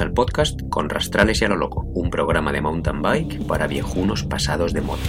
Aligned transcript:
Al 0.00 0.12
podcast 0.12 0.60
Con 0.68 0.90
Rastrales 0.90 1.40
y 1.40 1.44
a 1.46 1.48
lo 1.48 1.56
Loco, 1.56 1.80
un 1.94 2.10
programa 2.10 2.52
de 2.52 2.60
mountain 2.60 3.00
bike 3.00 3.46
para 3.46 3.66
viejunos 3.66 4.24
pasados 4.24 4.72
de 4.74 4.82
moda. 4.82 5.00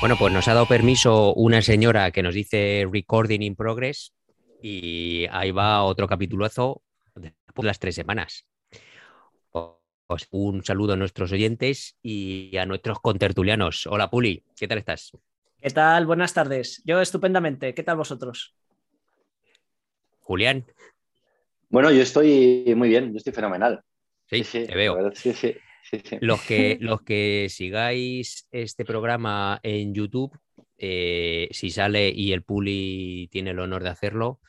Bueno, 0.00 0.16
pues 0.18 0.32
nos 0.32 0.48
ha 0.48 0.54
dado 0.54 0.66
permiso 0.66 1.32
una 1.34 1.62
señora 1.62 2.10
que 2.10 2.22
nos 2.22 2.34
dice 2.34 2.86
recording 2.90 3.40
in 3.40 3.56
progress 3.56 4.12
y 4.62 5.26
ahí 5.30 5.50
va 5.50 5.82
otro 5.84 6.08
capitulazo 6.08 6.82
de 7.14 7.32
las 7.62 7.78
tres 7.78 7.94
semanas. 7.94 8.44
Pues 10.10 10.26
un 10.32 10.64
saludo 10.64 10.94
a 10.94 10.96
nuestros 10.96 11.30
oyentes 11.30 11.96
y 12.02 12.56
a 12.56 12.66
nuestros 12.66 12.98
contertulianos. 12.98 13.86
Hola 13.86 14.10
Puli, 14.10 14.42
¿qué 14.58 14.66
tal 14.66 14.78
estás? 14.78 15.16
¿Qué 15.62 15.70
tal? 15.70 16.04
Buenas 16.04 16.34
tardes. 16.34 16.82
Yo 16.84 17.00
estupendamente. 17.00 17.74
¿Qué 17.74 17.84
tal 17.84 17.96
vosotros? 17.96 18.52
Julián. 20.22 20.66
Bueno, 21.68 21.92
yo 21.92 22.02
estoy 22.02 22.74
muy 22.76 22.88
bien, 22.88 23.12
yo 23.12 23.18
estoy 23.18 23.32
fenomenal. 23.32 23.84
Sí, 24.28 24.42
te 24.42 24.74
veo. 24.74 24.98
los, 26.20 26.42
que, 26.42 26.78
los 26.80 27.02
que 27.02 27.46
sigáis 27.48 28.48
este 28.50 28.84
programa 28.84 29.60
en 29.62 29.94
YouTube, 29.94 30.36
eh, 30.76 31.46
si 31.52 31.70
sale 31.70 32.08
y 32.08 32.32
el 32.32 32.42
Puli 32.42 33.28
tiene 33.30 33.50
el 33.50 33.60
honor 33.60 33.84
de 33.84 33.90
hacerlo, 33.90 34.40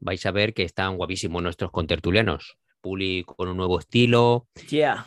vais 0.00 0.26
a 0.26 0.32
ver 0.32 0.52
que 0.52 0.64
están 0.64 0.98
guapísimos 0.98 1.42
nuestros 1.42 1.70
contertulianos. 1.70 2.58
Puli 2.80 3.24
con 3.24 3.48
un 3.48 3.56
nuevo 3.56 3.78
estilo. 3.78 4.48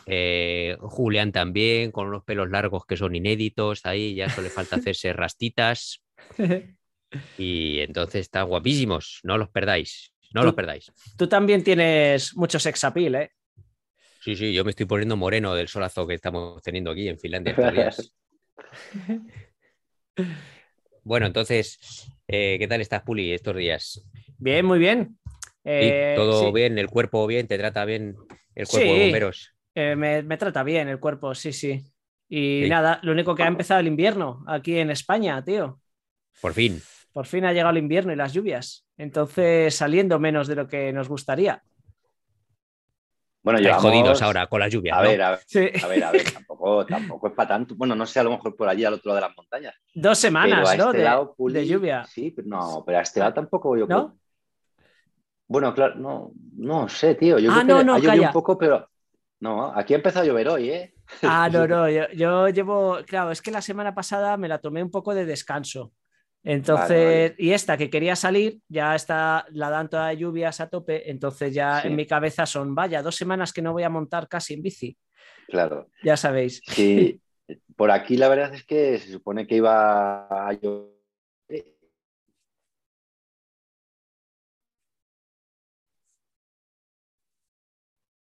Eh, 0.06 0.76
Julián 0.80 1.32
también, 1.32 1.90
con 1.92 2.08
unos 2.08 2.24
pelos 2.24 2.50
largos 2.50 2.84
que 2.86 2.96
son 2.96 3.14
inéditos. 3.14 3.84
Ahí 3.84 4.14
ya 4.14 4.28
solo 4.28 4.44
le 4.44 4.50
falta 4.50 4.76
hacerse 4.76 5.12
rastitas. 5.12 6.02
y 7.38 7.80
entonces 7.80 8.22
están 8.22 8.46
guapísimos. 8.48 9.20
No 9.22 9.38
los 9.38 9.48
perdáis. 9.48 10.12
No 10.34 10.44
los 10.44 10.54
perdáis. 10.54 10.90
Tú 11.16 11.26
también 11.26 11.62
tienes 11.62 12.34
mucho 12.36 12.58
sex 12.58 12.84
appeal, 12.84 13.14
¿eh? 13.16 13.32
Sí, 14.22 14.36
sí, 14.36 14.52
yo 14.52 14.64
me 14.64 14.70
estoy 14.70 14.86
poniendo 14.86 15.16
moreno 15.16 15.54
del 15.54 15.68
solazo 15.68 16.06
que 16.06 16.14
estamos 16.14 16.62
teniendo 16.62 16.92
aquí 16.92 17.08
en 17.08 17.18
Finlandia 17.18 17.50
estos 17.50 17.72
días. 17.72 18.14
bueno, 21.04 21.26
entonces, 21.26 22.08
eh, 22.28 22.56
¿qué 22.58 22.68
tal 22.68 22.80
estás, 22.80 23.02
Puli, 23.02 23.32
estos 23.32 23.56
días? 23.56 24.00
Bien, 24.38 24.64
muy 24.64 24.78
bien. 24.78 25.18
Eh, 25.64 26.14
todo 26.16 26.52
bien, 26.52 26.78
el 26.78 26.88
cuerpo 26.88 27.26
bien, 27.26 27.46
te 27.46 27.58
trata 27.58 27.84
bien 27.84 28.16
el 28.54 28.66
cuerpo 28.66 28.92
de 28.92 29.00
bomberos. 29.00 29.54
Eh, 29.74 29.96
me, 29.96 30.36
trata 30.36 30.62
bien 30.62 30.88
el 30.88 30.98
cuerpo, 30.98 31.34
sí, 31.34 31.52
sí. 31.52 31.84
Y 32.28 32.66
nada, 32.68 32.98
lo 33.02 33.12
único 33.12 33.34
que 33.34 33.42
ha 33.42 33.46
empezado 33.46 33.80
el 33.80 33.86
invierno 33.86 34.42
aquí 34.46 34.78
en 34.78 34.90
España, 34.90 35.42
tío. 35.44 35.80
Por 36.40 36.54
fin. 36.54 36.80
Por 37.12 37.26
fin 37.26 37.44
ha 37.44 37.52
llegado 37.52 37.70
el 37.70 37.78
invierno 37.78 38.12
y 38.12 38.16
las 38.16 38.32
lluvias. 38.32 38.86
Entonces, 38.96 39.74
saliendo 39.74 40.18
menos 40.18 40.48
de 40.48 40.56
lo 40.56 40.66
que 40.66 40.92
nos 40.92 41.08
gustaría. 41.08 41.62
Bueno, 43.42 43.58
ya 43.58 43.74
jodidos 43.74 44.22
ahora 44.22 44.46
con 44.46 44.60
la 44.60 44.68
lluvia. 44.68 44.96
A 44.96 45.02
ver, 45.02 45.20
a 45.20 45.30
ver, 45.32 46.04
a 46.04 46.12
ver, 46.12 46.32
tampoco, 46.32 46.86
tampoco 46.86 47.26
es 47.26 47.34
para 47.34 47.48
tanto. 47.48 47.74
Bueno, 47.74 47.94
no 47.96 48.06
sé, 48.06 48.20
a 48.20 48.22
lo 48.22 48.30
mejor 48.30 48.54
por 48.56 48.68
allí 48.68 48.84
al 48.84 48.94
otro 48.94 49.08
lado 49.10 49.16
de 49.16 49.28
las 49.28 49.36
montañas. 49.36 49.74
Dos 49.92 50.16
semanas, 50.16 50.78
¿no? 50.78 50.92
Este 50.92 51.58
de, 51.58 51.66
lluvia. 51.66 52.04
Sí, 52.04 52.30
pero 52.30 52.46
no, 52.46 52.84
pero 52.86 52.98
a 52.98 53.02
este 53.02 53.18
lado 53.18 53.34
tampoco 53.34 53.76
yo 53.76 53.86
¿No? 53.86 54.16
Bueno, 55.52 55.74
claro, 55.74 55.96
no, 55.96 56.32
no 56.56 56.88
sé, 56.88 57.14
tío. 57.14 57.38
Yo 57.38 57.52
ah, 57.52 57.62
no, 57.62 57.84
no, 57.84 57.96
ha 57.96 57.98
un 57.98 58.32
poco, 58.32 58.56
pero. 58.56 58.88
No, 59.40 59.70
aquí 59.76 59.92
ha 59.92 59.96
empezado 59.96 60.24
a 60.24 60.26
llover 60.26 60.48
hoy, 60.48 60.70
¿eh? 60.70 60.94
Ah, 61.22 61.50
no, 61.52 61.66
no. 61.66 61.86
Yo, 62.14 62.48
llevo. 62.48 62.96
Claro, 63.06 63.30
es 63.30 63.42
que 63.42 63.50
la 63.50 63.60
semana 63.60 63.94
pasada 63.94 64.38
me 64.38 64.48
la 64.48 64.60
tomé 64.60 64.82
un 64.82 64.90
poco 64.90 65.14
de 65.14 65.26
descanso. 65.26 65.92
Entonces, 66.42 67.34
y 67.36 67.52
esta 67.52 67.76
que 67.76 67.90
quería 67.90 68.16
salir, 68.16 68.60
ya 68.66 68.94
está, 68.94 69.44
la 69.50 69.68
dan 69.68 69.90
toda 69.90 70.14
lluvias 70.14 70.58
a 70.60 70.70
tope. 70.70 71.10
Entonces, 71.10 71.52
ya 71.52 71.82
en 71.82 71.96
mi 71.96 72.06
cabeza 72.06 72.46
son, 72.46 72.74
vaya, 72.74 73.02
dos 73.02 73.14
semanas 73.14 73.52
que 73.52 73.60
no 73.60 73.74
voy 73.74 73.82
a 73.82 73.90
montar 73.90 74.28
casi 74.28 74.54
en 74.54 74.62
bici. 74.62 74.96
Claro. 75.48 75.88
Ya 76.02 76.16
sabéis. 76.16 76.62
Sí, 76.66 77.20
por 77.76 77.90
aquí 77.90 78.16
la 78.16 78.28
verdad 78.28 78.54
es 78.54 78.64
que 78.64 78.98
se 78.98 79.12
supone 79.12 79.46
que 79.46 79.56
iba 79.56 80.26
a 80.28 80.52
llover 80.54 80.91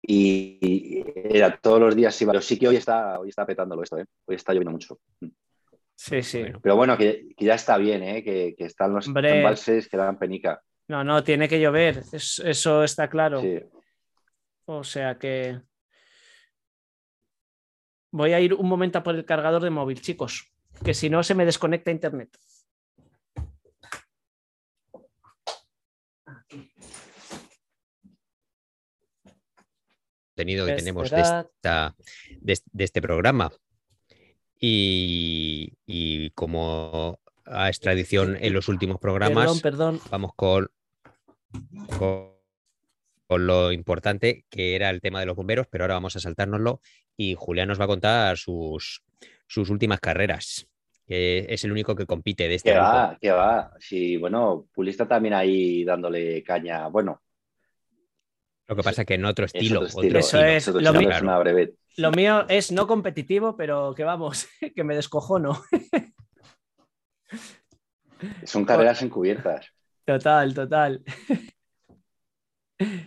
y 0.02 1.04
era 1.14 1.56
todos 1.58 1.80
los 1.80 1.94
días 1.94 2.20
iba. 2.22 2.32
Pero 2.32 2.42
sí 2.42 2.58
que 2.58 2.68
hoy 2.68 2.76
está, 2.76 3.18
hoy 3.20 3.28
está 3.28 3.46
petándolo 3.46 3.82
esto, 3.82 3.98
¿eh? 3.98 4.06
hoy 4.26 4.36
está 4.36 4.52
lloviendo 4.52 4.72
mucho. 4.72 4.98
Sí, 5.96 6.22
sí. 6.22 6.44
Pero 6.62 6.76
bueno, 6.76 6.96
que, 6.96 7.28
ya 7.38 7.54
está 7.54 7.76
bien, 7.76 8.02
¿eh? 8.02 8.24
que, 8.24 8.54
están 8.58 8.94
los 8.94 9.06
embalses 9.06 9.88
que 9.88 9.96
dan 9.96 10.18
penica. 10.18 10.62
No, 10.88 11.04
no, 11.04 11.22
tiene 11.22 11.48
que 11.48 11.60
llover, 11.60 12.02
eso 12.12 12.84
está 12.84 13.08
claro. 13.08 13.42
O 14.64 14.84
sea 14.84 15.18
que. 15.18 15.60
Voy 18.12 18.32
a 18.32 18.40
ir 18.40 18.54
un 18.54 18.68
momento 18.68 18.98
a 18.98 19.02
por 19.04 19.14
el 19.14 19.24
cargador 19.24 19.62
de 19.62 19.70
móvil, 19.70 20.00
chicos, 20.00 20.52
que 20.84 20.94
si 20.94 21.08
no 21.08 21.22
se 21.22 21.36
me 21.36 21.44
desconecta 21.44 21.92
internet. 21.92 22.36
Que 30.44 30.74
tenemos 30.74 31.10
de, 31.10 31.20
esta, 31.20 31.94
de, 32.40 32.84
este 32.84 33.02
programa. 33.02 33.50
Y, 34.58 36.30
como 36.34 37.18
a 37.46 37.68
extradición 37.68 38.36
en 38.40 38.52
los 38.52 38.68
últimos 38.68 38.98
programas, 38.98 39.62
vamos 40.10 40.34
con, 40.34 40.70
con, 41.98 42.30
lo 43.28 43.72
importante 43.72 44.44
que 44.50 44.74
era 44.74 44.90
el 44.90 45.00
tema 45.00 45.20
de 45.20 45.26
los 45.26 45.36
bomberos, 45.36 45.66
pero 45.68 45.84
ahora 45.84 45.94
vamos 45.94 46.16
a 46.16 46.20
saltárnoslo 46.20 46.80
y 47.16 47.34
Julián 47.38 47.68
nos 47.68 47.80
va 47.80 47.84
a 47.84 47.88
contar 47.88 48.36
sus, 48.36 49.02
sus 49.46 49.70
últimas 49.70 50.00
carreras. 50.00 50.66
Que 51.06 51.46
es 51.48 51.64
el 51.64 51.72
único 51.72 51.96
que 51.96 52.06
compite 52.06 52.46
de 52.46 52.54
este. 52.54 52.70
Que 52.70 52.78
va, 52.78 53.18
que 53.20 53.32
va. 53.32 53.72
Sí, 53.80 54.16
bueno, 54.16 54.68
Pulista 54.72 55.08
también 55.08 55.34
ahí 55.34 55.82
dándole 55.82 56.40
caña. 56.44 56.86
Bueno, 56.86 57.22
lo 58.70 58.76
que 58.76 58.82
pasa 58.84 59.02
es 59.02 59.06
que 59.08 59.14
en 59.14 59.24
otro 59.24 59.46
estilo. 59.46 59.84
Eso 59.84 60.38
es 60.44 60.68
lo, 60.68 60.92
mío, 60.92 61.10
lo 61.96 62.12
mío 62.12 62.46
es 62.48 62.70
no 62.70 62.86
competitivo, 62.86 63.56
pero 63.56 63.92
que 63.96 64.04
vamos, 64.04 64.46
que 64.76 64.84
me 64.84 64.94
descojono. 64.94 65.60
Son 68.44 68.64
carreras 68.64 69.02
encubiertas. 69.02 69.72
Total, 70.04 70.54
total. 70.54 71.02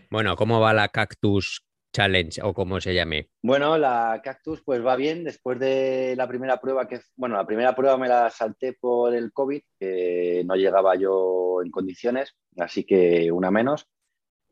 Bueno, 0.09 0.35
¿cómo 0.35 0.59
va 0.59 0.73
la 0.73 0.89
Cactus 0.89 1.65
Challenge 1.93 2.41
o 2.43 2.53
como 2.53 2.81
se 2.81 2.93
llame? 2.93 3.29
Bueno, 3.41 3.77
la 3.77 4.19
Cactus 4.21 4.61
pues 4.65 4.85
va 4.85 4.97
bien 4.97 5.23
después 5.23 5.59
de 5.59 6.15
la 6.17 6.27
primera 6.27 6.59
prueba 6.59 6.89
que, 6.89 6.99
bueno, 7.15 7.37
la 7.37 7.45
primera 7.45 7.73
prueba 7.73 7.97
me 7.97 8.09
la 8.09 8.29
salté 8.29 8.73
por 8.73 9.15
el 9.15 9.31
COVID, 9.31 9.61
que 9.79 10.43
no 10.45 10.55
llegaba 10.55 10.95
yo 10.97 11.61
en 11.63 11.71
condiciones, 11.71 12.35
así 12.57 12.83
que 12.83 13.31
una 13.31 13.49
menos. 13.49 13.87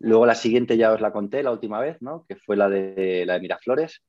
Luego 0.04 0.26
la 0.26 0.36
siguiente 0.36 0.78
ya 0.78 0.94
os 0.94 1.02
la 1.02 1.12
conté 1.12 1.44
la 1.44 1.52
última 1.52 1.80
vez, 1.80 2.02
¿no? 2.02 2.26
Que 2.28 2.36
fue 2.36 2.58
la 2.58 2.70
de, 2.70 3.24
la 3.26 3.34
de 3.34 3.40
Miraflores, 3.40 4.02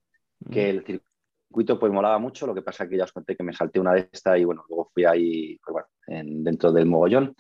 que 0.51 0.71
el 0.71 0.85
circuito 0.85 1.79
pues 1.79 1.93
molaba 1.93 2.19
mucho, 2.19 2.47
lo 2.47 2.55
que 2.55 2.63
pasa 2.63 2.89
que 2.89 2.97
ya 2.97 3.05
os 3.05 3.13
conté 3.13 3.37
que 3.37 3.43
me 3.43 3.53
salté 3.53 3.79
una 3.79 3.93
de 3.93 4.09
estas 4.11 4.39
y 4.39 4.45
bueno, 4.45 4.65
luego 4.69 4.91
fui 4.93 5.05
ahí 5.05 5.59
pues, 5.63 5.73
bueno, 5.73 6.43
dentro 6.43 6.73
del 6.73 6.87
mogollón. 6.87 7.37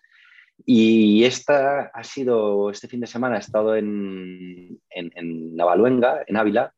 Y 0.66 1.24
esta 1.24 1.86
ha 1.86 2.04
sido, 2.04 2.70
este 2.70 2.88
fin 2.88 3.00
de 3.00 3.06
semana 3.06 3.36
he 3.36 3.40
estado 3.40 3.74
en, 3.74 4.78
en, 4.90 5.56
Navaluenga, 5.56 6.22
en 6.26 6.36
Ávila, 6.36 6.74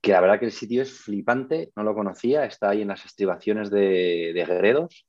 que 0.00 0.12
la 0.12 0.20
verdad 0.20 0.40
que 0.40 0.46
el 0.46 0.52
sitio 0.52 0.82
es 0.82 0.92
flipante, 0.92 1.70
no 1.76 1.84
lo 1.84 1.94
conocía, 1.94 2.44
está 2.44 2.70
ahí 2.70 2.82
en 2.82 2.88
las 2.88 3.04
estribaciones 3.04 3.70
de, 3.70 4.32
de 4.34 4.44
Guerreros 4.44 5.06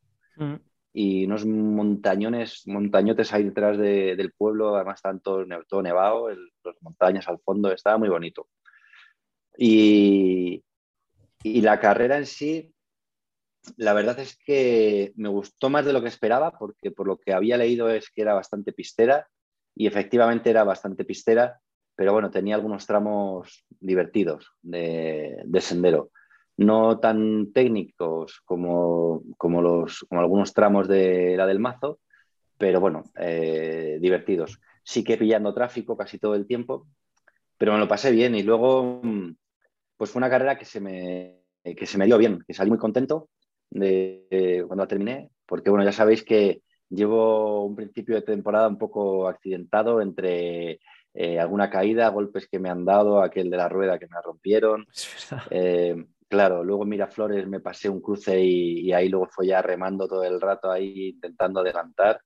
y 1.00 1.26
unos 1.26 1.46
montañones, 1.46 2.64
montañotes 2.66 3.32
ahí 3.32 3.44
detrás 3.44 3.78
del 3.78 4.34
pueblo, 4.36 4.76
además 4.76 4.96
están 4.96 5.20
todo, 5.20 5.46
nevado, 5.84 6.28
las 6.30 6.82
montañas 6.82 7.28
al 7.28 7.38
fondo, 7.38 7.72
estaba 7.72 8.00
muy 8.00 8.10
bonito. 8.10 8.48
Y, 9.56 10.64
y 11.44 11.62
la 11.62 11.80
carrera 11.80 12.18
en 12.18 12.26
sí, 12.26 12.74
la 13.76 13.94
verdad 13.94 14.18
es 14.18 14.40
que 14.44 15.14
me 15.18 15.30
gustó 15.30 15.70
más 15.70 15.86
de 15.86 15.94
lo 15.94 16.02
que 16.02 16.08
esperaba, 16.08 16.58
porque 16.58 16.90
por 16.90 17.06
lo 17.06 17.20
que 17.20 17.32
había 17.32 17.58
leído 17.58 17.92
es 17.92 18.10
que 18.10 18.24
era 18.24 18.34
bastante 18.34 18.74
pistera, 18.74 19.28
y 19.76 19.86
efectivamente 19.86 20.50
era 20.50 20.64
bastante 20.64 21.06
pistera, 21.06 21.62
pero 21.96 22.12
bueno, 22.12 22.32
tenía 22.32 22.56
algunos 22.56 22.88
tramos 22.88 23.68
divertidos 23.80 24.52
de 24.64 25.62
sendero 25.62 26.10
no 26.58 27.00
tan 27.00 27.54
técnicos 27.54 28.42
como, 28.44 29.22
como, 29.38 29.62
los, 29.62 30.06
como 30.10 30.22
algunos 30.22 30.54
tramos 30.54 30.88
de 30.88 31.36
la 31.38 31.46
del 31.46 31.60
mazo, 31.60 32.00
pero 32.58 32.80
bueno, 32.80 33.04
eh, 33.16 33.98
divertidos. 34.02 34.60
Sí 34.84 35.04
que 35.04 35.18
pillando 35.18 35.54
tráfico 35.54 35.96
casi 35.96 36.18
todo 36.18 36.34
el 36.36 36.48
tiempo, 36.48 36.88
pero 37.58 37.74
me 37.74 37.80
lo 37.80 37.88
pasé 37.88 38.12
bien 38.12 38.36
y 38.36 38.44
luego 38.44 39.02
pues 39.98 40.12
fue 40.12 40.20
una 40.20 40.30
carrera 40.30 40.58
que 40.58 40.66
se 40.66 40.80
me, 40.80 41.44
que 41.64 41.86
se 41.86 41.98
me 41.98 42.06
dio 42.06 42.18
bien, 42.18 42.44
que 42.48 42.54
salí 42.54 42.70
muy 42.70 42.80
contento 42.80 43.30
de, 43.70 44.64
cuando 44.68 44.88
terminé, 44.88 45.30
porque 45.46 45.70
bueno, 45.70 45.86
ya 45.86 45.92
sabéis 45.92 46.24
que 46.24 46.62
llevo 46.90 47.66
un 47.66 47.76
principio 47.76 48.16
de 48.16 48.22
temporada 48.22 48.68
un 48.68 48.78
poco 48.78 49.28
accidentado 49.28 50.02
entre 50.02 50.80
eh, 51.14 51.40
alguna 51.40 51.70
caída, 51.70 52.10
golpes 52.10 52.48
que 52.48 52.60
me 52.60 52.70
han 52.70 52.86
dado, 52.86 53.22
aquel 53.22 53.50
de 53.50 53.58
la 53.58 53.70
rueda 53.70 54.00
que 54.00 54.08
me 54.08 54.22
rompieron. 54.24 54.88
Eh, 55.50 56.06
claro, 56.28 56.64
luego 56.64 56.86
Miraflores 56.86 57.48
me 57.48 57.60
pasé 57.60 57.90
un 57.90 58.02
cruce 58.02 58.40
y, 58.40 58.92
ahí 58.94 59.10
luego 59.10 59.28
fue 59.28 59.48
ya 59.48 59.62
remando 59.62 60.08
todo 60.08 60.24
el 60.24 60.40
rato 60.42 60.72
ahí 60.72 61.10
intentando 61.10 61.62
adelantar. 61.62 62.22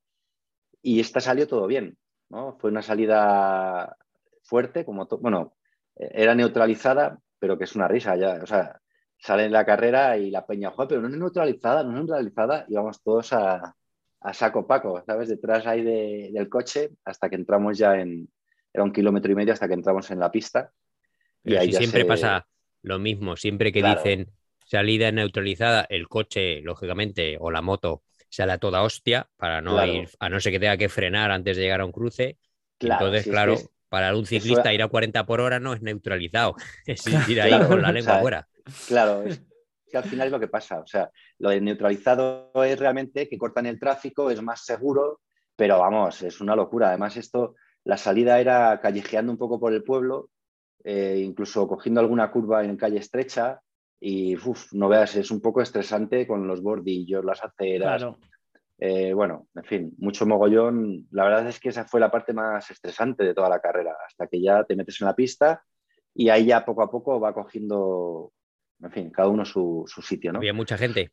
Y 0.81 1.00
esta 1.00 1.19
salió 1.19 1.48
todo 1.48 1.68
bien, 1.68 1.98
¿no? 2.30 2.57
Fue 2.59 2.71
una 2.71 2.81
salida 2.81 3.95
fuerte, 4.44 4.86
como 4.86 5.06
bueno, 5.19 5.56
era 5.95 6.33
neutralizada, 6.36 7.19
pero 7.39 7.57
que 7.57 7.65
es 7.65 7.75
una 7.75 7.88
risa 7.88 8.15
ya. 8.15 8.39
O 8.42 8.48
sea, 8.48 8.80
sale 9.18 9.45
en 9.45 9.51
la 9.51 9.65
carrera 9.65 10.18
y 10.18 10.31
la 10.31 10.45
peña, 10.45 10.71
juega, 10.71 10.89
pero 10.89 11.01
no 11.01 11.07
es 11.07 11.18
neutralizada, 11.18 11.83
no 11.83 11.92
es 11.92 11.95
neutralizada, 11.95 12.65
y 12.68 12.74
vamos 12.74 13.01
todos 13.04 13.33
a, 13.33 13.75
saco 14.33 14.68
paco, 14.68 15.04
¿sabes? 15.06 15.30
Detrás 15.30 15.65
ahí 15.68 15.83
del 15.83 16.50
coche 16.50 16.92
hasta 17.06 17.30
que 17.30 17.36
entramos 17.36 17.77
ya 17.77 18.00
en, 18.00 18.30
era 18.74 18.83
un 18.83 18.92
kilómetro 18.92 19.31
y 19.31 19.36
medio 19.36 19.54
hasta 19.54 19.68
que 19.68 19.74
entramos 19.74 20.09
en 20.12 20.19
la 20.19 20.31
pista. 20.31 20.71
y 21.44 21.56
ahí 21.56 21.71
siempre 21.74 22.06
pasa 22.06 22.45
lo 22.81 23.00
mismo, 23.00 23.36
siempre 23.36 23.72
que 23.72 23.83
dicen 23.83 24.31
salida 24.66 25.12
neutralizada, 25.12 25.86
el 25.89 26.07
coche, 26.07 26.62
lógicamente, 26.62 27.38
o 27.39 27.51
la 27.51 27.62
moto 27.62 28.04
sale 28.30 28.54
a 28.54 28.57
toda 28.57 28.83
hostia 28.83 29.28
para 29.36 29.62
no 29.62 29.86
ir, 29.86 30.10
a 30.19 30.30
no 30.30 30.39
ser 30.39 30.54
que 30.54 30.60
tenga 30.60 30.78
que 30.78 30.89
frenar 30.89 31.31
antes 31.31 31.57
de 31.57 31.63
llegar 31.63 31.81
a 31.81 31.86
un 31.86 31.92
cruce. 31.92 32.38
Entonces, 32.80 33.25
claro, 33.25 33.57
para 33.89 34.16
un 34.16 34.25
ciclista 34.25 34.74
ir 34.74 34.81
a 34.81 34.88
40 34.88 35.25
por 35.25 35.42
hora 35.42 35.60
no 35.60 35.74
es 35.74 35.81
neutralizado, 35.81 36.56
es 36.86 37.06
ir 37.28 37.42
ahí 37.42 37.68
con 37.68 37.81
la 37.81 37.92
lengua 37.92 38.19
fuera. 38.19 38.48
Claro, 38.88 39.24
es 39.24 39.42
que 39.92 39.98
al 39.98 40.06
final 40.06 40.28
es 40.28 40.31
lo 40.31 40.39
que 40.39 40.48
pasa. 40.48 40.80
O 40.80 40.88
sea, 40.88 41.12
lo 41.39 41.50
de 41.50 41.60
neutralizado 41.60 42.51
es 42.63 42.80
realmente 42.80 43.28
que 43.28 43.38
cortan 43.38 43.66
el 43.66 43.78
tráfico, 43.78 44.31
es 44.31 44.42
más 44.42 44.66
seguro, 44.66 45.19
pero 45.57 45.80
vamos, 45.80 46.22
es 46.22 46.39
una 46.39 46.56
locura. 46.56 46.88
Además, 46.88 47.18
esto, 47.18 47.56
la 47.83 47.98
salida 47.98 48.39
era 48.39 48.80
callejeando 48.80 49.33
un 49.33 49.38
poco 49.38 49.60
por 49.60 49.74
el 49.74 49.83
pueblo, 49.83 50.30
eh, 50.83 51.22
incluso 51.24 51.68
cogiendo 51.68 52.01
alguna 52.01 52.31
curva 52.31 52.63
en 52.63 52.78
calle 52.78 53.00
estrecha. 53.00 53.62
Y 54.00 54.36
no 54.72 54.89
veas, 54.89 55.16
es 55.16 55.30
un 55.30 55.42
poco 55.42 55.62
estresante 55.62 56.25
con 56.25 56.48
los 56.48 56.62
bordillos, 56.62 57.24
las 57.24 57.44
aceras. 57.44 58.04
Eh, 58.80 59.13
bueno, 59.13 59.48
en 59.54 59.63
fin, 59.63 59.94
mucho 60.00 60.25
mogollón. 60.25 61.07
La 61.12 61.25
verdad 61.25 61.48
es 61.48 61.60
que 61.60 61.69
esa 61.69 61.86
fue 61.86 62.00
la 62.00 62.10
parte 62.10 62.33
más 62.33 62.72
estresante 62.72 63.24
de 63.24 63.36
toda 63.36 63.48
la 63.48 63.60
carrera, 63.60 63.95
hasta 64.07 64.25
que 64.25 64.42
ya 64.42 64.63
te 64.63 64.75
metes 64.75 65.00
en 65.01 65.07
la 65.07 65.16
pista 65.16 65.63
y 66.16 66.30
ahí 66.30 66.48
ya 66.48 66.66
poco 66.66 66.81
a 66.81 66.89
poco 66.89 67.19
va 67.19 67.31
cogiendo 67.31 68.33
en 68.83 68.92
fin, 68.92 69.10
cada 69.12 69.30
uno 69.30 69.45
su, 69.45 69.86
sitio, 70.01 70.31
¿no? 70.31 70.39
Había 70.39 70.54
mucha 70.54 70.78
gente. 70.78 71.12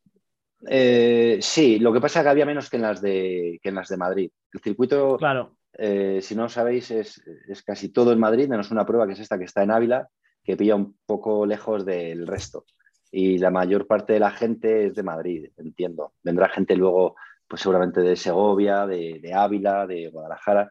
Eh, 0.67 1.39
sí, 1.41 1.79
lo 1.79 1.93
que 1.93 2.01
pasa 2.01 2.21
es 2.21 2.25
que 2.25 2.31
había 2.31 2.47
menos 2.47 2.71
que 2.71 2.77
en 2.77 2.83
las 2.83 3.01
de, 3.01 3.61
en 3.63 3.75
las 3.75 3.89
de 3.89 3.97
Madrid. 3.97 4.31
El 4.53 4.61
circuito, 4.61 5.17
claro. 5.19 5.57
Eh, 5.81 6.21
si 6.21 6.35
no 6.35 6.49
sabéis, 6.49 6.91
es, 6.91 7.23
casi 7.65 7.91
todo 7.91 8.13
en 8.13 8.19
Madrid, 8.19 8.49
menos 8.49 8.73
una 8.73 8.85
prueba 8.85 9.07
que 9.07 9.13
es 9.13 9.21
esta 9.21 9.39
que 9.39 9.45
está 9.45 9.63
en 9.63 9.71
Ávila, 9.71 10.09
que 10.43 10.57
pilla 10.57 10.75
un 10.75 10.99
poco 11.07 11.47
lejos 11.47 11.87
del 11.87 12.27
resto. 12.27 12.65
Y 13.13 13.39
la 13.39 13.51
mayor 13.51 13.87
parte 13.87 14.15
de 14.15 14.21
la 14.21 14.33
gente 14.33 14.87
es 14.87 14.97
de 14.97 15.03
Madrid, 15.05 15.51
entiendo. 15.57 16.15
Vendrá 16.23 16.49
gente 16.49 16.75
luego, 16.77 17.15
pues 17.47 17.63
seguramente 17.63 18.01
de 18.01 18.17
Segovia, 18.17 18.87
de, 18.87 19.33
Ávila, 19.33 19.87
de 19.87 20.09
Guadalajara, 20.09 20.71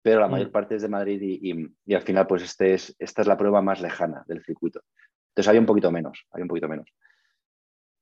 pero 0.00 0.20
la 0.20 0.28
mm. 0.28 0.30
mayor 0.30 0.50
parte 0.52 0.76
es 0.76 0.82
de 0.82 0.88
Madrid 0.88 1.20
y, 1.20 1.66
y, 1.84 1.94
al 1.94 2.02
final, 2.02 2.26
pues 2.26 2.44
este 2.44 2.74
es, 2.74 2.94
esta 2.98 3.22
es 3.22 3.28
la 3.28 3.36
prueba 3.36 3.60
más 3.60 3.80
lejana 3.80 4.24
del 4.28 4.44
circuito. 4.44 4.82
Entonces 5.30 5.48
había 5.48 5.60
un 5.60 5.66
poquito 5.66 5.90
menos, 5.90 6.26
había 6.30 6.44
un 6.44 6.48
poquito 6.48 6.68
menos. 6.68 6.88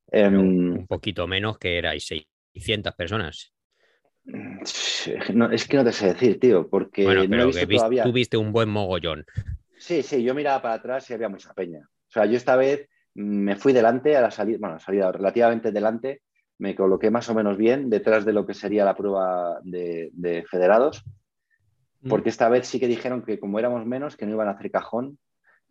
Em, 0.09 0.75
un 0.75 0.87
poquito 0.87 1.27
menos 1.27 1.59
que 1.59 1.79
erais 1.79 2.05
600 2.05 2.95
personas. 2.95 3.55
Es 4.25 5.69
que 5.69 5.77
no 5.77 5.85
te 5.85 5.93
sé 5.93 6.09
decir, 6.09 6.39
tío, 6.39 6.69
porque 6.69 7.05
bueno, 7.05 7.23
pero 7.29 7.47
no 7.47 8.03
tuviste 8.05 8.37
un 8.37 8.53
buen 8.53 8.69
mogollón. 8.69 9.25
Sí, 9.79 10.03
sí, 10.03 10.23
yo 10.23 10.35
miraba 10.35 10.63
para 10.63 10.75
atrás 10.75 11.11
y 11.11 11.15
había 11.15 11.29
mucha 11.29 11.53
peña. 11.55 11.81
O 11.81 12.11
sea, 12.13 12.27
yo 12.27 12.37
esta 12.37 12.57
vez 12.57 12.89
me 13.15 13.57
fui 13.57 13.73
delante 13.73 14.17
a 14.17 14.21
la 14.21 14.31
salida, 14.31 14.59
bueno, 14.61 14.79
salida 14.79 15.11
relativamente 15.11 15.73
delante, 15.73 16.23
me 16.59 16.75
coloqué 16.75 17.11
más 17.11 17.29
o 17.29 17.35
menos 17.35 17.57
bien 17.57 17.91
detrás 17.91 18.25
de 18.25 18.33
lo 18.33 18.47
que 18.47 18.55
sería 18.55 18.85
la 18.85 18.95
prueba 18.95 19.59
de, 19.65 20.11
de 20.13 20.45
federados, 20.49 21.03
mm. 22.03 22.09
porque 22.09 22.29
esta 22.29 22.49
vez 22.49 22.69
sí 22.69 22.79
que 22.79 22.87
dijeron 22.87 23.23
que 23.23 23.41
como 23.41 23.59
éramos 23.59 23.85
menos, 23.85 24.17
que 24.17 24.27
no 24.27 24.33
iban 24.33 24.49
a 24.49 24.53
hacer 24.53 24.71
cajón 24.71 25.19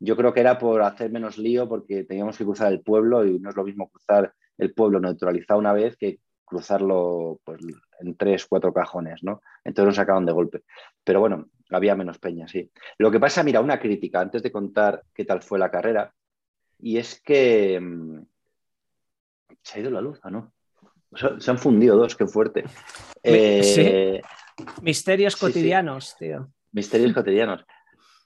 yo 0.04 0.18
creo 0.18 0.34
que 0.34 0.40
era 0.40 0.58
por 0.58 0.82
hacer 0.82 1.12
menos 1.12 1.38
lío 1.38 1.70
porque 1.70 2.04
teníamos 2.04 2.36
que 2.36 2.44
cruzar 2.44 2.72
el 2.72 2.82
pueblo 2.82 3.26
y 3.26 3.40
no 3.40 3.52
es 3.52 3.56
lo 3.56 3.64
mismo 3.64 3.88
cruzar 3.88 4.34
el 4.58 4.74
pueblo 4.74 5.00
neutralizado 5.00 5.60
una 5.60 5.74
vez 5.74 5.96
que 5.96 6.20
cruzarlo 6.52 7.40
pues, 7.46 7.62
en 8.02 8.18
tres, 8.18 8.46
cuatro 8.46 8.74
cajones, 8.74 9.24
¿no? 9.24 9.42
Entonces 9.64 9.88
nos 9.88 9.96
sacaron 9.96 10.26
de 10.26 10.34
golpe. 10.34 10.64
Pero 11.02 11.22
bueno, 11.22 11.48
había 11.70 11.96
menos 11.96 12.20
peña, 12.20 12.46
sí. 12.46 12.70
Lo 12.98 13.10
que 13.10 13.22
pasa, 13.22 13.42
mira, 13.42 13.62
una 13.62 13.80
crítica 13.80 14.20
antes 14.20 14.44
de 14.44 14.52
contar 14.52 15.02
qué 15.14 15.24
tal 15.24 15.42
fue 15.42 15.58
la 15.58 15.72
carrera, 15.72 16.14
y 16.78 16.98
es 16.98 17.22
que 17.22 17.80
mm, 17.80 18.20
se 19.64 19.78
ha 19.78 19.82
ido 19.82 19.92
la 19.92 20.02
luz, 20.02 20.20
¿no? 20.30 20.52
Se 21.40 21.52
han 21.52 21.58
fundido 21.58 21.96
dos, 21.96 22.18
qué 22.18 22.28
fuerte. 22.28 22.66
Eh, 23.24 24.22
Misterios 24.82 25.38
cotidianos, 25.38 26.16
tío. 26.18 26.52
Misterios 26.74 27.14
cotidianos. 27.14 27.66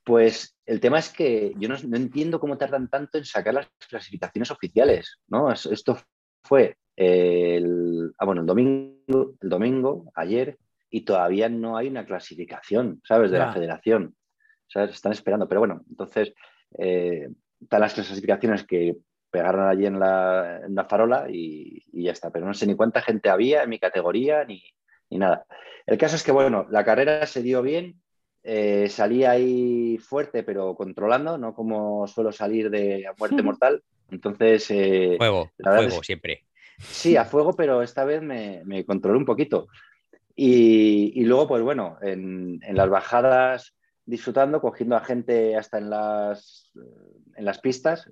Pues 0.03 0.57
el 0.65 0.79
tema 0.79 0.97
es 0.97 1.09
que 1.09 1.53
yo 1.57 1.69
no, 1.69 1.75
entiendo 1.75 2.39
cómo 2.39 2.57
tardan 2.57 2.89
tanto 2.89 3.19
en 3.19 3.25
sacar 3.25 3.53
las 3.53 3.67
clasificaciones 3.87 4.49
oficiales, 4.49 5.19
¿no? 5.27 5.51
Esto 5.51 5.99
fue 6.43 6.77
el, 6.95 8.13
ah, 8.17 8.25
bueno, 8.25 8.41
el 8.41 8.47
domingo, 8.47 9.35
el 9.41 9.49
domingo, 9.49 10.11
ayer, 10.15 10.57
y 10.89 11.01
todavía 11.01 11.49
no 11.49 11.77
hay 11.77 11.87
una 11.87 12.05
clasificación, 12.05 13.01
¿sabes? 13.03 13.31
De 13.31 13.39
la 13.39 13.51
federación. 13.51 14.15
¿Sabes? 14.67 14.91
Están 14.91 15.11
esperando. 15.11 15.47
Pero 15.47 15.61
bueno, 15.61 15.81
entonces, 15.89 16.33
eh, 16.77 17.29
están 17.61 17.81
las 17.81 17.93
clasificaciones 17.93 18.65
que 18.65 18.95
pegaron 19.29 19.67
allí 19.67 19.85
en 19.85 19.99
la, 19.99 20.87
farola 20.89 21.27
y, 21.29 21.83
ya 21.91 22.11
está. 22.11 22.31
Pero 22.31 22.45
no 22.45 22.53
sé 22.53 22.65
ni 22.65 22.75
cuánta 22.75 23.01
gente 23.01 23.29
había 23.29 23.63
en 23.63 23.69
mi 23.69 23.79
categoría 23.79 24.45
ni, 24.45 24.63
ni 25.09 25.17
nada. 25.17 25.45
El 25.85 25.97
caso 25.97 26.15
es 26.15 26.23
que, 26.23 26.31
bueno, 26.31 26.65
la 26.69 26.83
carrera 26.83 27.25
se 27.27 27.41
dio 27.41 27.61
bien 27.61 28.01
eh, 28.47 28.89
salí 28.89 29.23
ahí 29.23 29.97
fuerte, 29.97 30.43
pero 30.43 30.75
controlando, 30.75 31.35
no 31.35 31.55
como 31.55 32.05
suelo 32.05 32.31
salir 32.31 32.69
de 32.69 33.03
muerte 33.17 33.41
mortal. 33.43 33.81
Entonces. 34.11 34.69
Eh, 34.69 35.15
fuego, 35.17 35.51
fuego, 35.57 36.03
siempre. 36.03 36.45
Sí, 36.79 37.15
a 37.17 37.25
fuego, 37.25 37.53
pero 37.53 37.81
esta 37.81 38.03
vez 38.05 38.21
me, 38.21 38.61
me 38.65 38.85
controlé 38.85 39.17
un 39.17 39.25
poquito. 39.25 39.67
Y, 40.35 41.23
luego, 41.23 41.47
pues 41.47 41.63
bueno, 41.63 41.97
en, 42.01 42.59
las 42.71 42.89
bajadas 42.89 43.75
disfrutando, 44.05 44.61
cogiendo 44.61 44.95
a 44.95 45.03
gente 45.03 45.55
hasta 45.55 45.77
en 45.77 45.89
las, 45.89 46.71
en 47.35 47.45
las 47.45 47.59
pistas. 47.59 48.09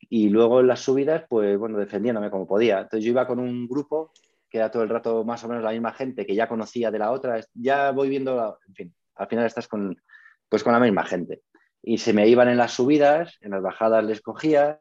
y 0.00 0.28
luego 0.30 0.60
en 0.60 0.66
las 0.66 0.80
subidas, 0.80 1.24
pues 1.28 1.58
bueno, 1.58 1.78
defendiéndome 1.78 2.30
como 2.30 2.46
podía. 2.46 2.80
Entonces 2.80 3.04
yo 3.04 3.10
iba 3.10 3.26
con 3.26 3.38
un 3.38 3.68
grupo 3.68 4.12
que 4.48 4.58
era 4.58 4.70
todo 4.70 4.82
el 4.82 4.88
rato 4.88 5.24
más 5.24 5.42
o 5.44 5.48
menos 5.48 5.64
la 5.64 5.72
misma 5.72 5.92
gente 5.92 6.24
que 6.24 6.34
ya 6.34 6.48
conocía 6.48 6.90
de 6.90 6.98
la 6.98 7.10
otra. 7.10 7.40
Ya 7.54 7.90
voy 7.90 8.08
viendo, 8.08 8.58
en 8.68 8.74
fin, 8.74 8.94
al 9.16 9.26
final 9.28 9.46
estás 9.46 9.68
con, 9.68 10.00
pues 10.48 10.62
con 10.62 10.72
la 10.72 10.80
misma 10.80 11.04
gente. 11.04 11.42
Y 11.82 11.98
se 11.98 12.12
me 12.14 12.26
iban 12.28 12.48
en 12.48 12.56
las 12.56 12.72
subidas, 12.72 13.36
en 13.42 13.50
las 13.50 13.62
bajadas 13.62 14.04
les 14.04 14.22
cogía 14.22 14.80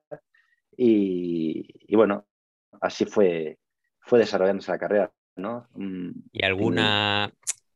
y, 0.77 1.96
bueno, 1.96 2.25
así 2.84 3.06
fue, 3.06 3.58
fue 4.02 4.20
desarrollándose 4.20 4.72
la 4.72 4.78
carrera, 4.78 5.12
¿no? 5.36 5.68
Mm, 5.75 6.12
y 6.32 6.46
alguna... 6.46 7.34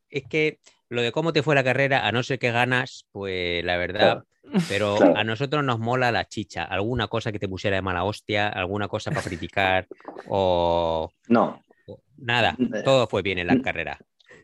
Es 0.10 0.24
que 0.30 0.60
lo 0.90 1.02
de 1.02 1.12
cómo 1.12 1.34
te 1.34 1.44
fue 1.44 1.56
la 1.56 1.64
carrera, 1.64 2.08
a 2.08 2.12
no 2.12 2.24
ser 2.24 2.40
que 2.40 2.52
ganas, 2.52 3.08
pues 3.12 3.64
la 3.64 3.78
verdad... 3.78 4.24
Pero 4.70 4.98
a 5.16 5.26
nosotros 5.26 5.64
nos 5.64 5.78
mola 5.78 6.10
la 6.12 6.26
chicha. 6.26 6.64
¿Alguna 6.64 7.08
cosa 7.08 7.34
que 7.34 7.40
te 7.40 7.50
pusiera 7.50 7.76
de 7.76 7.82
mala 7.82 8.06
hostia? 8.06 8.48
¿Alguna 8.48 8.88
cosa 8.88 9.12
para 9.12 9.22
criticar? 9.22 9.88
O. 10.30 11.12
No. 11.28 11.64
Nada, 12.18 12.56
todo 12.84 13.08
fue 13.08 13.22
bien 13.22 13.40
en 13.40 13.48
la 13.48 13.62
carrera. 13.62 14.00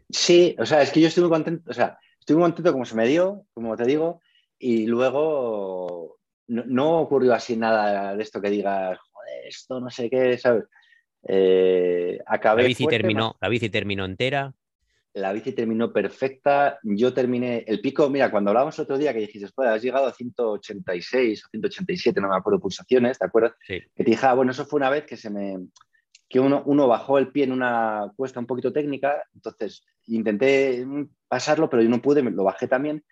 Sí, 0.10 0.56
o 0.60 0.66
sea, 0.66 0.82
es 0.82 0.92
que 0.92 1.02
yo 1.02 1.08
estoy 1.08 1.24
muy 1.24 1.32
contento, 1.32 1.70
o 1.70 1.74
sea, 1.74 1.98
estoy 2.20 2.36
muy 2.36 2.44
contento 2.44 2.72
como 2.72 2.86
se 2.86 2.96
me 2.96 3.08
dio, 3.08 3.46
como 3.54 3.76
te 3.76 3.86
digo, 3.86 4.22
y 4.60 4.86
luego 4.86 6.20
no, 6.48 7.00
ocurrió 7.00 7.34
así 7.34 7.58
nada 7.58 8.16
de 8.16 8.22
esto 8.22 8.42
que 8.42 8.50
digas, 8.50 9.00
esto 9.48 9.80
no 9.80 9.90
sé 9.90 10.10
qué, 10.10 10.38
¿sabes? 10.38 10.66
Eh, 11.28 12.20
acabé 12.26 12.64
la 12.64 12.68
bici 12.68 12.86
terminó, 12.88 13.38
la 13.42 13.50
bici 13.50 13.70
terminó 13.70 14.06
entera. 14.06 14.54
La 15.14 15.32
bici 15.32 15.52
terminó 15.52 15.94
perfecta. 15.94 16.80
Yo 16.84 17.14
terminé 17.14 17.64
el 17.68 17.82
pico. 17.82 18.10
Mira, 18.10 18.32
cuando 18.32 18.50
hablábamos 18.50 18.80
otro 18.80 18.98
día 18.98 19.14
que 19.14 19.20
dijiste, 19.20 19.48
pues 19.54 19.70
has 19.70 19.82
llegado 19.82 20.08
a 20.08 20.14
186 20.14 21.46
o 21.46 21.48
187, 21.50 22.20
no 22.20 22.30
me 22.30 22.36
acuerdo, 22.36 22.60
pulsaciones, 22.60 23.20
¿te 23.20 23.26
acuerdas? 23.26 23.54
Sí. 23.66 23.80
Que 23.96 24.04
te 24.04 24.10
dije, 24.12 24.26
ah, 24.26 24.34
bueno, 24.34 24.52
eso 24.52 24.66
fue 24.66 24.80
una 24.80 24.90
vez 24.90 25.06
que 25.06 25.16
se 25.16 25.30
me, 25.30 25.60
que 26.34 26.40
uno, 26.40 26.88
bajó 26.88 27.20
el 27.20 27.28
pie 27.28 27.44
en 27.44 27.52
una 27.52 28.12
cuesta 28.16 28.40
un 28.40 28.48
poquito 28.48 28.74
técnica, 28.74 29.24
entonces 29.36 29.86
intenté 30.08 30.84
pasarlo, 31.28 31.70
pero 31.70 31.84
yo 31.84 31.90
no 31.90 32.02
pude, 32.02 32.24
lo 32.24 32.44
bajé 32.44 32.68
también 32.68 33.04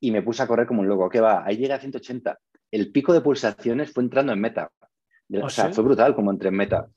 y 0.00 0.10
me 0.10 0.22
puse 0.22 0.42
a 0.42 0.48
correr 0.48 0.66
como 0.66 0.80
un 0.80 0.88
loco. 0.88 1.08
¿Qué 1.08 1.20
va? 1.20 1.46
Ahí 1.46 1.56
llegué 1.56 1.72
a 1.72 1.78
180. 1.78 2.36
El 2.72 2.90
pico 2.90 3.12
de 3.12 3.20
pulsaciones 3.20 3.92
fue 3.92 4.02
entrando 4.02 4.32
en 4.32 4.40
meta. 4.40 4.72
O 5.32 5.46
¿Ah, 5.46 5.50
sea, 5.50 5.72
fue 5.72 5.84
brutal 5.84 6.14
como 6.14 6.30
entré 6.30 6.48
en 6.48 6.56
meta. 6.56 6.88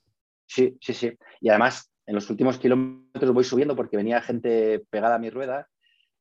Sí, 0.46 0.78
sí, 0.82 0.94
sí. 0.94 1.12
Y 1.42 1.50
además, 1.50 1.92
en 2.06 2.16
los 2.16 2.30
últimos 2.30 2.58
kilómetros 2.58 3.34
voy 3.34 3.44
subiendo 3.44 3.76
porque 3.76 3.98
venía 3.98 4.22
gente 4.22 4.84
pegada 4.90 5.16
a 5.16 5.20
mi 5.20 5.30
rueda 5.30 5.68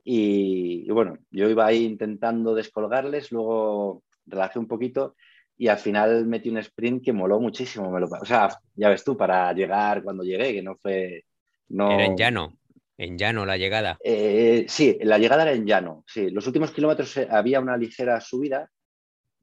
y, 0.08 0.88
bueno, 0.90 1.18
yo 1.30 1.48
iba 1.48 1.66
ahí 1.66 1.84
intentando 1.84 2.54
descolgarles, 2.54 3.32
luego 3.32 4.04
relajé 4.24 4.58
un 4.58 4.68
poquito 4.68 5.16
y 5.58 5.68
al 5.68 5.78
final 5.78 6.26
metí 6.26 6.48
un 6.48 6.58
sprint 6.58 7.04
que 7.04 7.12
moló 7.12 7.40
muchísimo. 7.40 7.90
Me 7.90 8.00
lo, 8.00 8.06
o 8.06 8.24
sea, 8.24 8.48
ya 8.74 8.88
ves 8.88 9.02
tú, 9.02 9.16
para 9.16 9.52
llegar 9.52 10.02
cuando 10.02 10.22
llegué, 10.22 10.52
que 10.52 10.62
no 10.62 10.76
fue... 10.76 11.24
No... 11.68 11.90
Era 11.90 12.04
en 12.04 12.16
llano, 12.16 12.56
en 12.98 13.18
llano 13.18 13.44
la 13.44 13.56
llegada. 13.56 13.98
Eh, 14.02 14.66
sí, 14.68 14.96
la 15.02 15.18
llegada 15.18 15.42
era 15.42 15.52
en 15.52 15.66
llano, 15.66 16.04
sí. 16.06 16.30
Los 16.30 16.46
últimos 16.46 16.70
kilómetros 16.70 17.16
eh, 17.16 17.26
había 17.28 17.60
una 17.60 17.76
ligera 17.76 18.20
subida, 18.20 18.70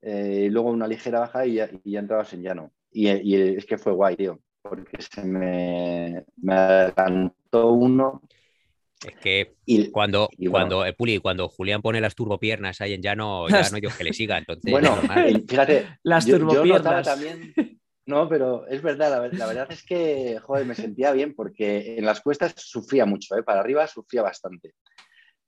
eh, 0.03 0.47
luego 0.51 0.69
una 0.69 0.87
ligera 0.87 1.21
baja 1.21 1.45
y 1.45 1.55
ya, 1.55 1.69
entrabas 1.85 2.33
en 2.33 2.43
llano. 2.43 2.71
Y, 2.91 3.09
y, 3.09 3.35
es 3.57 3.65
que 3.65 3.77
fue 3.77 3.93
guay, 3.93 4.15
tío, 4.15 4.39
porque 4.61 5.01
se 5.01 5.23
me, 5.23 6.25
me 6.37 6.53
adelantó 6.53 7.71
uno 7.71 8.21
es 9.07 9.15
que 9.17 9.55
cuando, 9.91 10.29
cuando, 10.49 10.85
eh, 10.85 10.93
Puli, 10.93 11.19
cuando 11.19 11.49
Julián 11.49 11.81
pone 11.81 11.99
las 11.99 12.15
turbopiernas 12.15 12.79
ahí 12.81 12.93
en 12.93 13.01
llano, 13.01 13.47
ya 13.49 13.69
no 13.69 13.75
hay 13.75 13.81
Dios 13.81 13.95
que 13.95 14.03
le 14.03 14.13
siga. 14.13 14.37
Entonces, 14.37 14.71
bueno, 14.71 14.95
fíjate, 15.47 15.97
las 16.03 16.25
turbopiernas. 16.25 17.05
también, 17.05 17.53
no, 18.05 18.27
pero 18.29 18.67
es 18.67 18.81
verdad, 18.81 19.29
la, 19.31 19.47
verdad 19.47 19.67
es 19.69 19.83
que, 19.83 20.39
joder, 20.39 20.65
me 20.65 20.75
sentía 20.75 21.11
bien 21.11 21.33
porque 21.35 21.97
en 21.97 22.05
las 22.05 22.21
cuestas 22.21 22.53
sufría 22.57 23.05
mucho, 23.05 23.35
¿eh? 23.35 23.43
para 23.43 23.59
arriba 23.59 23.87
sufría 23.87 24.21
bastante. 24.21 24.73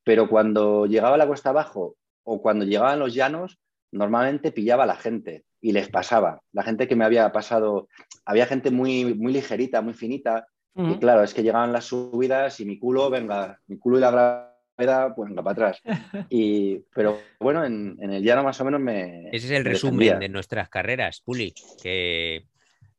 Pero 0.04 0.30
cuando 0.30 0.86
llegaba 0.86 1.18
la 1.18 1.28
cuesta 1.28 1.50
abajo 1.50 1.96
o 2.24 2.42
cuando 2.42 2.66
llegaban 2.66 3.00
los 3.00 3.14
llanos, 3.14 3.60
normalmente 3.96 4.52
pillaba 4.52 4.84
a 4.84 4.88
la 4.88 4.96
gente 4.96 5.46
y 5.62 5.72
les 5.72 5.90
pasaba. 5.90 6.42
La 6.52 6.64
gente 6.64 6.88
que 6.88 6.96
me 6.96 7.06
había 7.06 7.32
pasado, 7.32 7.88
había 8.26 8.46
gente 8.46 8.70
muy, 8.70 9.14
muy 9.16 9.34
ligerita, 9.34 9.82
muy 9.82 9.94
finita, 9.94 10.48
y 10.78 10.98
claro, 10.98 11.24
es 11.24 11.34
que 11.34 11.42
llegaban 11.42 11.72
las 11.72 11.86
subidas 11.86 12.60
y 12.60 12.66
mi 12.66 12.78
culo, 12.78 13.10
venga, 13.10 13.62
mi 13.68 13.78
culo 13.78 13.98
y 13.98 14.02
la 14.02 14.12
gravedad, 14.12 15.16
pues 15.16 15.30
venga 15.30 15.42
para 15.42 15.54
atrás. 15.54 15.82
Y, 16.30 16.80
pero 16.94 17.18
bueno, 17.40 17.64
en, 17.64 17.98
el 18.02 18.22
llano 18.22 18.44
más 18.44 18.60
o 18.60 18.66
menos 18.66 18.82
me. 18.82 19.30
Ese 19.30 19.48
es 19.48 19.52
el 19.52 19.64
resumen 19.64 20.20
de 20.20 20.28
nuestras 20.28 20.68
carreras, 20.68 21.22
Puli, 21.22 21.54
que 21.82 22.44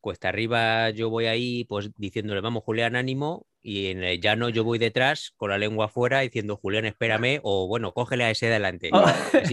cuesta 0.01 0.29
arriba 0.29 0.89
yo 0.91 1.11
voy 1.11 1.27
ahí 1.27 1.65
pues 1.65 1.91
diciéndole, 1.99 2.41
vamos 2.41 2.65
Julián, 2.65 2.97
ánimo, 2.97 3.45
y 3.67 3.89
en 3.89 4.05
el 4.05 4.21
llano 4.21 4.49
yo 4.49 4.63
voy 4.63 4.79
detrás 4.79 5.33
con 5.37 5.51
la 5.51 5.59
lengua 5.59 5.87
afuera 5.87 6.21
diciendo, 6.21 6.57
Julián, 6.57 6.85
espérame, 6.85 7.41
o 7.43 7.67
bueno, 7.67 7.93
cógele 7.93 8.23
a 8.23 8.31
ese 8.31 8.47
adelante. 8.47 8.91
Oh. 8.93 9.05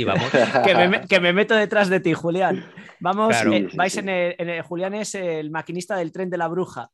vamos. 0.06 0.32
que, 1.10 1.20
me, 1.20 1.34
meto 1.34 1.56
detrás 1.56 1.90
de 1.90 2.00
ti, 2.00 2.14
Julián. 2.14 2.64
Vamos, 3.00 3.36
eh, 3.44 3.70
vais 3.74 3.98
En, 3.98 4.10
el, 4.10 4.62
Julián 4.62 4.94
es 4.94 5.16
el 5.16 5.50
maquinista 5.50 5.98
del 5.98 6.12
tren 6.12 6.30
de 6.30 6.38
la 6.38 6.48
bruja. 6.48 6.92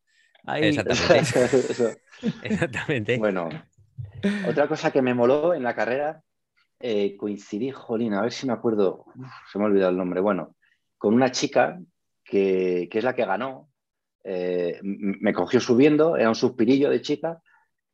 Exactamente. 0.47 1.97
Exactamente. 2.43 3.17
Bueno, 3.17 3.49
otra 4.47 4.69
cosa 4.69 4.91
que 4.91 5.01
me 5.01 5.13
moló 5.13 5.53
en 5.53 5.63
la 5.63 5.75
carrera, 5.75 6.23
eh, 6.79 7.17
coincidí, 7.17 7.69
jolín, 7.71 8.13
a 8.13 8.21
ver 8.21 8.31
si 8.31 8.47
me 8.47 8.53
acuerdo, 8.53 9.03
se 9.51 9.59
me 9.59 9.65
ha 9.65 9.67
olvidado 9.67 9.91
el 9.91 9.97
nombre, 9.97 10.21
bueno, 10.21 10.55
con 10.97 11.13
una 11.13 11.31
chica 11.31 11.81
que, 12.23 12.87
es 12.89 13.03
la 13.03 13.13
que 13.13 13.25
ganó, 13.25 13.68
eh, 14.23 14.79
me 14.81 15.33
cogió 15.33 15.59
subiendo, 15.59 16.17
era 16.17 16.29
un 16.29 16.35
suspirillo 16.35 16.89
de 16.89 17.01
chica, 17.01 17.41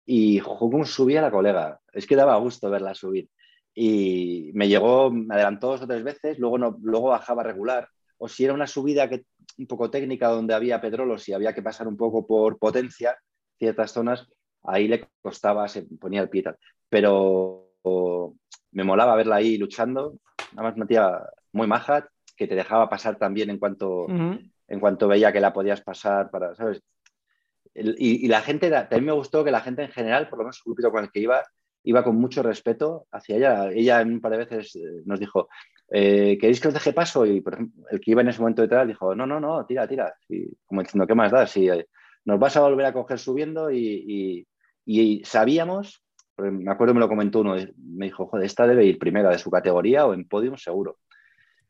y 0.06 0.40
como 0.40 0.86
subía 0.86 1.22
la 1.22 1.32
colega, 1.32 1.80
es 1.92 2.06
que 2.06 2.16
daba 2.16 2.38
gusto 2.38 2.70
verla 2.70 2.94
subir. 2.94 3.30
Y 3.74 4.52
me 4.54 4.68
llegó, 4.68 5.12
me 5.12 5.34
adelantó 5.34 5.68
dos 5.68 5.82
o 5.82 5.88
tres 5.88 6.04
veces, 6.04 6.40
luego, 6.40 6.58
no, 6.58 6.78
luego 6.82 7.10
bajaba 7.10 7.44
regular, 7.44 7.90
o 8.18 8.28
si 8.28 8.46
era 8.46 8.54
una 8.54 8.68
subida 8.68 9.10
que 9.10 9.26
un 9.58 9.68
poco 9.68 9.90
técnica 9.90 10.30
donde 10.30 10.54
había 10.54 10.82
pedrolos 10.82 11.28
y 11.28 11.34
había 11.34 11.54
que 11.54 11.62
pasar 11.62 11.88
un 11.88 11.98
poco 11.98 12.26
por 12.26 12.58
potencia 12.58 13.18
ciertas 13.58 13.92
zonas, 13.92 14.28
ahí 14.64 14.88
le 14.88 15.08
costaba, 15.22 15.68
se 15.68 15.84
ponía 15.84 16.22
el 16.22 16.30
pie. 16.30 16.44
Pero 16.90 17.72
me 18.72 18.84
molaba 18.84 19.16
verla 19.16 19.38
ahí 19.38 19.58
luchando, 19.58 20.18
nada 20.54 20.70
más 20.70 20.78
una 20.78 20.88
tía 20.88 21.20
muy 21.52 21.68
maja 21.68 22.10
que 22.36 22.48
te 22.48 22.56
dejaba 22.56 22.90
pasar 22.90 23.18
también 23.18 23.50
en 23.50 23.60
cuanto, 23.60 24.08
en 24.68 24.80
cuanto 24.80 25.08
veía 25.08 25.32
que 25.32 25.40
la 25.40 25.54
podías 25.54 25.82
pasar 25.82 26.30
para, 26.32 26.56
¿sabes? 26.56 26.82
Y, 27.76 28.28
la 28.30 28.42
gente, 28.42 28.70
también 28.70 29.06
me 29.06 29.12
gustó 29.12 29.44
que 29.44 29.52
la 29.52 29.60
gente 29.60 29.84
en 29.84 29.92
general, 29.92 30.30
por 30.30 30.40
lo 30.40 30.46
menos 30.46 30.58
el 30.58 30.64
grupito 30.66 30.92
con 30.92 31.04
el 31.04 31.12
que 31.12 31.20
iba, 31.20 31.44
iba 31.84 32.04
con 32.04 32.16
mucho 32.16 32.42
respeto 32.42 33.06
hacia 33.12 33.36
ella. 33.36 33.70
Ella 33.70 34.02
un 34.02 34.22
par 34.22 34.32
de 34.32 34.38
veces 34.38 34.76
eh, 34.78 35.02
nos 35.06 35.20
dijo, 35.20 35.50
eh, 35.90 36.38
¿queréis 36.40 36.62
que 36.62 36.70
os 36.70 36.74
deje 36.74 36.94
paso? 36.94 37.26
Y 37.26 37.44
el 37.92 38.00
que 38.00 38.12
iba 38.12 38.22
en 38.22 38.30
ese 38.30 38.40
momento 38.40 38.62
detrás 38.62 38.88
dijo, 38.88 39.14
no, 39.14 39.28
no, 39.28 39.42
no, 39.42 39.66
tira, 39.66 39.88
tira. 39.88 40.14
Y, 40.30 40.56
como 40.66 40.82
diciendo, 40.82 41.06
¿qué 41.06 41.16
más 41.16 41.32
da? 41.32 41.46
Si 41.46 41.68
eh, 41.70 41.88
nos 42.24 42.40
vas 42.40 42.56
a 42.56 42.62
volver 42.62 42.86
a 42.86 42.94
coger 42.94 43.20
subiendo 43.20 43.70
y, 43.70 44.48
sabíamos, 45.24 46.02
me 46.38 46.72
acuerdo 46.72 46.94
me 46.94 47.00
lo 47.02 47.10
comentó 47.10 47.42
uno, 47.42 47.56
me 47.78 48.06
dijo, 48.06 48.28
joder, 48.28 48.46
esta 48.46 48.68
debe 48.68 48.86
ir 48.86 49.00
primera 49.00 49.30
de 49.30 49.38
su 49.38 49.52
categoría 49.52 50.06
o 50.06 50.14
en 50.14 50.28
podium 50.28 50.58
seguro. 50.58 50.98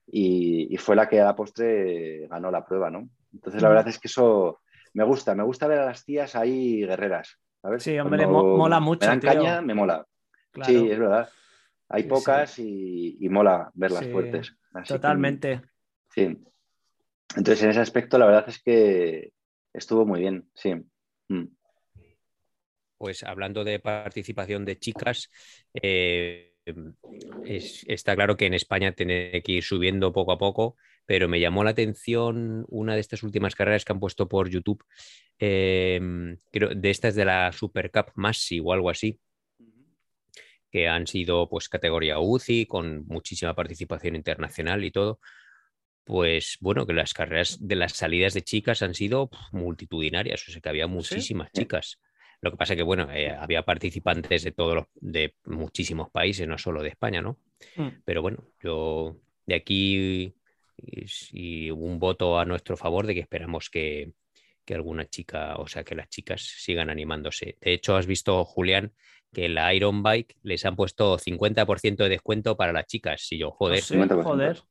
Y, 0.08 0.78
fue 0.78 0.96
la 0.96 1.08
que 1.10 1.20
a 1.20 1.26
la 1.26 1.36
postre 1.36 2.28
ganó 2.28 2.52
la 2.52 2.66
prueba, 2.66 2.90
¿no? 2.90 3.10
Entonces 3.34 3.62
la 3.62 3.70
verdad 3.70 3.88
es 3.88 4.00
que 4.00 4.08
eso 4.08 4.62
me 4.94 5.04
gusta, 5.04 5.36
me 5.36 5.44
gusta 5.44 5.68
ver 5.68 5.80
a 5.80 5.86
las 5.86 6.06
tías 6.06 6.36
ahí 6.36 6.86
guerreras. 6.86 7.40
Sí, 7.80 7.98
hombre, 7.98 8.28
mola 8.28 8.80
mucho. 8.80 9.02
Me 9.02 9.08
dan 9.08 9.20
caña, 9.20 9.62
me 9.62 9.74
mola. 9.74 10.06
Sí, 10.64 10.90
es 10.90 11.00
verdad. 11.00 11.30
Hay 11.90 12.04
pocas 12.04 12.60
Y, 12.60 13.28
mola 13.30 13.72
verlas 13.74 14.08
fuertes. 14.08 14.56
totalmente. 14.88 15.62
sí. 16.10 16.38
Entonces, 17.36 17.64
en 17.64 17.70
ese 17.72 17.82
aspecto, 17.82 18.18
la 18.18 18.28
verdad 18.28 18.46
es 18.48 18.62
que 18.62 19.34
estuvo 19.74 20.06
muy 20.06 20.22
bien, 20.22 20.50
sí. 20.54 20.74
Mm. 21.28 21.48
Pues 22.98 23.24
hablando 23.24 23.66
de 23.66 23.80
participación 23.80 24.64
de 24.64 24.78
chicas, 24.78 25.30
eh, 25.74 26.55
está 27.46 28.16
claro 28.16 28.38
que 28.38 28.46
en 28.46 28.54
España 28.54 28.92
tiene 28.92 29.42
que 29.44 29.52
ir 29.54 29.64
subiendo 29.64 30.12
poco 30.12 30.32
a 30.32 30.38
poco, 30.38 30.76
pero 31.06 31.28
me 31.28 31.40
llamó 31.40 31.64
la 31.64 31.72
atención 31.72 32.66
una 32.70 32.96
de 32.96 33.02
estas 33.02 33.24
últimas 33.24 33.56
carreras 33.56 33.86
que 33.86 33.94
han 33.94 34.00
puesto 34.00 34.28
por 34.28 34.50
YouTube, 34.50 34.84
eh, 35.40 36.00
creo, 36.52 36.70
de 36.70 36.90
estas 36.90 37.16
de 37.16 37.26
la 37.26 37.52
Super 37.52 37.92
Cup 37.92 38.12
Massi 38.16 38.60
o 38.60 38.74
algo 38.74 38.90
así, 38.90 39.20
que 40.72 40.88
han 40.88 41.08
sido 41.08 41.48
pues 41.48 41.70
categoría 41.70 42.20
UCI 42.20 42.66
con 42.66 43.06
muchísima 43.08 43.56
participación 43.56 44.16
internacional 44.16 44.84
y 44.84 44.92
todo, 44.92 45.20
pues 46.04 46.58
bueno, 46.60 46.86
que 46.86 46.94
las 46.94 47.14
carreras 47.14 47.58
de 47.60 47.76
las 47.76 47.94
salidas 47.94 48.34
de 48.34 48.44
chicas 48.44 48.82
han 48.82 48.94
sido 48.94 49.30
multitudinarias, 49.52 50.48
o 50.48 50.52
sea 50.52 50.62
que 50.62 50.70
había 50.70 50.88
muchísimas 50.88 51.52
chicas. 51.52 52.00
Lo 52.42 52.52
que 52.52 52.58
pasa 52.58 52.76
que, 52.76 52.84
bueno, 52.84 53.12
eh, 53.12 53.30
había 53.30 53.64
participantes 53.64 54.44
de 54.44 54.52
todos 54.52 54.76
los, 54.76 54.86
de 54.96 55.36
muchísimos 55.46 56.10
países, 56.10 56.48
no 56.48 56.58
solo 56.58 56.84
de 56.84 56.90
España, 56.90 57.22
¿no? 57.22 57.38
Mm. 57.76 57.88
Pero 58.04 58.22
bueno, 58.22 58.44
yo 58.62 59.18
de 59.46 59.56
aquí 59.56 60.36
y, 61.32 61.72
un 61.72 62.00
voto 62.00 62.40
a 62.40 62.46
nuestro 62.46 62.78
favor 62.78 63.08
de 63.08 63.14
que 63.14 63.22
esperamos 63.22 63.70
que, 63.70 64.14
que 64.66 64.76
alguna 64.76 65.06
chica, 65.06 65.56
o 65.58 65.68
sea, 65.68 65.84
que 65.84 65.96
las 65.96 66.10
chicas 66.10 66.42
sigan 66.42 66.90
animándose. 66.90 67.58
De 67.62 67.74
hecho, 67.74 67.96
has 67.96 68.08
visto, 68.08 68.44
Julián, 68.46 68.94
que 69.34 69.50
la 69.50 69.74
Iron 69.74 70.04
Bike 70.04 70.38
les 70.44 70.66
han 70.66 70.76
puesto 70.76 71.18
50% 71.18 71.98
de 71.98 72.10
descuento 72.10 72.56
para 72.58 72.74
las 72.74 72.88
chicas. 72.88 73.32
Y 73.32 73.40
yo, 73.40 73.52
joder, 73.52 73.82
joder. 74.24 74.62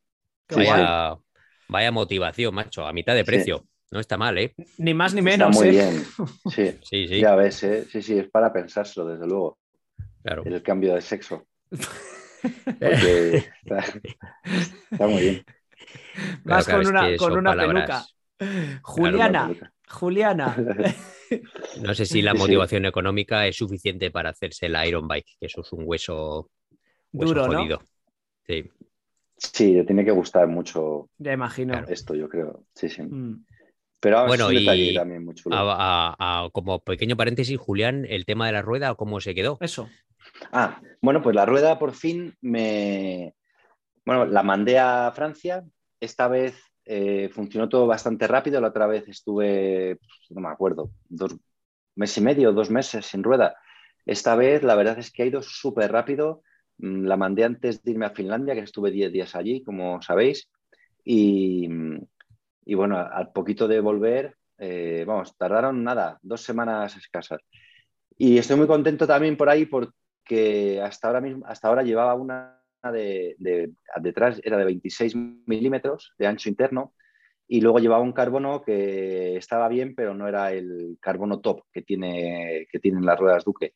Vaya, 1.69 1.91
motivación, 1.91 2.55
macho, 2.55 2.87
a 2.87 2.93
mitad 2.93 3.15
de 3.15 3.25
precio. 3.25 3.67
No 3.95 4.01
está 4.01 4.19
mal, 4.19 4.37
¿eh? 4.39 4.53
Ni 4.79 4.93
más 4.93 5.15
ni 5.15 5.23
menos. 5.23 5.51
Está 5.51 5.65
muy 5.65 5.69
¿eh? 5.69 5.71
bien. 5.71 6.05
Sí. 6.53 6.79
sí, 6.83 7.07
sí. 7.07 7.21
Ya 7.21 7.37
ves, 7.37 7.63
¿eh? 7.63 7.87
Sí, 7.89 8.03
sí, 8.03 8.19
es 8.19 8.29
para 8.29 8.53
pensárselo, 8.53 9.07
desde 9.07 9.25
luego. 9.25 9.57
Claro. 10.25 10.43
El 10.45 10.61
cambio 10.65 10.97
de 10.97 11.01
sexo. 11.01 11.47
está, 12.81 13.85
muy 15.07 15.21
bien. 15.21 15.45
Vas 16.43 16.67
con, 16.67 16.85
una, 16.85 17.17
con 17.17 17.39
una 17.39 17.55
peluca. 17.55 18.05
Juliana, 18.83 19.55
Juliana. 19.89 20.57
No 21.81 21.95
sé 21.95 22.05
si 22.05 22.21
la 22.21 22.35
motivación 22.35 22.85
económica 22.85 23.47
es 23.47 23.57
suficiente 23.57 24.11
para 24.11 24.31
hacerse 24.31 24.67
el 24.67 24.77
Iron 24.87 25.09
Bike, 25.09 25.37
que 25.41 25.47
eso 25.47 25.63
es 25.63 25.73
un 25.73 25.83
hueso, 25.85 26.51
duro, 27.11 27.47
jodido. 27.47 27.83
Sí. 28.47 28.71
Sí, 29.37 29.73
le 29.73 29.85
tiene 29.85 30.05
que 30.05 30.11
gustar 30.11 30.47
mucho. 30.47 31.09
Ya 31.19 31.33
imagino. 31.33 31.83
Esto, 31.89 32.15
yo 32.15 32.29
creo. 32.29 32.65
Sí, 32.75 32.89
sí. 32.89 33.03
Mm. 33.03 33.45
Pero 34.05 34.27
bueno, 34.27 34.53
y 34.53 34.95
también 34.95 35.25
muy 35.25 35.35
como 36.53 36.81
pequeño 36.81 37.17
paréntesis, 37.17 37.59
Julián, 37.59 38.05
el 38.07 38.27
tema 38.27 38.45
de 38.45 38.53
la 38.53 38.61
rueda, 38.61 38.95
¿cómo 38.97 39.19
se 39.19 39.35
quedó? 39.35 39.57
Eso. 39.63 39.89
Ah, 40.53 40.79
bueno, 41.01 41.23
pues 41.23 41.35
la 41.35 41.47
rueda 41.47 41.79
por 41.79 41.95
fin 41.95 42.35
me. 42.43 43.35
Bueno, 44.05 44.27
la 44.27 44.43
mandé 44.43 44.79
a 44.79 45.11
Francia. 45.15 45.65
Esta 45.99 46.29
vez 46.29 46.55
eh, 46.85 47.31
funcionó 47.33 47.71
todo 47.71 47.87
bastante 47.87 48.27
rápido. 48.27 48.61
La 48.61 48.69
otra 48.69 48.87
vez 48.87 49.09
estuve, 49.09 49.99
no 50.29 50.43
me 50.43 50.49
acuerdo, 50.49 50.91
dos 51.09 51.35
meses 51.97 52.19
y 52.19 52.21
medio, 52.21 52.53
dos 52.53 52.69
meses 52.69 53.07
sin 53.07 53.23
rueda. 53.23 53.57
Esta 54.05 54.37
vez 54.37 54.63
la 54.63 54.75
verdad 54.75 54.99
es 54.99 55.11
que 55.11 55.23
ha 55.23 55.27
ido 55.27 55.41
súper 55.41 55.91
rápido. 55.91 56.43
Mm, 56.77 57.07
la 57.07 57.17
mandé 57.17 57.45
antes 57.45 57.83
de 57.83 57.93
irme 57.93 58.05
a 58.05 58.11
Finlandia, 58.11 58.53
que 58.53 58.61
estuve 58.61 58.91
10 58.91 59.11
días 59.11 59.35
allí, 59.35 59.63
como 59.63 60.03
sabéis. 60.03 60.51
Y, 61.07 61.71
bueno, 62.73 62.99
al 62.99 63.33
poquito 63.33 63.69
de 63.69 63.81
volver, 63.81 64.37
eh, 64.59 65.05
vamos, 65.07 65.37
tardaron 65.37 65.85
nada, 65.85 66.19
dos 66.23 66.41
semanas 66.41 66.97
escasas. 66.97 67.43
Y 68.17 68.39
estoy 68.39 68.57
muy 68.57 68.67
contento 68.67 69.07
también 69.07 69.37
por 69.37 69.51
ahí 69.51 69.67
porque 69.67 70.81
hasta 70.83 71.09
ahora, 71.09 71.21
mismo, 71.21 71.45
hasta 71.47 71.69
ahora 71.69 71.83
llevaba 71.83 72.15
una 72.15 72.63
de, 72.93 73.37
detrás, 74.01 74.41
era 74.45 74.57
de 74.57 74.65
26 74.65 75.15
milímetros 75.47 76.15
de 76.19 76.27
ancho 76.27 76.49
interno 76.49 76.95
y 77.47 77.61
luego 77.61 77.79
llevaba 77.79 78.03
un 78.03 78.13
carbono 78.13 78.63
que 78.63 79.37
estaba 79.37 79.69
bien, 79.69 79.95
pero 79.95 80.15
no 80.15 80.27
era 80.29 80.53
el 80.53 80.97
carbono 81.01 81.41
top 81.41 81.65
que, 81.73 81.83
tiene, 81.83 82.67
que 82.71 82.79
tienen 82.79 83.05
las 83.05 83.19
ruedas 83.19 83.45
Duque. 83.45 83.75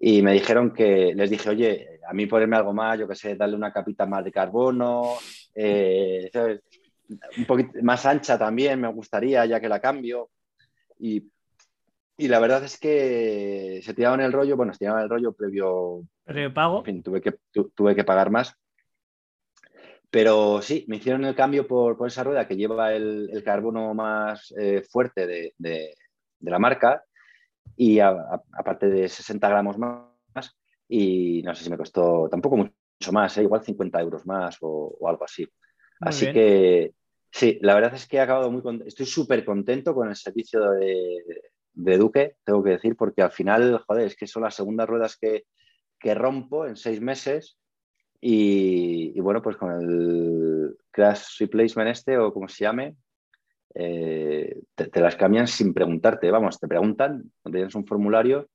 Y 0.00 0.22
me 0.22 0.32
dijeron 0.32 0.72
que, 0.72 1.14
les 1.14 1.30
dije, 1.30 1.50
oye, 1.50 2.00
a 2.08 2.12
mí 2.12 2.26
ponerme 2.26 2.56
algo 2.56 2.72
más, 2.72 2.98
yo 2.98 3.06
qué 3.06 3.14
sé, 3.14 3.36
darle 3.36 3.56
una 3.56 3.72
capita 3.72 4.06
más 4.06 4.24
de 4.24 4.32
carbono, 4.32 5.14
eh, 5.54 6.30
un 7.08 7.44
poquito 7.46 7.70
más 7.82 8.06
ancha 8.06 8.38
también 8.38 8.80
me 8.80 8.88
gustaría, 8.88 9.44
ya 9.46 9.60
que 9.60 9.68
la 9.68 9.80
cambio. 9.80 10.30
Y, 10.98 11.30
y 12.16 12.28
la 12.28 12.38
verdad 12.38 12.64
es 12.64 12.78
que 12.78 13.80
se 13.82 13.94
tiraban 13.94 14.20
el 14.20 14.32
rollo, 14.32 14.56
bueno, 14.56 14.72
se 14.72 14.80
tiraban 14.80 15.02
el 15.02 15.10
rollo 15.10 15.32
previo, 15.32 16.06
previo 16.24 16.54
pago. 16.54 16.78
En 16.80 16.84
fin, 16.84 17.02
tuve 17.02 17.20
que, 17.20 17.34
tuve 17.74 17.94
que 17.94 18.04
pagar 18.04 18.30
más. 18.30 18.54
Pero 20.10 20.62
sí, 20.62 20.84
me 20.86 20.96
hicieron 20.96 21.24
el 21.24 21.34
cambio 21.34 21.66
por, 21.66 21.96
por 21.96 22.06
esa 22.06 22.22
rueda 22.22 22.46
que 22.46 22.56
lleva 22.56 22.92
el, 22.94 23.28
el 23.32 23.42
carbono 23.42 23.94
más 23.94 24.54
eh, 24.56 24.82
fuerte 24.88 25.26
de, 25.26 25.54
de, 25.58 25.92
de, 26.38 26.50
la 26.52 26.60
marca 26.60 27.02
y 27.76 27.98
aparte 27.98 28.86
de 28.86 29.08
60 29.08 29.48
gramos 29.48 29.76
más. 29.76 30.56
Y 30.88 31.42
no 31.42 31.52
sé 31.54 31.64
si 31.64 31.70
me 31.70 31.76
costó 31.76 32.28
tampoco 32.30 32.56
mucho 32.56 33.12
más, 33.12 33.36
¿eh? 33.38 33.42
igual 33.42 33.64
50 33.64 34.00
euros 34.00 34.24
más 34.24 34.56
o, 34.60 34.96
o 35.00 35.08
algo 35.08 35.24
así. 35.24 35.44
Así 36.04 36.32
que 36.32 36.92
sí, 37.30 37.58
la 37.62 37.74
verdad 37.74 37.94
es 37.94 38.06
que 38.06 38.16
he 38.16 38.20
acabado 38.20 38.50
muy 38.50 38.62
contento. 38.62 38.88
Estoy 38.88 39.06
súper 39.06 39.44
contento 39.44 39.94
con 39.94 40.08
el 40.08 40.16
servicio 40.16 40.70
de, 40.72 41.42
de, 41.72 41.98
Duque, 41.98 42.36
tengo 42.44 42.62
que 42.62 42.70
decir, 42.70 42.96
porque 42.96 43.22
al 43.22 43.32
final, 43.32 43.78
joder, 43.86 44.06
es 44.06 44.16
que 44.16 44.26
son 44.26 44.42
las 44.42 44.54
segundas 44.54 44.88
ruedas 44.88 45.16
que, 45.16 45.44
que 45.98 46.14
rompo 46.14 46.66
en 46.66 46.76
seis 46.76 47.00
meses. 47.00 47.58
Y, 48.20 49.20
bueno, 49.20 49.42
pues 49.42 49.56
con 49.56 49.70
el 49.72 50.76
crash 50.90 51.40
replacement 51.40 51.90
este 51.90 52.16
o 52.16 52.32
como 52.32 52.48
se 52.48 52.64
llame, 52.64 52.96
eh, 53.74 54.62
te, 54.74 55.00
las 55.00 55.16
cambian 55.16 55.46
sin 55.46 55.74
preguntarte, 55.74 56.30
vamos, 56.30 56.58
te 56.58 56.66
preguntan, 56.66 57.30
tienes 57.42 57.74
un 57.74 57.84
formulario 57.84 58.48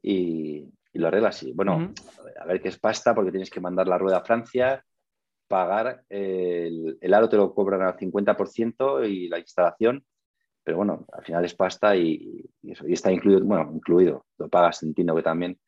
y, 0.00 0.64
y 0.92 0.98
lo 0.98 1.08
arreglas. 1.08 1.42
Y 1.42 1.52
bueno, 1.52 1.92
a 2.40 2.46
ver 2.46 2.60
qué 2.60 2.68
es 2.68 2.78
pasta 2.78 3.14
porque 3.14 3.30
tienes 3.30 3.50
que 3.50 3.60
mandar 3.60 3.88
la 3.88 3.98
rueda 3.98 4.18
a 4.18 4.24
Francia, 4.24 4.84
pagar, 5.50 6.04
el, 6.08 6.96
el, 7.00 7.14
aro 7.14 7.28
te 7.28 7.36
lo 7.36 7.52
cobran 7.52 7.82
al 7.82 7.96
50% 7.96 9.04
y 9.04 9.28
la 9.28 9.40
instalación, 9.40 10.04
pero 10.62 10.76
bueno, 10.76 11.06
al 11.12 11.24
final 11.24 11.44
es 11.44 11.56
pasta 11.56 11.96
y, 11.96 12.48
y, 12.62 12.70
eso, 12.70 12.86
y 12.86 12.92
está 12.92 13.10
incluido, 13.10 13.44
bueno, 13.44 13.68
incluido, 13.74 14.26
lo 14.38 14.48
pagas, 14.48 14.84
entiendo 14.84 15.16
que 15.16 15.24
también 15.24 15.58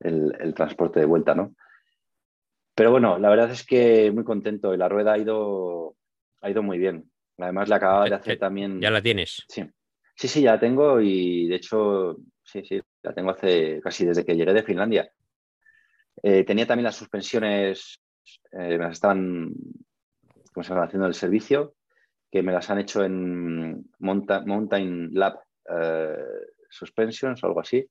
el, 0.00 0.36
el, 0.40 0.52
transporte 0.52 0.98
de 0.98 1.06
vuelta, 1.06 1.36
¿no? 1.36 1.54
Pero 2.74 2.90
bueno, 2.90 3.20
la 3.20 3.30
verdad 3.30 3.52
es 3.52 3.64
que 3.64 4.10
muy 4.10 4.24
contento 4.24 4.74
y 4.74 4.76
la 4.76 4.88
rueda 4.88 5.12
ha 5.12 5.18
ido, 5.18 5.94
ha 6.40 6.50
ido 6.50 6.64
muy 6.64 6.78
bien. 6.78 7.08
Además, 7.38 7.68
la 7.68 7.76
acababa 7.76 8.06
de 8.06 8.14
hacer 8.16 8.36
también. 8.36 8.80
¿Ya 8.80 8.90
la 8.90 9.00
tienes? 9.00 9.44
Sí. 9.48 9.62
Sí, 10.16 10.26
sí, 10.26 10.42
ya 10.42 10.54
la 10.54 10.60
tengo 10.60 11.00
y 11.00 11.46
de 11.46 11.54
hecho, 11.54 12.16
sí, 12.42 12.64
sí, 12.64 12.80
la 13.02 13.14
tengo 13.14 13.30
hace 13.30 13.80
casi 13.80 14.04
desde 14.04 14.24
que 14.24 14.34
llegué 14.34 14.52
de 14.52 14.64
Finlandia. 14.64 15.10
Eh, 16.20 16.42
tenía 16.42 16.66
también 16.66 16.84
las 16.84 16.96
suspensiones 16.96 18.02
eh, 18.52 18.78
me 18.78 18.78
las 18.78 18.92
estaban 18.92 19.52
¿cómo 20.52 20.64
se 20.64 20.74
haciendo 20.74 21.06
el 21.06 21.14
servicio, 21.14 21.74
que 22.30 22.42
me 22.42 22.52
las 22.52 22.70
han 22.70 22.78
hecho 22.78 23.04
en 23.04 23.84
Mountain 23.98 25.10
Lab 25.12 25.40
eh, 25.68 26.16
Suspensions 26.68 27.42
o 27.42 27.46
algo 27.46 27.60
así, 27.60 27.86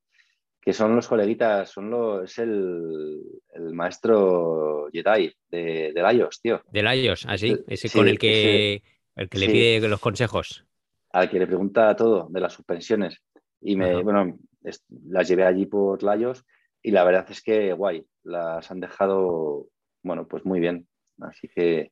que 0.62 0.73
son 0.73 0.95
los 0.95 1.08
coleguitas, 1.08 1.69
son 1.69 1.89
los, 1.89 2.23
es 2.23 2.39
el, 2.39 3.21
el 3.54 3.73
maestro 3.73 4.89
Jedi 4.91 5.34
de, 5.49 5.91
de 5.93 6.02
Laios, 6.02 6.41
tío. 6.41 6.62
De 6.71 6.84
Laios, 6.84 7.25
así, 7.28 7.56
ah, 7.58 7.63
ese 7.67 7.88
sí, 7.88 7.97
con 7.97 8.08
el 8.08 8.19
que, 8.19 8.75
ese, 8.75 8.84
el 9.15 9.30
que 9.30 9.39
le 9.39 9.45
sí. 9.45 9.52
pide 9.52 9.88
los 9.88 9.99
consejos. 9.99 10.65
Al 11.12 11.30
que 11.30 11.39
le 11.39 11.47
pregunta 11.47 11.95
todo 11.95 12.28
de 12.30 12.39
las 12.39 12.54
suspensiones. 12.54 13.21
Y 13.62 13.75
me, 13.75 14.02
bueno, 14.04 14.38
es, 14.63 14.84
las 15.08 15.28
llevé 15.28 15.43
allí 15.43 15.65
por 15.65 16.04
Laios 16.04 16.45
y 16.82 16.91
la 16.91 17.04
verdad 17.04 17.25
es 17.30 17.41
que 17.41 17.73
guay, 17.73 18.06
las 18.23 18.69
han 18.71 18.80
dejado 18.80 19.67
bueno, 20.03 20.27
pues 20.27 20.45
muy 20.45 20.59
bien. 20.59 20.88
Así 21.19 21.47
que. 21.47 21.91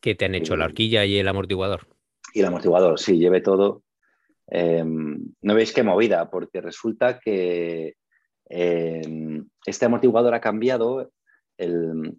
¿Qué 0.00 0.14
te 0.14 0.24
han 0.24 0.34
hecho? 0.34 0.54
Eh, 0.54 0.58
¿La 0.58 0.66
horquilla 0.66 1.04
y 1.04 1.18
el 1.18 1.28
amortiguador? 1.28 1.86
Y 2.34 2.40
el 2.40 2.46
amortiguador, 2.46 2.98
sí, 2.98 3.18
lleve 3.18 3.40
todo. 3.40 3.82
Eh, 4.48 4.84
no 4.84 5.54
veis 5.54 5.72
qué 5.72 5.82
movida, 5.82 6.30
porque 6.30 6.60
resulta 6.60 7.18
que 7.18 7.96
eh, 8.48 9.42
este 9.64 9.86
amortiguador 9.86 10.34
ha 10.34 10.40
cambiado 10.40 11.10
el, 11.56 12.16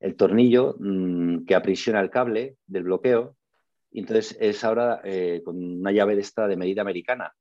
el 0.00 0.16
tornillo 0.16 0.76
mmm, 0.78 1.44
que 1.44 1.54
aprisiona 1.54 2.00
el 2.00 2.10
cable 2.10 2.56
del 2.66 2.84
bloqueo. 2.84 3.36
Y 3.90 4.00
entonces 4.00 4.36
es 4.40 4.62
ahora 4.64 5.00
eh, 5.04 5.42
con 5.44 5.62
una 5.80 5.92
llave 5.92 6.14
de 6.14 6.20
esta 6.20 6.46
de 6.46 6.56
medida 6.56 6.82
americana. 6.82 7.34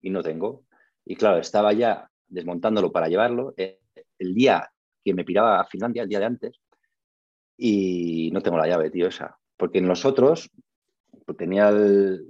Y 0.00 0.10
no 0.10 0.22
tengo. 0.22 0.64
Y 1.04 1.16
claro, 1.16 1.38
estaba 1.38 1.72
ya 1.72 2.10
desmontándolo 2.26 2.92
para 2.92 3.08
llevarlo. 3.08 3.54
el 3.56 4.34
día 4.34 4.70
que 5.04 5.14
me 5.14 5.24
piraba 5.24 5.60
a 5.60 5.66
Finlandia 5.66 6.02
el 6.02 6.08
día 6.08 6.20
de 6.20 6.26
antes 6.26 6.60
y 7.56 8.30
no 8.32 8.40
tengo 8.40 8.58
la 8.58 8.68
llave, 8.68 8.90
tío, 8.90 9.08
esa. 9.08 9.36
Porque 9.56 9.78
en 9.78 9.88
los 9.88 10.04
otros 10.04 10.50
pues 11.24 11.36
tenía 11.36 11.68
el, 11.68 12.24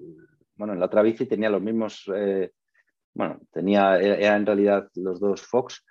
bueno, 0.57 0.73
en 0.73 0.81
la 0.81 0.87
otra 0.87 1.03
bici 1.03 1.27
tenía 1.27 1.49
los 1.49 1.63
mismos, 1.63 2.11
eh, 2.15 2.53
bueno, 3.15 3.41
tenía, 3.53 3.99
era 3.99 4.37
en 4.37 4.45
realidad 4.45 4.89
los 4.97 5.21
dos 5.21 5.43
Fox, 5.43 5.85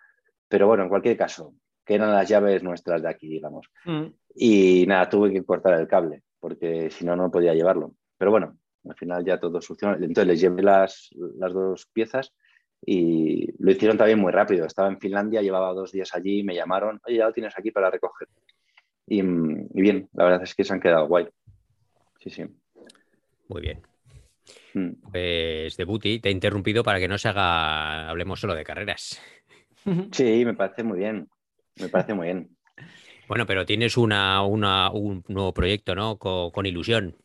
pero 0.48 0.68
bueno, 0.68 0.84
en 0.84 0.90
cualquier 0.90 1.18
caso, 1.18 1.54
que 1.86 1.96
eran 1.96 2.12
las 2.12 2.28
llaves 2.28 2.64
nuestras 2.64 3.02
de 3.02 3.10
aquí, 3.10 3.28
digamos. 3.30 3.70
Mm. 3.86 4.08
Y 4.36 4.86
nada, 4.88 5.08
tuve 5.10 5.32
que 5.32 5.44
cortar 5.44 5.80
el 5.80 5.88
cable, 5.88 6.24
porque 6.40 6.90
si 6.90 7.06
no, 7.06 7.16
no 7.16 7.32
podía 7.32 7.54
llevarlo. 7.54 7.94
Pero 8.18 8.32
bueno, 8.32 8.58
al 8.86 8.96
final 8.96 9.24
ya 9.24 9.40
todo 9.40 9.62
funcionó. 9.62 9.96
Entonces 9.96 10.28
les 10.28 10.42
llevé 10.42 10.64
las, 10.64 11.10
las 11.38 11.54
dos 11.54 11.88
piezas 11.94 12.34
y 12.86 13.52
lo 13.62 13.72
hicieron 13.72 13.98
también 13.98 14.20
muy 14.20 14.32
rápido. 14.32 14.66
Estaba 14.66 14.88
en 14.88 15.00
Finlandia, 15.00 15.42
llevaba 15.42 15.74
dos 15.74 15.92
días 15.92 16.14
allí, 16.14 16.44
me 16.44 16.56
llamaron, 16.56 17.00
oye, 17.06 17.18
ya 17.18 17.26
lo 17.26 17.34
tienes 17.34 17.58
aquí 17.58 17.72
para 17.72 17.90
recoger. 17.90 18.28
Y, 19.08 19.20
y 19.20 19.82
bien, 19.82 20.10
la 20.14 20.26
verdad 20.26 20.44
es 20.44 20.54
que 20.54 20.64
se 20.64 20.74
han 20.74 20.80
quedado 20.80 21.08
guay. 21.08 21.28
Sí, 22.20 22.30
sí. 22.30 22.46
Muy 23.48 23.62
bien. 23.62 23.82
Mm. 24.74 25.12
Pues 25.12 25.78
Debuti, 25.78 26.20
te 26.20 26.30
he 26.30 26.32
interrumpido 26.32 26.84
para 26.84 27.00
que 27.00 27.08
no 27.08 27.18
se 27.18 27.30
haga, 27.30 28.10
hablemos 28.10 28.40
solo 28.40 28.56
de 28.56 28.64
carreras. 28.64 29.22
Sí, 30.12 30.44
me 30.46 30.54
parece 30.54 30.84
muy 30.84 31.00
bien. 31.00 31.30
Me 31.78 31.90
parece 31.90 32.14
muy 32.14 32.28
bien. 32.28 32.58
Bueno, 33.28 33.46
pero 33.46 33.66
tienes 33.66 33.98
una, 33.98 34.44
una, 34.44 34.92
un 34.92 35.24
nuevo 35.28 35.54
proyecto, 35.54 35.96
¿no? 35.96 36.18
Con, 36.18 36.52
con 36.52 36.66
ilusión. 36.66 37.16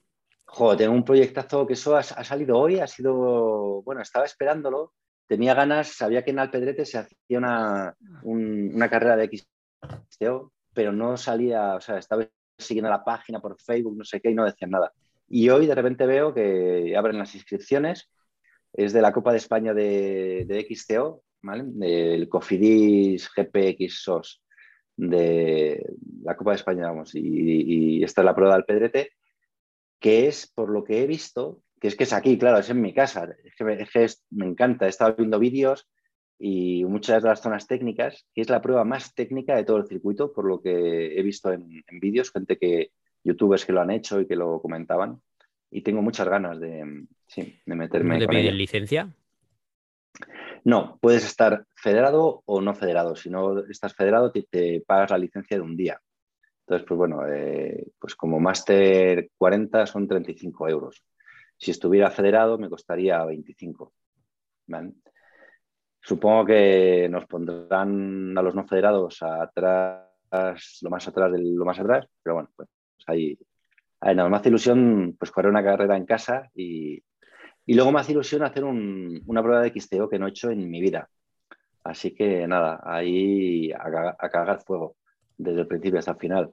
Joder, 0.45 0.79
tengo 0.79 0.95
un 0.95 1.05
proyectazo 1.05 1.67
que 1.67 1.73
eso 1.73 1.97
ha, 1.97 2.01
ha, 2.01 2.25
salido 2.25 2.59
hoy, 2.59 2.79
ha 2.79 2.87
sido, 2.87 3.83
bueno, 3.83 4.03
estaba 4.03 4.27
esperándolo, 4.27 4.93
tenía 5.33 5.55
ganas, 5.55 5.89
sabía 5.89 6.23
que 6.23 6.31
en 6.31 6.41
Alpedrete 6.41 6.85
se 6.85 6.99
hacía 6.99 7.39
una, 7.39 7.97
un, 8.23 8.71
una 8.75 8.91
carrera 8.91 9.17
de 9.17 9.31
XTO, 9.31 10.53
pero 10.75 10.93
no 10.93 11.17
salía, 11.17 11.77
o 11.77 11.81
sea, 11.81 11.97
estaba 11.97 12.29
siguiendo 12.59 12.91
la 12.91 13.03
página 13.03 13.41
por 13.41 13.59
Facebook, 13.59 13.97
no 13.97 14.05
sé 14.05 14.21
qué, 14.21 14.31
y 14.31 14.35
no 14.35 14.45
decían 14.45 14.73
nada. 14.73 14.93
Y 15.31 15.49
hoy 15.49 15.65
de 15.65 15.75
repente 15.75 16.05
veo 16.05 16.35
que 16.35 16.95
abren 16.95 17.17
las 17.17 17.35
inscripciones, 17.35 18.11
es 18.75 18.93
de 18.93 19.01
la 19.01 19.11
Copa 19.11 19.31
de 19.31 19.39
España 19.39 19.73
de, 19.73 20.45
de 20.47 20.67
XTO, 20.69 21.23
¿vale? 21.41 21.65
Del 21.67 22.29
Cofidis 22.29 23.31
GPX 23.35 24.03
SOS, 24.03 24.43
de 24.99 25.83
la 26.25 26.37
Copa 26.37 26.51
de 26.51 26.57
España, 26.57 26.89
vamos, 26.89 27.15
y, 27.15 27.23
y 27.23 28.05
esta 28.05 28.21
es 28.21 28.27
la 28.27 28.35
prueba 28.35 28.53
del 28.53 28.67
Pedrete, 28.67 29.13
que 29.99 30.29
es, 30.29 30.47
por 30.55 30.69
lo 30.69 30.85
que 30.85 31.03
he 31.03 31.07
visto, 31.07 31.63
que 31.83 31.89
es 31.89 31.97
que 31.97 32.05
es 32.05 32.13
aquí, 32.13 32.39
claro, 32.39 32.59
es 32.59 32.71
en 32.71 32.81
mi 32.81 32.95
casa, 32.95 33.29
es 33.43 33.57
que 33.57 33.65
me, 33.65 33.83
es 33.83 33.91
que 33.91 34.05
es, 34.05 34.25
me 34.31 34.47
encanta, 34.47 34.87
he 34.87 34.89
estado 34.89 35.17
viendo 35.17 35.41
vídeos 35.41 35.89
y 36.39 36.85
muchas 36.85 37.25
de 37.25 37.29
las 37.29 37.43
zonas 37.43 37.67
técnicas, 37.67 38.25
que 38.33 38.41
es 38.41 38.49
la 38.49 38.63
prueba 38.63 38.85
más 38.85 39.17
técnica 39.17 39.57
de 39.57 39.65
todo 39.65 39.79
el 39.79 39.89
circuito, 39.89 40.33
por 40.33 40.45
lo 40.45 40.63
que 40.63 41.19
he 41.19 41.23
visto 41.25 41.53
en, 41.53 41.83
en 41.85 41.99
vídeos, 41.99 42.31
gente 42.31 42.57
que, 42.57 42.93
youtubers 43.25 43.67
que 43.67 43.73
lo 43.73 43.81
han 43.81 43.91
hecho 43.91 44.21
y 44.21 44.29
que 44.29 44.37
lo 44.37 44.63
comentaban, 44.63 45.21
y 45.73 45.83
tengo 45.83 46.03
muchas 46.03 46.29
ganas 46.29 46.61
de, 46.61 47.05
sí, 47.27 47.61
de 47.67 47.75
meterme. 47.75 48.15
¿No 48.15 48.21
te 48.21 48.29
piden 48.29 48.57
licencia? 48.57 49.13
No, 50.63 51.01
puedes 51.01 51.25
estar 51.25 51.67
federado 51.75 52.45
o 52.47 52.61
no 52.61 52.77
federado. 52.77 53.17
Si 53.17 53.29
no 53.29 53.59
estás 53.67 53.93
federado, 53.93 54.31
te, 54.31 54.45
te 54.45 54.85
pagas 54.87 55.11
la 55.11 55.19
licencia 55.19 55.57
de 55.57 55.63
un 55.65 55.77
día. 55.77 56.01
Entonces, 56.61 56.87
pues 56.87 56.97
bueno, 56.97 57.27
eh, 57.27 57.89
pues 57.99 58.15
como 58.15 58.39
máster 58.39 59.31
40 59.37 59.85
son 59.87 60.07
35 60.07 60.69
euros. 60.69 61.03
Si 61.63 61.71
estuviera 61.71 62.11
federado 62.11 62.59
me 62.59 62.69
costaría 62.69 63.25
25. 63.25 63.93
¿vale? 64.67 64.95
Supongo 66.01 66.47
que 66.47 67.07
nos 67.09 67.25
pondrán 67.27 68.37
a 68.37 68.43
los 68.43 68.53
no 68.57 68.67
federados 68.67 69.23
atrás, 69.23 70.09
lo 70.83 70.91
más 70.91 71.07
atrás 71.07 71.31
de 71.31 71.39
lo 71.39 71.65
más 71.65 71.79
atrás, 71.79 72.05
pero 72.21 72.35
bueno, 72.35 72.51
pues 72.57 72.69
ahí, 73.07 73.39
ahí 74.01 74.17
nada 74.17 74.29
más 74.29 74.45
ilusión 74.45 75.15
pues 75.17 75.31
correr 75.31 75.53
una 75.53 75.63
carrera 75.63 75.97
en 75.97 76.05
casa 76.05 76.51
y, 76.53 77.01
Y 77.65 77.75
luego 77.75 77.93
me 77.93 78.01
hace 78.01 78.11
ilusión 78.11 78.43
hacer 78.43 78.65
una 78.65 79.43
prueba 79.45 79.63
de 79.63 79.71
XTO 79.71 80.09
que 80.09 80.19
no 80.19 80.27
he 80.27 80.31
hecho 80.31 80.51
en 80.51 80.69
mi 80.69 80.81
vida. 80.81 81.09
Así 81.85 82.13
que 82.13 82.45
nada, 82.49 82.81
ahí 82.83 83.71
a, 83.71 84.29
cagar 84.29 84.65
fuego, 84.65 84.97
desde 85.39 85.61
el 85.61 85.69
principio 85.69 86.01
hasta 86.01 86.11
el 86.11 86.19
final. 86.19 86.53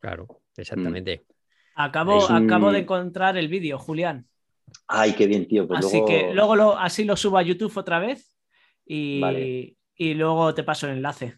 Claro, 0.00 0.26
exactamente. 0.56 1.22
Mm. 1.28 1.32
Acabo, 1.76 2.28
acabo 2.28 2.72
de 2.72 2.80
encontrar 2.80 3.36
el 3.36 3.46
vídeo, 3.46 3.78
Julián. 3.78 4.26
Ay, 4.86 5.12
qué 5.12 5.26
bien, 5.26 5.46
tío. 5.46 5.66
Pues 5.66 5.84
así 5.84 6.02
que 6.06 6.32
luego 6.32 6.56
lo, 6.56 6.78
así 6.78 7.04
lo 7.04 7.16
subo 7.16 7.38
a 7.38 7.42
YouTube 7.42 7.76
otra 7.76 7.98
vez 7.98 8.36
y, 8.86 9.76
y 9.96 10.14
luego 10.14 10.54
te 10.54 10.62
paso 10.62 10.86
el 10.86 10.96
enlace. 10.96 11.36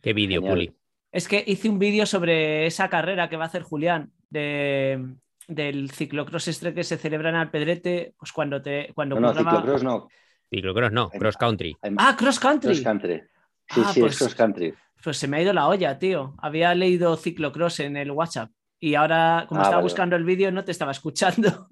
¿Qué 0.00 0.12
vídeo, 0.12 0.40
Juli? 0.40 0.72
Es 1.10 1.26
que 1.26 1.42
hice 1.46 1.68
un 1.68 1.78
vídeo 1.78 2.06
sobre 2.06 2.66
esa 2.66 2.88
carrera 2.88 3.28
que 3.28 3.36
va 3.36 3.44
a 3.44 3.48
hacer 3.48 3.62
Julián 3.62 4.12
de, 4.30 5.16
del 5.46 5.90
ciclocross 5.90 6.48
este 6.48 6.74
que 6.74 6.84
se 6.84 6.98
celebra 6.98 7.30
en 7.30 7.36
Alpedrete, 7.36 8.14
pues 8.18 8.32
cuando 8.32 8.60
te. 8.60 8.92
Cuando 8.94 9.18
no, 9.18 9.32
no, 9.32 9.38
ciclocross 9.38 9.82
no. 9.82 10.08
Ciclocross 10.50 10.92
no, 10.92 11.10
cross 11.10 11.36
country. 11.36 11.76
Ah, 11.96 12.14
cross 12.16 12.38
country. 12.38 12.70
Cross 12.70 12.82
country. 12.82 13.22
Sí, 13.68 13.82
ah, 13.84 13.92
sí, 13.92 14.00
pues, 14.00 14.12
es 14.12 14.18
cross 14.18 14.34
country. 14.34 14.74
Pues 15.02 15.16
se 15.16 15.28
me 15.28 15.38
ha 15.38 15.42
ido 15.42 15.52
la 15.52 15.68
olla, 15.68 15.98
tío. 15.98 16.34
Había 16.38 16.74
leído 16.74 17.16
ciclocross 17.16 17.80
en 17.80 17.96
el 17.96 18.10
WhatsApp 18.10 18.50
y 18.80 18.94
ahora, 18.94 19.46
como 19.48 19.60
ah, 19.60 19.64
estaba 19.64 19.82
buscando 19.82 20.16
el 20.16 20.24
vídeo, 20.24 20.52
no 20.52 20.64
te 20.64 20.72
estaba 20.72 20.92
escuchando. 20.92 21.68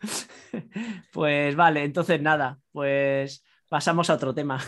pues 1.12 1.56
vale, 1.56 1.84
entonces 1.84 2.20
nada, 2.20 2.58
pues 2.72 3.44
pasamos 3.68 4.10
a 4.10 4.14
otro 4.14 4.34
tema. 4.34 4.60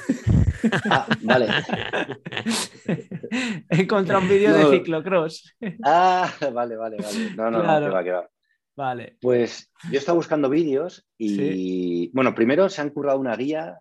Ah, 0.90 1.06
vale. 1.22 1.48
He 3.70 3.82
encontrado 3.82 4.22
un 4.22 4.28
vídeo 4.28 4.54
de 4.54 4.78
ciclocross. 4.78 5.54
Ah, 5.84 6.32
vale, 6.52 6.76
vale, 6.76 6.96
vale. 6.96 7.30
No, 7.36 7.50
no, 7.50 7.62
no, 7.62 7.80
que 7.80 7.90
va, 7.90 8.04
que 8.04 8.12
va. 8.12 8.28
Vale. 8.76 9.16
Pues 9.20 9.70
yo 9.90 9.98
estaba 9.98 10.16
buscando 10.16 10.48
vídeos 10.48 11.06
y, 11.18 12.10
bueno, 12.12 12.34
primero 12.34 12.68
se 12.68 12.80
han 12.80 12.90
currado 12.90 13.18
una 13.18 13.34
guía 13.34 13.78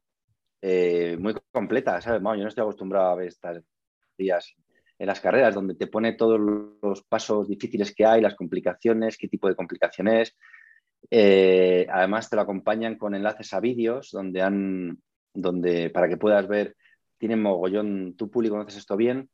eh, 0.61 1.17
muy 1.19 1.35
completa, 1.51 2.01
¿sabes? 2.01 2.19
yo 2.19 2.35
no 2.35 2.47
estoy 2.47 2.63
acostumbrado 2.63 3.11
a 3.11 3.15
ver 3.15 3.27
estas 3.27 3.61
guías 4.17 4.55
en 4.97 5.07
las 5.07 5.19
carreras, 5.19 5.53
donde 5.53 5.75
te 5.75 5.85
pone 5.85 6.13
todos 6.13 6.39
los 6.81 7.03
pasos 7.03 7.47
difíciles 7.47 7.93
que 7.93 8.05
hay, 8.05 8.21
las 8.21 8.33
complicaciones, 8.33 9.17
qué 9.17 9.27
tipo 9.27 9.47
de 9.47 9.55
complicaciones. 9.55 10.35
Eh, 11.09 11.87
además, 11.89 12.29
te 12.29 12.35
lo 12.35 12.41
acompañan 12.41 12.97
con 12.97 13.15
enlaces 13.15 13.53
a 13.53 13.59
vídeos 13.59 14.09
donde 14.11 14.41
han, 14.41 14.97
donde 15.33 15.89
para 15.89 16.07
que 16.07 16.17
puedas 16.17 16.47
ver, 16.47 16.75
tiene 17.17 17.35
mogollón, 17.35 18.15
tú 18.17 18.29
Puli 18.29 18.49
conoces 18.49 18.77
esto 18.77 18.95
bien, 18.97 19.29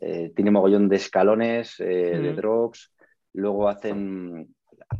eh, 0.00 0.32
tiene 0.34 0.50
mogollón 0.50 0.88
de 0.88 0.96
escalones, 0.96 1.78
eh, 1.80 2.18
de 2.18 2.32
drops, 2.34 2.92
luego 3.32 3.68
hacen, 3.68 4.54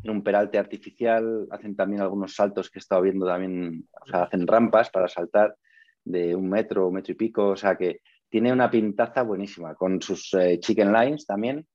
un 0.05 0.23
peralte 0.23 0.59
artificial, 0.59 1.47
hacen 1.51 1.77
también 1.77 2.03
algunos 2.03 2.35
saltos 2.35 2.71
que 2.71 2.79
he 2.79 2.81
estado 2.81 3.03
viendo 3.03 3.27
también, 3.27 3.89
o 4.01 4.07
sea, 4.07 4.25
hacen 4.25 4.47
rampas 4.47 4.91
para 4.91 5.09
saltar 5.09 5.57
de 6.05 6.35
un 6.35 6.49
metro, 6.49 6.89
un 6.89 6.95
metro 6.95 7.13
y 7.13 7.17
pico, 7.17 7.49
o 7.49 7.57
sea 7.57 7.77
que 7.77 8.01
tiene 8.29 8.53
una 8.53 8.71
pintaza 8.71 9.23
buenísima, 9.23 9.75
con 9.75 10.03
sus 10.03 10.35
eh, 10.35 10.59
chicken 10.59 10.93
lines 10.93 11.27
también. 11.27 11.67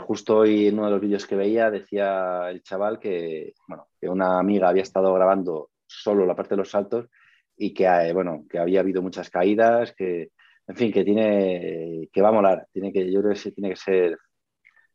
Justo 0.00 0.38
hoy 0.38 0.68
en 0.68 0.78
uno 0.78 0.86
de 0.86 0.92
los 0.92 1.00
vídeos 1.00 1.26
que 1.26 1.36
veía 1.36 1.70
decía 1.70 2.48
el 2.48 2.62
chaval 2.62 2.98
que, 2.98 3.52
bueno, 3.68 3.88
que 4.00 4.08
una 4.08 4.38
amiga 4.38 4.68
había 4.70 4.82
estado 4.82 5.12
grabando 5.12 5.70
solo 5.86 6.24
la 6.26 6.34
parte 6.34 6.50
de 6.50 6.58
los 6.58 6.70
saltos 6.70 7.08
y 7.56 7.72
que, 7.72 7.84
eh, 7.84 8.12
bueno, 8.12 8.44
que 8.48 8.58
había 8.58 8.80
habido 8.80 9.02
muchas 9.02 9.30
caídas, 9.30 9.94
que, 9.94 10.30
en 10.66 10.76
fin, 10.76 10.92
que 10.92 11.04
tiene, 11.04 12.08
que 12.12 12.22
va 12.22 12.28
a 12.28 12.32
molar, 12.32 12.66
tiene 12.72 12.92
que, 12.92 13.10
yo 13.10 13.22
creo 13.22 13.34
que 13.34 13.50
tiene 13.52 13.70
que 13.70 13.76
ser, 13.76 14.18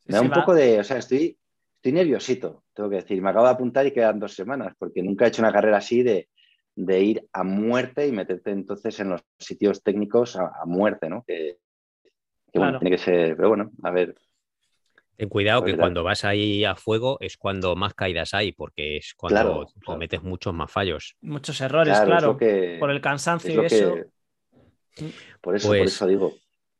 me 0.06 0.16
da 0.16 0.22
un 0.22 0.32
poco 0.32 0.54
de, 0.54 0.80
o 0.80 0.84
sea, 0.84 0.98
estoy, 0.98 1.38
estoy 1.76 1.92
nerviosito, 1.92 2.64
tengo 2.74 2.90
que 2.90 2.98
decir, 2.98 3.22
me 3.22 3.30
acabo 3.30 3.46
de 3.46 3.52
apuntar 3.52 3.86
y 3.86 3.92
quedan 3.92 4.20
dos 4.20 4.34
semanas, 4.34 4.74
porque 4.78 5.02
nunca 5.02 5.26
he 5.26 5.30
hecho 5.30 5.42
una 5.42 5.54
carrera 5.54 5.78
así 5.78 6.04
de, 6.04 6.30
de 6.76 7.02
ir 7.02 7.28
a 7.34 7.44
muerte 7.44 8.08
y 8.08 8.12
meterte 8.12 8.52
entonces 8.52 9.00
en 9.00 9.10
los 9.10 9.24
sitios 9.40 9.82
técnicos 9.84 10.36
a, 10.36 10.66
muerte, 10.66 11.10
¿no? 11.10 11.24
Que, 11.26 11.58
bueno, 12.54 12.80
tiene 12.80 12.98
que 12.98 13.02
ser, 13.02 13.36
pero 13.36 13.50
bueno, 13.50 13.72
a 13.84 13.92
ver, 13.92 14.16
Ten 15.22 15.30
cuidado 15.30 15.64
que 15.64 15.78
cuando 15.78 16.04
vas 16.04 16.26
ahí 16.26 16.66
a 16.66 16.74
fuego 16.74 17.20
es 17.20 17.38
cuando 17.38 17.76
más 17.76 17.94
caídas 17.94 18.34
hay, 18.34 18.54
porque 18.54 18.98
es 18.98 19.14
cuando 19.14 19.68
cometes 19.86 20.24
muchos 20.24 20.52
más 20.52 20.72
fallos. 20.72 21.16
Muchos 21.22 21.62
errores, 21.62 22.00
claro. 22.00 22.40
por 22.80 22.90
el 22.90 23.02
cansancio 23.02 23.62
y 23.62 23.66
eso. 23.68 23.98
Por 25.40 25.56
eso, 25.56 25.68
por 25.68 25.78
pues 25.78 25.94
eso 25.94 26.08
digo. 26.08 26.34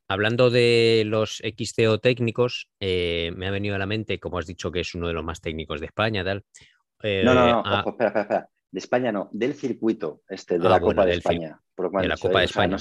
Hablando 0.08 0.50
de 0.50 1.04
los 1.06 1.40
XTO 1.56 2.00
técnicos, 2.00 2.68
eh, 2.80 3.32
me 3.36 3.48
ha 3.48 3.52
venido 3.52 3.76
a 3.76 3.78
la 3.78 3.86
mente, 3.86 4.20
como 4.20 4.40
has 4.40 4.48
dicho, 4.48 4.72
que 4.72 4.80
es 4.80 4.96
uno 4.96 5.08
de 5.08 5.14
los 5.14 5.24
más 5.24 5.40
técnicos 5.40 5.80
de 5.80 5.86
España, 5.86 6.24
tal. 6.24 6.44
Eh, 7.04 7.22
no, 7.24 7.36
no, 7.36 7.46
no, 7.46 7.60
ojo, 7.60 7.92
espera, 7.92 8.08
espera, 8.08 8.22
espera. 8.22 8.50
De 8.72 8.80
España 8.80 9.12
no, 9.12 9.30
del 9.34 9.54
circuito, 9.54 10.24
este, 10.28 10.58
de 10.58 10.66
ah, 10.66 10.72
la 10.72 10.80
Copa 10.80 11.06
de 11.06 11.14
España. 11.14 11.62
de 11.78 12.08
la 12.08 12.18
Copa 12.18 12.40
de 12.40 12.46
España. 12.46 12.78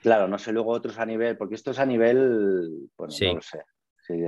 claro, 0.00 0.26
no 0.26 0.38
sé 0.38 0.52
luego 0.52 0.70
otros 0.70 0.98
a 0.98 1.04
nivel, 1.04 1.36
porque 1.36 1.56
esto 1.56 1.72
es 1.72 1.78
a 1.78 1.84
nivel, 1.84 2.88
bueno, 2.96 3.14
no 3.20 3.34
lo 3.34 3.42
sé 3.42 3.58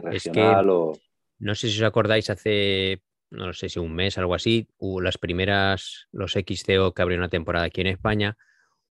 regional 0.00 0.70
o... 0.70 0.98
No 1.38 1.54
sé 1.54 1.68
si 1.68 1.78
os 1.78 1.82
acordáis 1.82 2.30
hace, 2.30 3.02
no 3.30 3.52
sé 3.52 3.68
si 3.68 3.78
un 3.78 3.94
mes, 3.94 4.16
algo 4.16 4.34
así, 4.34 4.68
hubo 4.78 5.00
las 5.00 5.18
primeras, 5.18 6.06
los 6.12 6.32
XCO 6.32 6.94
que 6.94 7.02
abrieron 7.02 7.24
una 7.24 7.28
temporada 7.28 7.66
aquí 7.66 7.80
en 7.80 7.88
España. 7.88 8.36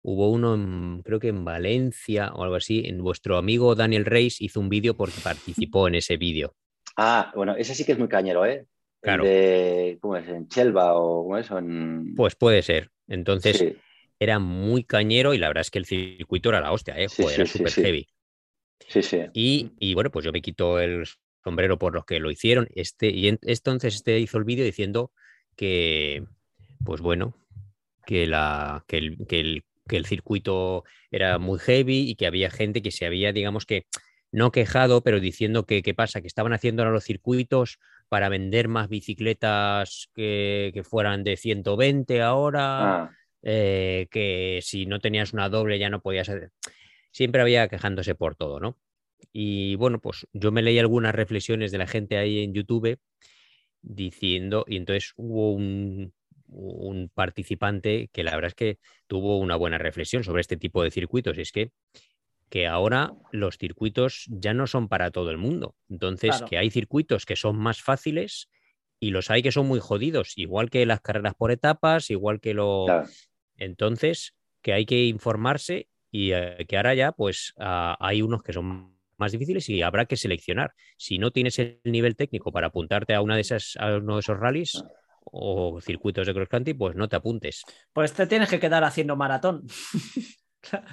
Hubo 0.02 0.32
uno, 0.32 1.02
creo 1.04 1.20
que 1.20 1.28
en 1.28 1.44
Valencia 1.44 2.32
o 2.34 2.44
algo 2.44 2.56
así. 2.56 2.84
En 2.86 3.04
vuestro 3.04 3.38
amigo 3.38 3.76
Daniel 3.76 4.06
Reis 4.06 4.40
hizo 4.40 4.62
un 4.62 4.70
vídeo 4.70 4.96
porque 4.96 5.20
participó 5.22 5.90
en 5.90 5.96
ese 5.96 6.16
vídeo. 6.16 6.56
Ah, 6.96 7.32
bueno, 7.36 7.56
ese 7.58 7.76
sí 7.76 7.84
que 7.84 7.92
es 7.92 8.00
muy 8.00 8.08
cañero, 8.08 8.46
¿eh? 8.46 8.66
Claro. 9.02 9.24
¿Cómo 10.00 10.16
es? 10.16 10.28
¿En 10.30 10.48
Chelva 10.48 10.94
o 10.96 11.24
cómo 11.24 11.38
es? 11.38 11.50
Pues 12.16 12.36
puede 12.36 12.62
ser. 12.62 12.90
Entonces, 13.08 13.76
era 14.20 14.40
muy 14.40 14.84
cañero 14.84 15.34
y 15.34 15.38
la 15.38 15.48
verdad 15.48 15.62
es 15.62 15.72
que 15.72 15.80
el 15.80 15.86
circuito 15.86 16.50
era 16.50 16.62
la 16.62 16.72
hostia, 16.72 16.98
¿eh? 16.98 17.08
era 17.18 17.46
súper 17.46 17.72
heavy. 17.72 18.08
Sí, 18.88 19.02
sí. 19.02 19.20
Y, 19.34 19.94
bueno, 19.94 20.12
pues 20.12 20.26
yo 20.26 20.32
me 20.32 20.42
quito 20.42 20.80
el 20.80 21.06
sombrero 21.44 21.78
por 21.78 21.94
los 21.94 22.06
que 22.06 22.20
lo 22.20 22.32
hicieron. 22.32 22.68
Este, 22.76 23.10
y 23.10 23.28
entonces 23.28 23.96
este 23.96 24.20
hizo 24.20 24.38
el 24.38 24.44
vídeo 24.44 24.66
diciendo 24.66 25.12
que, 25.56 26.24
pues 26.84 27.02
bueno, 27.02 27.36
que, 28.06 28.28
la, 28.28 28.84
que, 28.88 28.98
el, 28.98 29.18
que, 29.28 29.64
el, 29.98 30.06
circuito 30.06 30.84
era 31.12 31.40
muy 31.40 31.60
heavy 31.60 32.10
y 32.10 32.16
que 32.16 32.28
había 32.28 32.50
gente 32.50 32.82
que 32.82 32.92
se 32.92 33.06
había, 33.06 33.34
digamos 33.34 33.66
que, 33.66 33.86
no 34.32 34.52
quejado, 34.52 35.02
pero 35.02 35.20
diciendo 35.20 35.66
que 35.66 35.82
qué 35.82 35.94
pasa, 35.94 36.22
que 36.22 36.28
estaban 36.28 36.54
haciendo 36.54 36.84
ahora 36.84 36.94
los 36.94 37.06
circuitos 37.06 37.80
para 38.10 38.30
vender 38.30 38.68
más 38.68 38.90
bicicletas 38.90 40.10
que, 40.14 40.72
que 40.74 40.84
fueran 40.84 41.24
de 41.24 41.38
120 41.38 42.22
ahora, 42.22 43.04
ah. 43.04 43.12
eh, 43.42 44.08
que 44.12 44.60
si 44.62 44.86
no 44.86 45.00
tenías 45.00 45.34
una 45.34 45.50
doble 45.50 45.80
ya 45.80 45.90
no 45.90 46.02
podías 46.02 46.28
hacer 46.30 46.52
siempre 47.18 47.42
había 47.42 47.68
quejándose 47.68 48.14
por 48.14 48.36
todo, 48.36 48.60
¿no? 48.60 48.78
Y 49.34 49.74
bueno, 49.76 50.00
pues 50.00 50.28
yo 50.34 50.52
me 50.52 50.62
leí 50.62 50.78
algunas 50.78 51.16
reflexiones 51.16 51.72
de 51.72 51.80
la 51.80 51.88
gente 51.88 52.16
ahí 52.18 52.44
en 52.44 52.54
YouTube 52.54 53.00
diciendo, 53.82 54.66
y 54.68 54.78
entonces 54.78 55.14
hubo 55.16 55.52
un, 55.54 56.14
participante 57.16 58.10
que 58.14 58.24
la 58.24 58.36
verdad 58.36 58.50
es 58.50 58.56
que 58.56 58.80
tuvo 59.08 59.40
una 59.40 59.56
buena 59.56 59.80
reflexión 59.80 60.24
sobre 60.24 60.42
este 60.42 60.58
tipo 60.58 60.84
de 60.84 60.92
circuitos, 60.92 61.38
y 61.40 61.42
es 61.42 61.52
que, 61.52 61.72
que 62.50 62.68
ahora 62.68 63.14
los 63.32 63.58
circuitos 63.58 64.26
ya 64.28 64.54
no 64.54 64.68
son 64.68 64.88
para 64.88 65.10
todo 65.10 65.32
el 65.32 65.40
mundo. 65.40 65.76
Entonces, 65.90 66.44
que 66.48 66.60
hay 66.60 66.70
circuitos 66.70 67.26
que 67.26 67.36
son 67.36 67.58
más 67.58 67.82
fáciles 67.82 68.48
y 69.00 69.10
los 69.10 69.32
hay 69.32 69.42
que 69.42 69.52
son 69.52 69.68
muy 69.68 69.80
jodidos, 69.80 70.38
igual 70.38 70.70
que 70.70 70.86
las 70.86 71.02
carreras 71.02 71.34
por 71.34 71.52
etapas, 71.52 72.12
igual 72.12 72.40
que 72.40 72.54
lo... 72.54 72.86
Entonces, 73.58 74.36
que 74.62 74.74
hay 74.74 74.86
que 74.86 75.06
informarse 75.06 75.90
y 76.12 76.32
eh, 76.32 76.66
que 76.68 76.78
ahora 76.78 76.94
ya 76.94 77.12
pues 77.12 77.54
ah, 77.58 77.98
hay 78.00 78.22
unos 78.22 78.44
que 78.44 78.54
son 78.54 78.98
más 79.18 79.32
difíciles 79.32 79.68
y 79.70 79.82
habrá 79.82 80.06
que 80.06 80.16
seleccionar. 80.16 80.74
Si 80.98 81.18
no 81.18 81.32
tienes 81.32 81.60
el 81.60 81.80
nivel 81.84 82.16
técnico 82.16 82.52
para 82.52 82.68
apuntarte 82.68 83.14
a 83.14 83.22
una 83.22 83.36
de 83.36 83.42
esas, 83.42 83.76
a 83.80 83.98
uno 83.98 84.16
de 84.16 84.20
esos 84.20 84.38
rallies 84.40 84.84
o 85.24 85.82
circuitos 85.82 86.26
de 86.28 86.34
cross 86.34 86.50
country, 86.50 86.74
pues 86.74 86.96
no 86.96 87.10
te 87.10 87.16
apuntes. 87.16 87.64
Pues 87.94 88.14
te 88.14 88.28
tienes 88.28 88.50
que 88.50 88.60
quedar 88.60 88.84
haciendo 88.84 89.16
maratón. 89.16 89.64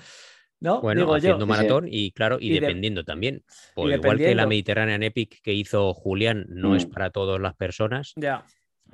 ¿No? 0.61 0.81
Bueno, 0.81 1.13
haciendo 1.13 1.47
maratón 1.47 1.87
y 1.91 2.13
claro, 2.13 2.39
y, 2.41 2.59
dependiendo 2.59 3.05
también. 3.05 3.45
igual 3.77 4.17
que 4.17 4.35
la 4.35 4.47
Mediterranean 4.47 5.03
Epic 5.03 5.43
que 5.43 5.53
hizo 5.53 5.93
Julián 5.93 6.47
no 6.49 6.75
es 6.75 6.87
mm. 6.87 6.91
para 6.91 7.11
todas 7.11 7.39
las 7.39 7.55
personas. 7.55 8.15
Ya 8.17 8.47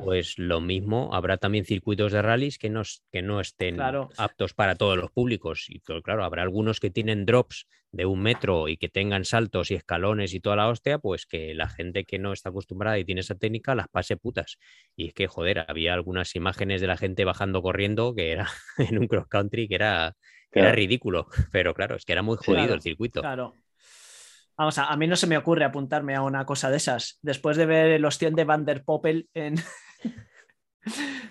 pues 0.05 0.39
lo 0.39 0.61
mismo, 0.61 1.11
habrá 1.13 1.37
también 1.37 1.65
circuitos 1.65 2.13
de 2.13 2.23
rallies 2.23 2.59
que 2.59 2.71
no, 2.71 2.83
que 3.13 3.23
no 3.23 3.41
estén 3.41 3.81
aptos 3.81 4.55
para 4.55 4.75
todos 4.75 4.97
los 4.97 5.11
públicos. 5.11 5.67
Y 5.69 5.81
claro, 5.81 6.25
habrá 6.25 6.43
algunos 6.43 6.81
que 6.81 6.91
tienen 6.91 7.27
drops 7.27 7.67
de 7.93 8.07
un 8.07 8.21
metro 8.21 8.69
y 8.69 8.77
que 8.77 8.89
tengan 8.89 9.25
saltos 9.25 9.71
y 9.71 9.75
escalones 9.75 10.33
y 10.35 10.41
toda 10.41 10.57
la 10.57 10.69
hostia, 10.69 10.99
pues 10.99 11.27
que 11.27 11.55
la 11.55 11.69
gente 11.69 12.05
que 12.05 12.19
no 12.19 12.33
está 12.33 12.51
acostumbrada 12.51 12.99
y 12.99 13.05
tiene 13.05 13.21
esa 13.21 13.35
técnica 13.35 13.75
las 13.75 13.89
pase 13.89 14.17
putas. 14.17 14.59
Y 14.97 15.09
es 15.09 15.15
que, 15.15 15.27
joder, 15.27 15.65
había 15.69 15.95
algunas 15.95 16.35
imágenes 16.37 16.81
de 16.81 16.87
la 16.87 16.97
gente 16.97 17.25
bajando 17.25 17.63
corriendo 17.63 18.15
que 18.15 18.33
era 18.33 18.49
en 18.79 18.99
un 18.99 19.07
cross 19.07 19.27
country 19.29 19.69
que 19.69 19.75
era, 19.75 20.17
era 20.53 20.73
ridículo. 20.73 21.27
Pero 21.53 21.75
claro, 21.75 21.97
es 21.97 22.05
que 22.05 22.13
era 22.13 22.23
muy 22.23 22.37
jodido 22.37 22.75
el 22.75 22.83
circuito. 22.83 23.21
Claro. 23.21 23.55
Vamos, 24.57 24.77
a, 24.77 24.87
a, 24.87 24.97
mí 24.97 25.07
no 25.07 25.17
se 25.17 25.27
me 25.27 25.39
ocurre 25.39 25.65
apuntarme 25.65 26.15
a 26.15 26.23
una 26.23 26.45
cosa 26.45 26.71
de 26.71 26.77
esas. 26.77 27.19
Después 27.23 27.57
de 27.57 27.65
ver 27.65 27.87
el 27.93 28.05
ostión 28.05 28.35
de 28.35 28.45
Van 28.45 28.67
der 28.67 28.85
Poppel 28.85 29.29
en, 29.33 29.55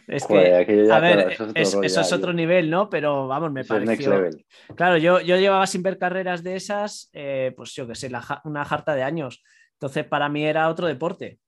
Es 0.07 0.25
que, 0.25 0.91
a 0.91 0.99
ver, 0.99 1.37
eso, 1.55 1.83
es 1.83 2.13
otro, 2.13 2.33
nivel, 2.33 2.69
¿no? 2.69 2.89
Pero 2.89 3.27
vamos, 3.27 3.51
me 3.51 3.65
pareció. 3.65 4.29
Claro, 4.75 4.97
yo, 4.97 5.21
yo 5.21 5.37
llevaba 5.37 5.67
sin 5.67 5.83
ver 5.83 5.97
carreras 5.97 6.43
de 6.43 6.55
esas, 6.55 7.09
eh, 7.13 7.53
pues 7.55 7.73
yo 7.73 7.87
qué 7.87 7.95
sé, 7.95 8.11
una 8.43 8.65
jarta 8.65 8.95
de 8.95 9.03
años. 9.03 9.43
Entonces, 9.73 10.05
para 10.05 10.29
mí 10.29 10.45
era 10.45 10.69
otro 10.69 10.87
deporte. 10.87 11.39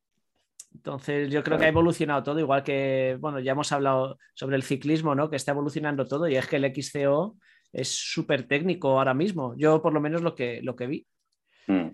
Entonces, 0.73 1.29
yo 1.29 1.43
creo 1.43 1.57
que 1.57 1.65
ha 1.65 1.69
evolucionado 1.69 2.23
todo, 2.23 2.39
igual 2.39 2.63
que, 2.63 3.17
bueno, 3.19 3.39
ya 3.39 3.51
hemos 3.51 3.71
hablado 3.71 4.17
sobre 4.34 4.55
el 4.55 4.63
ciclismo, 4.63 5.15
¿no? 5.15 5.29
Que 5.29 5.36
está 5.36 5.51
evolucionando 5.51 6.05
todo 6.05 6.27
y 6.27 6.36
es 6.36 6.47
que 6.47 6.55
el 6.57 6.73
XCO 6.73 7.38
es 7.73 7.89
súper 7.89 8.47
técnico 8.47 8.97
ahora 8.97 9.13
mismo. 9.13 9.53
Yo, 9.57 9.81
por 9.81 9.93
lo 9.93 9.99
menos, 9.99 10.21
lo 10.21 10.34
que, 10.34 10.62
lo 10.62 10.75
que 10.75 10.88
vi. 10.88 11.07
Mm. 11.67 11.89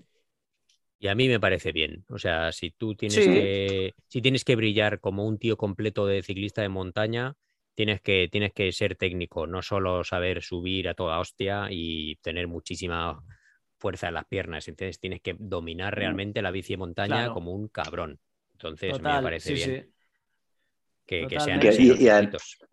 Y 0.99 1.07
a 1.07 1.15
mí 1.15 1.27
me 1.27 1.39
parece 1.39 1.71
bien. 1.71 2.05
O 2.09 2.17
sea, 2.17 2.51
si 2.51 2.71
tú 2.71 2.95
tienes 2.95 3.19
que, 3.19 3.93
si 4.07 4.21
tienes 4.21 4.43
que 4.43 4.55
brillar 4.55 4.99
como 4.99 5.25
un 5.25 5.37
tío 5.37 5.55
completo 5.55 6.07
de 6.07 6.23
ciclista 6.23 6.61
de 6.61 6.69
montaña, 6.69 7.35
tienes 7.75 8.01
que, 8.01 8.27
tienes 8.31 8.53
que 8.53 8.71
ser 8.71 8.95
técnico, 8.95 9.45
no 9.45 9.61
solo 9.61 10.03
saber 10.03 10.41
subir 10.41 10.89
a 10.89 10.95
toda 10.95 11.19
hostia 11.19 11.67
y 11.69 12.15
tener 12.17 12.47
muchísima 12.47 13.23
fuerza 13.77 14.07
en 14.07 14.15
las 14.15 14.25
piernas. 14.25 14.67
Entonces 14.67 14.99
tienes 14.99 15.21
que 15.21 15.35
dominar 15.37 15.95
mm. 15.95 15.99
realmente 15.99 16.41
la 16.41 16.49
bici 16.49 16.73
de 16.73 16.77
montaña 16.77 17.31
como 17.31 17.53
un 17.53 17.67
cabrón. 17.67 18.19
Entonces 18.53 18.99
me 18.99 19.21
parece 19.21 19.53
bien. 19.53 19.93
Que, 21.05 21.25
sean 21.39 21.61
y, 21.63 22.09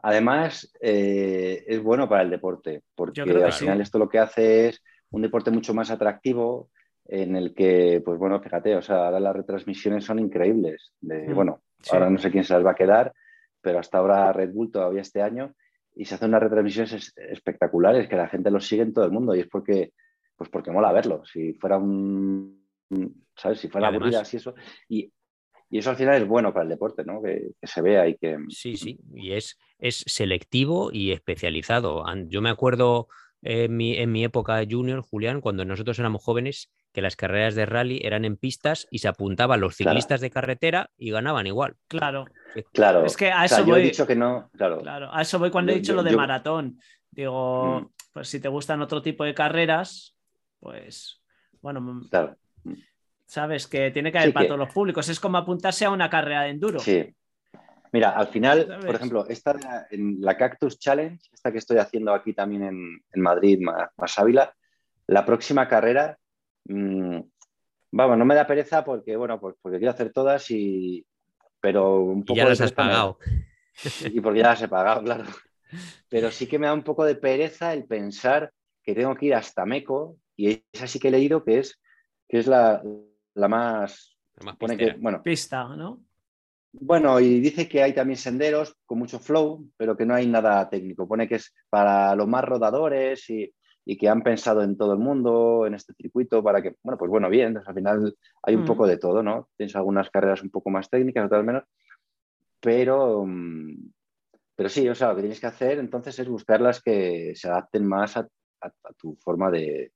además 0.02 0.72
eh, 0.80 1.62
es 1.68 1.80
bueno 1.80 2.08
para 2.08 2.22
el 2.22 2.30
deporte, 2.30 2.82
porque 2.96 3.20
al 3.20 3.52
final 3.52 3.80
esto 3.80 3.96
lo 3.96 4.08
que 4.08 4.18
hace 4.18 4.68
es 4.68 4.82
un 5.10 5.22
deporte 5.22 5.52
mucho 5.52 5.72
más 5.72 5.88
atractivo, 5.92 6.70
en 7.06 7.36
el 7.36 7.54
que, 7.54 8.02
pues 8.04 8.18
bueno, 8.18 8.40
fíjate, 8.40 8.76
o 8.76 8.82
sea, 8.82 9.06
ahora 9.06 9.20
las 9.20 9.36
retransmisiones 9.36 10.04
son 10.04 10.18
increíbles. 10.18 10.92
De, 11.00 11.28
mm, 11.28 11.34
bueno, 11.34 11.62
ahora 11.90 12.10
no 12.10 12.18
sé 12.18 12.30
quién 12.30 12.44
se 12.44 12.54
las 12.54 12.64
va 12.64 12.72
a 12.72 12.76
quedar, 12.76 13.12
pero 13.60 13.78
hasta 13.78 13.98
ahora 13.98 14.32
Red 14.32 14.52
Bull 14.52 14.70
todavía 14.70 15.02
este 15.02 15.22
año 15.22 15.54
y 15.94 16.04
se 16.04 16.14
hacen 16.14 16.30
unas 16.30 16.42
retransmisiones 16.42 17.12
espectaculares 17.16 18.08
que 18.08 18.16
la 18.16 18.28
gente 18.28 18.50
los 18.50 18.66
sigue 18.66 18.82
en 18.82 18.92
todo 18.92 19.04
el 19.04 19.12
mundo 19.12 19.34
y 19.34 19.40
es 19.40 19.48
porque, 19.48 19.92
pues 20.36 20.50
porque 20.50 20.70
mola 20.70 20.92
verlo. 20.92 21.24
Si 21.24 21.54
fuera 21.54 21.76
un, 21.76 22.66
¿sabes? 23.36 23.60
Si 23.60 23.68
fuera 23.68 23.88
aburrida 23.88 24.20
así 24.20 24.38
eso. 24.38 24.54
Y, 24.88 25.12
y, 25.70 25.78
eso 25.78 25.90
al 25.90 25.96
final 25.96 26.20
es 26.20 26.26
bueno 26.26 26.52
para 26.52 26.64
el 26.64 26.70
deporte, 26.70 27.04
¿no? 27.04 27.22
Que, 27.22 27.52
que, 27.60 27.66
se 27.66 27.80
vea 27.80 28.08
y 28.08 28.16
que... 28.16 28.38
Sí, 28.48 28.76
sí, 28.76 28.98
y 29.14 29.32
es, 29.32 29.58
es 29.78 30.04
selectivo 30.06 30.90
y 30.92 31.12
especializado. 31.12 32.04
Yo 32.26 32.42
me 32.42 32.50
acuerdo 32.50 33.08
en 33.42 33.76
mi, 33.76 33.96
en 33.96 34.10
mi 34.10 34.24
época 34.24 34.62
junior, 34.68 35.02
Julián, 35.02 35.40
cuando 35.40 35.64
nosotros 35.64 35.98
éramos 35.98 36.24
jóvenes, 36.24 36.72
que 36.94 37.02
las 37.02 37.16
carreras 37.16 37.56
de 37.56 37.66
rally 37.66 38.00
eran 38.04 38.24
en 38.24 38.36
pistas 38.36 38.86
y 38.88 39.00
se 39.00 39.08
apuntaban 39.08 39.60
los 39.60 39.74
ciclistas 39.74 40.20
de 40.20 40.30
carretera 40.30 40.90
y 40.96 41.10
ganaban 41.10 41.46
igual. 41.46 41.74
Claro. 41.88 42.24
Claro. 42.72 43.04
Es 43.04 43.16
que 43.16 43.32
a 43.32 43.44
eso 43.44 43.64
voy. 43.64 43.80
he 43.80 43.84
dicho 43.84 44.06
que 44.06 44.14
no. 44.14 44.48
Claro. 44.56 45.10
A 45.12 45.20
eso 45.20 45.40
voy 45.40 45.50
cuando 45.50 45.72
he 45.72 45.74
dicho 45.74 45.92
lo 45.92 46.04
de 46.04 46.16
maratón. 46.16 46.78
Digo, 47.10 47.80
mm. 47.80 47.90
pues 48.12 48.28
si 48.28 48.38
te 48.38 48.48
gustan 48.48 48.80
otro 48.80 49.02
tipo 49.02 49.24
de 49.24 49.34
carreras, 49.34 50.16
pues 50.60 51.20
bueno. 51.60 51.80
Mm, 51.80 52.08
claro. 52.08 52.36
Sabes 53.26 53.66
que 53.66 53.90
tiene 53.90 54.12
que 54.12 54.18
haber 54.18 54.32
para 54.32 54.46
todos 54.46 54.60
los 54.60 54.72
públicos. 54.72 55.08
Es 55.08 55.18
como 55.18 55.36
apuntarse 55.36 55.84
a 55.84 55.90
una 55.90 56.08
carrera 56.08 56.42
de 56.42 56.50
enduro. 56.50 56.78
Sí. 56.78 57.12
Mira, 57.90 58.10
al 58.10 58.28
final, 58.28 58.78
por 58.86 58.94
ejemplo, 58.94 59.26
esta 59.28 59.86
en 59.90 60.20
la 60.20 60.36
Cactus 60.36 60.78
Challenge, 60.78 61.18
esta 61.32 61.50
que 61.50 61.58
estoy 61.58 61.78
haciendo 61.78 62.14
aquí 62.14 62.32
también 62.32 62.62
en, 62.62 63.20
Madrid, 63.20 63.60
más, 63.60 64.18
Ávila, 64.18 64.54
la 65.08 65.24
próxima 65.24 65.68
carrera, 65.68 66.18
mmm, 66.64 67.20
vamos, 67.92 68.18
no 68.18 68.24
me 68.24 68.34
da 68.34 68.46
pereza 68.46 68.84
porque, 68.84 69.16
bueno, 69.16 69.40
pues 69.40 69.56
porque 69.60 69.78
quiero 69.78 69.92
hacer 69.92 70.12
todas 70.12 70.50
y, 70.50 71.06
pero 71.60 72.00
un 72.00 72.24
poco... 72.24 72.36
ya 72.36 72.48
las 72.48 72.60
has 72.60 72.72
pagado. 72.72 73.18
Y 74.04 74.20
porque 74.20 74.40
ya 74.40 74.48
las 74.48 74.62
he 74.62 74.68
pagado, 74.68 75.02
claro. 75.04 75.24
Pero 76.08 76.30
sí 76.30 76.46
que 76.46 76.58
me 76.58 76.66
da 76.66 76.74
un 76.74 76.84
poco 76.84 77.04
de 77.04 77.16
pereza 77.16 77.72
el 77.72 77.84
pensar 77.84 78.52
que 78.82 78.94
tengo 78.94 79.14
que 79.14 79.26
ir 79.26 79.34
hasta 79.34 79.64
Meco 79.64 80.16
y 80.36 80.64
es 80.72 80.82
así 80.82 80.98
que 80.98 81.08
he 81.08 81.10
leído 81.10 81.44
que 81.44 81.58
es, 81.58 81.80
que 82.28 82.38
es 82.38 82.46
la, 82.46 82.82
más... 83.34 84.16
más 84.44 84.56
que, 84.76 84.94
bueno, 84.98 85.22
pista, 85.22 85.64
¿no? 85.76 86.02
Bueno, 86.72 87.20
y 87.20 87.40
dice 87.40 87.68
que 87.68 87.82
hay 87.82 87.92
también 87.92 88.18
senderos 88.18 88.76
con 88.84 88.98
mucho 88.98 89.20
flow, 89.20 89.70
pero 89.76 89.96
que 89.96 90.04
no 90.04 90.14
hay 90.14 90.26
nada 90.26 90.68
técnico. 90.68 91.06
Pone 91.06 91.28
que 91.28 91.36
es 91.36 91.54
para 91.70 92.16
los 92.16 92.26
más 92.26 92.44
rodadores 92.44 93.30
y, 93.30 93.52
que 93.84 94.08
han 94.08 94.22
pensado 94.22 94.62
en 94.62 94.76
todo 94.76 94.92
el 94.94 94.98
mundo, 94.98 95.66
en 95.66 95.74
este 95.74 95.92
circuito, 95.92 96.42
para 96.42 96.62
que, 96.62 96.76
bueno, 96.82 96.96
pues 96.98 97.10
bueno, 97.10 97.28
bien, 97.28 97.58
al 97.58 97.74
final 97.74 98.16
hay 98.42 98.54
un 98.54 98.62
mm. 98.62 98.66
poco 98.66 98.86
de 98.86 98.96
todo, 98.96 99.22
¿no? 99.22 99.48
Tienes 99.56 99.76
algunas 99.76 100.10
carreras 100.10 100.42
un 100.42 100.50
poco 100.50 100.70
más 100.70 100.88
técnicas, 100.88 101.28
tal 101.28 101.44
menos, 101.44 101.64
pero, 102.60 103.24
mm, 103.26 103.92
pero 104.56 104.68
sí, 104.68 104.88
o 104.88 104.94
sea, 104.94 105.10
lo 105.10 105.16
que 105.16 105.22
tienes 105.22 105.40
que 105.40 105.46
hacer 105.46 105.78
entonces 105.78 106.18
es 106.18 106.28
buscar 106.28 106.60
las 106.60 106.80
que 106.80 107.32
se 107.34 107.48
adapten 107.48 107.86
más 107.86 108.16
a, 108.16 108.26
tu 108.96 109.14
forma 109.16 109.50
de... 109.50 109.92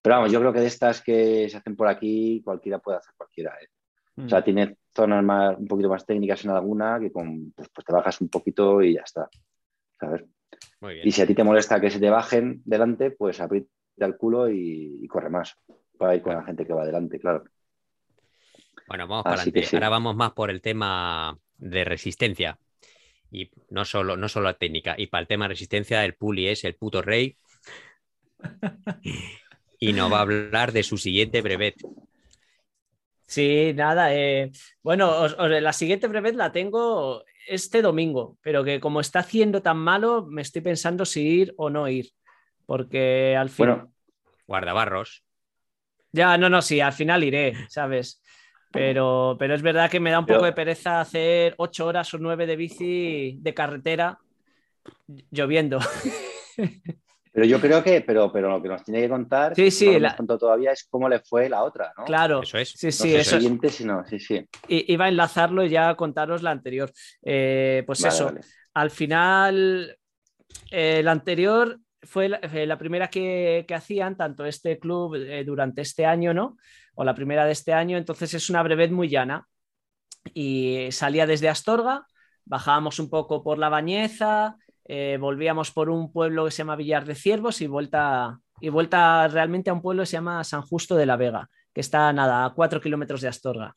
Pero 0.00 0.16
vamos, 0.16 0.32
yo 0.32 0.40
creo 0.40 0.54
que 0.54 0.60
de 0.60 0.66
estas 0.68 1.02
que 1.02 1.46
se 1.50 1.58
hacen 1.58 1.76
por 1.76 1.88
aquí, 1.88 2.40
cualquiera 2.42 2.78
puede 2.78 2.96
hacer 2.96 3.12
cualquiera. 3.14 3.54
¿eh? 3.60 3.68
O 4.24 4.28
sea, 4.28 4.40
mm. 4.40 4.44
tiene 4.44 4.76
zonas 4.94 5.22
más, 5.22 5.58
un 5.58 5.66
poquito 5.66 5.90
más 5.90 6.06
técnicas 6.06 6.42
en 6.46 6.52
alguna 6.52 6.98
que 6.98 7.12
con, 7.12 7.52
pues, 7.52 7.68
pues, 7.68 7.84
te 7.84 7.92
bajas 7.92 8.18
un 8.22 8.30
poquito 8.30 8.80
y 8.80 8.94
ya 8.94 9.02
está. 9.02 9.28
¿sabes? 9.98 10.24
Y 11.02 11.12
si 11.12 11.20
a 11.20 11.26
ti 11.26 11.34
te 11.34 11.44
molesta 11.44 11.80
que 11.80 11.90
se 11.90 12.00
te 12.00 12.08
bajen 12.08 12.62
delante, 12.64 13.10
pues 13.10 13.40
aprieta 13.40 13.68
el 13.98 14.16
culo 14.16 14.48
y, 14.48 15.06
corre 15.08 15.28
más 15.28 15.56
para 15.98 16.14
ir 16.14 16.22
con 16.22 16.34
la 16.34 16.42
gente 16.42 16.66
que 16.66 16.72
va 16.72 16.86
delante, 16.86 17.20
claro. 17.20 17.44
Bueno, 18.88 19.06
vamos 19.06 19.24
para 19.24 19.42
adelante. 19.42 19.76
Ahora 19.76 19.88
vamos 19.90 20.16
más 20.16 20.32
por 20.32 20.50
el 20.50 20.62
tema 20.62 21.38
de 21.58 21.84
resistencia. 21.84 22.58
Y 23.30 23.50
no 23.68 23.84
solo, 23.84 24.16
no 24.16 24.28
solo 24.28 24.46
la 24.46 24.54
técnica. 24.54 24.94
Y 24.96 25.06
para 25.06 25.20
el 25.20 25.28
tema 25.28 25.44
de 25.44 25.50
resistencia, 25.50 26.04
el 26.04 26.14
Puli 26.14 26.48
es 26.48 26.64
el 26.64 26.74
puto 26.74 27.02
rey. 27.02 27.36
y 29.78 29.92
nos 29.92 30.10
va 30.10 30.18
a 30.18 30.22
hablar 30.22 30.72
de 30.72 30.82
su 30.82 30.96
siguiente 30.96 31.42
brevet. 31.42 31.76
Sí, 33.26 33.72
nada. 33.74 34.12
Eh, 34.14 34.50
bueno, 34.82 35.28
la 35.28 35.72
siguiente 35.72 36.08
brevet 36.08 36.34
la 36.34 36.50
tengo 36.50 37.24
este 37.50 37.82
domingo, 37.82 38.38
pero 38.42 38.62
que 38.62 38.80
como 38.80 39.00
está 39.00 39.18
haciendo 39.18 39.60
tan 39.60 39.76
malo, 39.76 40.24
me 40.26 40.42
estoy 40.42 40.62
pensando 40.62 41.04
si 41.04 41.20
ir 41.20 41.54
o 41.56 41.68
no 41.68 41.88
ir. 41.88 42.10
Porque 42.64 43.36
al 43.36 43.50
final. 43.50 43.76
Bueno, 43.76 43.92
guardabarros. 44.46 45.24
Ya, 46.12 46.38
no, 46.38 46.48
no, 46.48 46.62
sí, 46.62 46.80
al 46.80 46.92
final 46.92 47.24
iré, 47.24 47.54
¿sabes? 47.68 48.22
Pero, 48.72 49.36
pero 49.38 49.54
es 49.54 49.62
verdad 49.62 49.90
que 49.90 49.98
me 49.98 50.10
da 50.12 50.20
un 50.20 50.26
poco 50.26 50.44
de 50.44 50.52
pereza 50.52 51.00
hacer 51.00 51.54
ocho 51.58 51.86
horas 51.86 52.14
o 52.14 52.18
nueve 52.18 52.46
de 52.46 52.56
bici 52.56 53.36
de 53.40 53.54
carretera 53.54 54.18
lloviendo. 55.30 55.80
Pero 57.32 57.46
yo 57.46 57.60
creo 57.60 57.82
que, 57.82 58.00
pero, 58.00 58.32
pero 58.32 58.50
lo 58.50 58.60
que 58.60 58.68
nos 58.68 58.82
tiene 58.82 59.00
que 59.02 59.08
contar, 59.08 59.54
sí, 59.54 59.70
sí, 59.70 59.96
todavía 60.26 60.72
es 60.72 60.84
cómo 60.90 61.08
le 61.08 61.20
fue 61.20 61.48
la 61.48 61.62
otra, 61.62 61.92
¿no? 61.96 62.04
Claro, 62.04 62.42
eso 62.42 62.58
es. 62.58 62.70
Sí, 62.70 62.90
sí, 62.90 63.14
eso 63.14 63.36
siguiente, 63.36 63.68
sino, 63.68 64.04
sí, 64.04 64.18
sí. 64.18 64.44
Iba 64.66 65.04
a 65.04 65.08
enlazarlo 65.08 65.64
y 65.64 65.68
ya 65.68 65.94
contaros 65.94 66.42
la 66.42 66.50
anterior. 66.50 66.90
Eh, 67.22 67.84
pues 67.86 68.04
eso, 68.04 68.32
al 68.74 68.90
final, 68.90 69.96
eh, 70.72 71.02
la 71.04 71.12
anterior 71.12 71.78
fue 72.02 72.28
la, 72.30 72.40
eh, 72.42 72.76
primera 72.76 73.08
que, 73.08 73.64
hacían, 73.72 74.16
tanto 74.16 74.44
este 74.44 74.80
club 74.80 75.16
durante 75.46 75.82
este 75.82 76.06
año, 76.06 76.34
¿no? 76.34 76.56
O 76.94 77.04
la 77.04 77.14
primera 77.14 77.44
de 77.44 77.52
este 77.52 77.72
año, 77.72 77.96
entonces 77.96 78.34
es 78.34 78.50
una 78.50 78.62
brevet 78.64 78.90
muy 78.90 79.08
llana. 79.08 79.46
Y 80.34 80.88
salía 80.90 81.26
desde 81.26 81.48
Astorga, 81.48 82.06
bajábamos 82.44 82.98
un 82.98 83.08
poco 83.08 83.44
por 83.44 83.56
la 83.58 83.68
Bañeza, 83.68 84.56
eh, 84.92 85.18
volvíamos 85.18 85.70
por 85.70 85.88
un 85.88 86.10
pueblo 86.10 86.46
que 86.46 86.50
se 86.50 86.58
llama 86.58 86.74
Villar 86.74 87.04
de 87.04 87.14
Ciervos 87.14 87.60
y 87.60 87.68
vuelta, 87.68 88.40
y 88.60 88.70
vuelta 88.70 89.28
realmente 89.28 89.70
a 89.70 89.72
un 89.72 89.82
pueblo 89.82 90.02
que 90.02 90.06
se 90.06 90.16
llama 90.16 90.42
San 90.42 90.62
Justo 90.62 90.96
de 90.96 91.06
la 91.06 91.14
Vega, 91.16 91.48
que 91.72 91.80
está 91.80 92.12
nada, 92.12 92.44
a 92.44 92.50
cuatro 92.54 92.80
kilómetros 92.80 93.20
de 93.20 93.28
Astorga. 93.28 93.76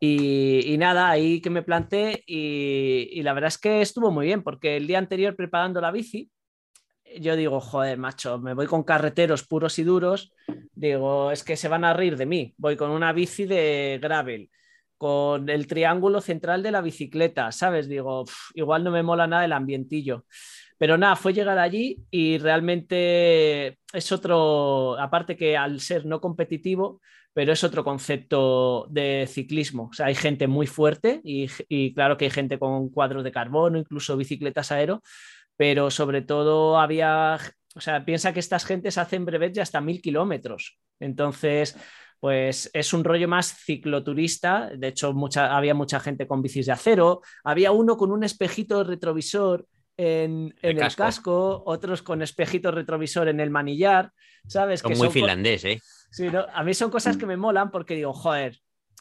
Y, 0.00 0.76
nada, 0.78 1.10
ahí 1.10 1.42
que 1.42 1.50
me 1.50 1.62
planté 1.62 2.24
y, 2.26 3.20
la 3.22 3.34
verdad 3.34 3.48
es 3.48 3.58
que 3.58 3.82
estuvo 3.82 4.10
muy 4.10 4.24
bien, 4.24 4.42
porque 4.42 4.78
el 4.78 4.86
día 4.86 4.96
anterior 4.96 5.36
preparando 5.36 5.78
la 5.82 5.90
bici, 5.90 6.30
yo 7.20 7.36
digo, 7.36 7.60
joder, 7.60 7.98
macho, 7.98 8.38
me 8.38 8.54
voy 8.54 8.66
con 8.66 8.82
carreteros 8.82 9.46
puros 9.46 9.78
y 9.78 9.82
duros, 9.82 10.32
digo, 10.72 11.32
es 11.32 11.44
que 11.44 11.58
se 11.58 11.68
van 11.68 11.84
a 11.84 11.92
reír 11.92 12.16
de 12.16 12.24
mí, 12.24 12.54
voy 12.56 12.78
con 12.78 12.92
una 12.92 13.12
bici 13.12 13.44
de 13.44 13.98
gravel, 14.00 14.48
con 15.00 15.48
el 15.48 15.66
triángulo 15.66 16.20
central 16.20 16.62
de 16.62 16.72
la 16.72 16.82
bicicleta, 16.82 17.52
¿sabes? 17.52 17.88
Digo, 17.88 18.26
igual 18.52 18.84
no 18.84 18.90
me 18.90 19.02
mola 19.02 19.26
nada 19.26 19.46
el 19.46 19.54
ambientillo. 19.54 20.26
Pero 20.76 20.98
nada, 20.98 21.16
fue 21.16 21.32
llegar 21.32 21.58
allí 21.58 22.04
y 22.10 22.36
realmente 22.36 23.78
es 23.94 24.12
otro, 24.12 25.00
aparte 25.00 25.38
que 25.38 25.56
al 25.56 25.80
ser 25.80 26.04
no 26.04 26.20
competitivo, 26.20 27.00
pero 27.32 27.54
es 27.54 27.64
otro 27.64 27.82
concepto 27.82 28.88
de 28.90 29.26
ciclismo. 29.26 29.88
O 29.90 29.92
sea, 29.94 30.04
hay 30.04 30.14
gente 30.14 30.46
muy 30.48 30.66
fuerte 30.66 31.22
y, 31.24 31.94
claro 31.94 32.18
que 32.18 32.26
hay 32.26 32.30
gente 32.30 32.58
con 32.58 32.90
cuadros 32.90 33.24
de 33.24 33.32
carbono, 33.32 33.78
incluso 33.78 34.18
bicicletas 34.18 34.70
aero, 34.70 35.00
pero 35.56 35.90
sobre 35.90 36.20
todo 36.20 36.78
había, 36.78 37.38
o 37.74 37.80
sea, 37.80 38.04
piensa 38.04 38.34
que 38.34 38.40
estas 38.40 38.66
gentes 38.66 38.98
hacen 38.98 39.24
brevets 39.24 39.54
de 39.54 39.62
hasta 39.62 39.80
mil 39.80 40.02
kilómetros. 40.02 40.78
Entonces, 40.98 41.74
pues 42.20 42.70
es 42.74 42.92
un 42.92 43.02
rollo 43.02 43.26
más 43.26 43.56
cicloturista. 43.64 44.70
De 44.76 44.88
hecho, 44.88 45.14
mucha, 45.14 45.56
había 45.56 45.74
mucha 45.74 45.98
gente 45.98 46.26
con 46.26 46.42
bicis 46.42 46.66
de 46.66 46.72
acero. 46.72 47.22
Había 47.42 47.72
uno 47.72 47.96
con 47.96 48.12
un 48.12 48.22
espejito 48.22 48.84
retrovisor 48.84 49.66
en, 49.96 50.54
el, 50.62 50.78
casco. 50.94 51.62
otros 51.66 52.02
con 52.02 52.22
espejito 52.22 52.70
retrovisor 52.70 53.28
en 53.28 53.40
el 53.40 53.50
manillar. 53.50 54.12
¿Sabes? 54.46 54.82
que 54.82 54.94
muy 54.94 55.10
finlandés, 55.10 55.64
¿eh? 55.64 55.80
Sí, 56.10 56.28
a 56.52 56.62
mí 56.64 56.74
son 56.74 56.90
cosas 56.90 57.16
que 57.16 57.26
me 57.26 57.36
molan 57.36 57.70
porque 57.70 57.94
digo, 57.94 58.12
joder, 58.12 58.58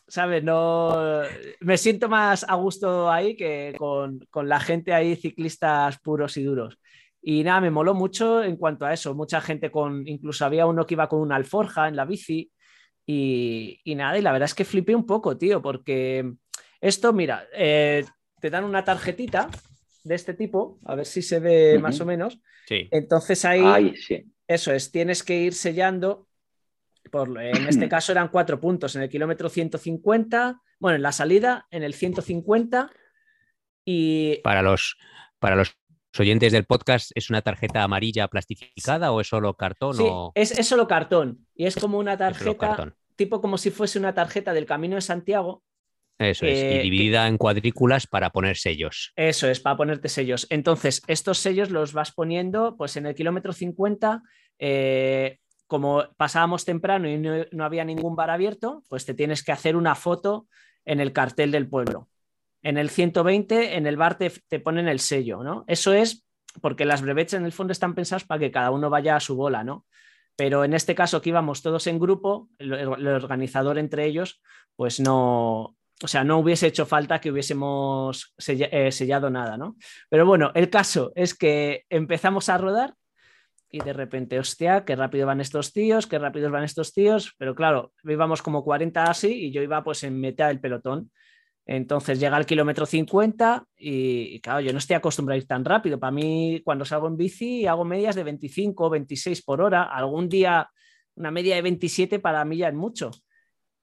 ¿sabes? 0.07 0.43
No, 0.43 1.21
me 1.61 1.77
siento 1.77 2.07
más 2.07 2.45
a 2.47 2.55
gusto 2.55 3.09
ahí 3.09 3.35
que 3.35 3.73
con, 3.77 4.19
con, 4.29 4.47
la 4.47 4.59
gente 4.59 4.93
ahí, 4.93 5.15
ciclistas 5.15 5.99
puros 5.99 6.37
y 6.37 6.43
duros. 6.43 6.77
Y 7.21 7.43
nada, 7.43 7.61
me 7.61 7.71
moló 7.71 7.93
mucho 7.93 8.43
en 8.43 8.57
cuanto 8.57 8.85
a 8.85 8.93
eso. 8.93 9.13
Mucha 9.13 9.41
gente 9.41 9.71
con, 9.71 10.07
incluso 10.07 10.45
había 10.45 10.65
uno 10.65 10.85
que 10.85 10.93
iba 10.93 11.09
con 11.09 11.19
una 11.19 11.35
alforja 11.35 11.87
en 11.87 11.95
la 11.95 12.05
bici. 12.05 12.51
Y, 13.11 13.81
y 13.85 13.95
nada, 13.95 14.19
y 14.19 14.21
la 14.21 14.31
verdad 14.31 14.45
es 14.45 14.53
que 14.53 14.63
flipé 14.63 14.93
un 14.93 15.07
poco, 15.07 15.35
tío, 15.35 15.63
porque 15.63 16.31
esto, 16.79 17.11
mira, 17.11 17.47
eh, 17.55 18.05
te 18.39 18.51
dan 18.51 18.63
una 18.63 18.83
tarjetita 18.83 19.49
de 20.03 20.13
este 20.13 20.35
tipo, 20.35 20.77
a 20.85 20.93
ver 20.93 21.07
si 21.07 21.23
se 21.23 21.39
ve 21.39 21.79
más 21.79 21.99
o 22.01 22.05
menos. 22.05 22.39
Sí. 22.67 22.87
Entonces 22.91 23.45
ahí, 23.45 23.95
eso 24.47 24.71
es, 24.71 24.91
tienes 24.91 25.23
que 25.23 25.41
ir 25.41 25.55
sellando 25.55 26.27
por, 27.09 27.41
en 27.41 27.67
este 27.67 27.89
caso 27.89 28.11
eran 28.11 28.27
cuatro 28.27 28.59
puntos, 28.59 28.95
en 28.95 29.01
el 29.01 29.09
kilómetro 29.09 29.49
150, 29.49 30.61
bueno, 30.77 30.97
en 30.97 31.01
la 31.01 31.11
salida, 31.11 31.65
en 31.71 31.81
el 31.81 31.95
150 31.95 32.91
y... 33.85 34.39
Para 34.43 34.61
los, 34.61 34.99
para 35.39 35.55
los 35.55 35.75
oyentes 36.17 36.51
del 36.51 36.65
podcast, 36.65 37.11
¿es 37.15 37.29
una 37.29 37.41
tarjeta 37.41 37.83
amarilla 37.83 38.27
plastificada 38.27 39.11
o 39.11 39.21
es 39.21 39.27
solo 39.27 39.55
cartón? 39.55 39.95
Sí, 39.95 40.05
es, 40.35 40.67
solo 40.67 40.87
cartón 40.87 41.45
y 41.55 41.65
es 41.65 41.75
como 41.75 41.99
una 41.99 42.17
tarjeta, 42.17 42.95
tipo 43.15 43.41
como 43.41 43.57
si 43.57 43.69
fuese 43.69 43.99
una 43.99 44.13
tarjeta 44.13 44.53
del 44.53 44.65
Camino 44.65 44.95
de 44.95 45.01
Santiago. 45.01 45.63
Eso 46.17 46.45
es, 46.45 46.75
y 46.75 46.79
dividida 46.79 47.27
en 47.27 47.37
cuadrículas 47.37 48.07
para 48.07 48.29
poner 48.29 48.57
sellos. 48.57 49.13
Eso 49.15 49.47
es, 49.47 49.59
para 49.59 49.77
ponerte 49.77 50.09
sellos. 50.09 50.47
Entonces, 50.49 51.01
estos 51.07 51.37
sellos 51.37 51.69
los 51.69 51.93
vas 51.93 52.11
poniendo, 52.11 52.75
pues 52.77 52.97
en 52.97 53.05
el 53.05 53.15
kilómetro 53.15 53.53
50, 53.53 54.21
eh, 54.59 55.37
como 55.69 56.03
pasábamos 56.17 56.65
temprano 56.65 57.07
y 57.07 57.17
no, 57.17 57.63
había 57.63 57.85
ningún 57.85 58.15
bar 58.15 58.31
abierto, 58.31 58.83
pues 58.89 59.05
te 59.05 59.13
tienes 59.13 59.43
que 59.43 59.51
hacer 59.51 59.75
una 59.75 59.95
foto 59.95 60.47
en 60.83 60.99
el 60.99 61.13
cartel 61.13 61.51
del 61.51 61.69
pueblo. 61.69 62.09
En 62.61 62.77
el 62.77 62.89
120, 62.89 63.77
en 63.77 63.87
el 63.87 63.97
bar 63.97 64.17
te, 64.17 64.59
ponen 64.59 64.87
el 64.87 64.99
sello, 64.99 65.43
¿no? 65.43 65.63
Eso 65.67 65.93
es 65.93 66.25
porque 66.61 66.85
las 66.85 67.01
brevets 67.01 67.33
en 67.33 67.45
el 67.45 67.51
fondo 67.51 67.71
están 67.71 67.95
pensadas 67.95 68.25
para 68.25 68.39
que 68.39 68.51
cada 68.51 68.71
uno 68.71 68.89
vaya 68.89 69.15
a 69.15 69.19
su 69.19 69.35
bola, 69.35 69.63
¿no? 69.63 69.85
Pero 70.35 70.63
en 70.63 70.73
este 70.73 70.95
caso 70.95 71.21
que 71.21 71.29
íbamos 71.29 71.61
todos 71.61 71.87
en 71.87 71.99
grupo, 71.99 72.49
el, 72.57 72.87
organizador 73.07 73.77
entre 73.77 74.05
ellos, 74.05 74.41
pues 74.75 74.99
no, 74.99 75.75
o 76.01 76.07
sea, 76.07 76.23
no 76.23 76.39
hubiese 76.39 76.67
hecho 76.67 76.85
falta 76.85 77.19
que 77.19 77.31
hubiésemos 77.31 78.33
eh, 78.47 78.91
sellado 78.91 79.29
nada, 79.29 79.57
¿no? 79.57 79.75
Pero 80.09 80.25
bueno, 80.25 80.51
el 80.55 80.69
caso 80.69 81.11
es 81.15 81.35
que 81.35 81.85
empezamos 81.89 82.49
a 82.49 82.57
rodar 82.57 82.95
y 83.71 83.79
de 83.79 83.93
repente, 83.93 84.39
hostia, 84.39 84.83
qué 84.83 84.95
rápido 84.95 85.27
van 85.27 85.41
estos 85.41 85.73
tíos, 85.73 86.07
qué 86.07 86.17
rápidos 86.17 86.51
van 86.51 86.63
estos 86.63 86.93
tíos, 86.93 87.35
pero 87.37 87.53
claro, 87.53 87.93
íbamos 88.03 88.41
como 88.41 88.63
40 88.63 89.03
así 89.03 89.45
y 89.45 89.51
yo 89.51 89.61
iba 89.61 89.83
pues 89.83 90.03
en 90.03 90.19
mitad 90.19 90.47
del 90.47 90.59
pelotón. 90.59 91.11
Entonces 91.71 92.19
llega 92.19 92.35
al 92.35 92.47
kilómetro 92.47 92.87
50 92.87 93.63
y, 93.77 94.39
claro, 94.39 94.59
yo 94.59 94.71
no 94.71 94.79
estoy 94.79 94.95
acostumbrado 94.95 95.35
a 95.35 95.37
ir 95.37 95.45
tan 95.45 95.63
rápido. 95.63 95.99
Para 95.99 96.09
mí, 96.09 96.63
cuando 96.65 96.83
salgo 96.83 97.07
en 97.07 97.15
bici, 97.15 97.67
hago 97.67 97.85
medias 97.85 98.15
de 98.15 98.23
25, 98.23 98.89
26 98.89 99.43
por 99.43 99.61
hora. 99.61 99.83
Algún 99.83 100.27
día 100.27 100.67
una 101.13 101.29
media 101.29 101.53
de 101.53 101.61
27 101.61 102.17
para 102.17 102.43
mí 102.43 102.57
ya 102.57 102.69
es 102.69 102.73
mucho. 102.73 103.11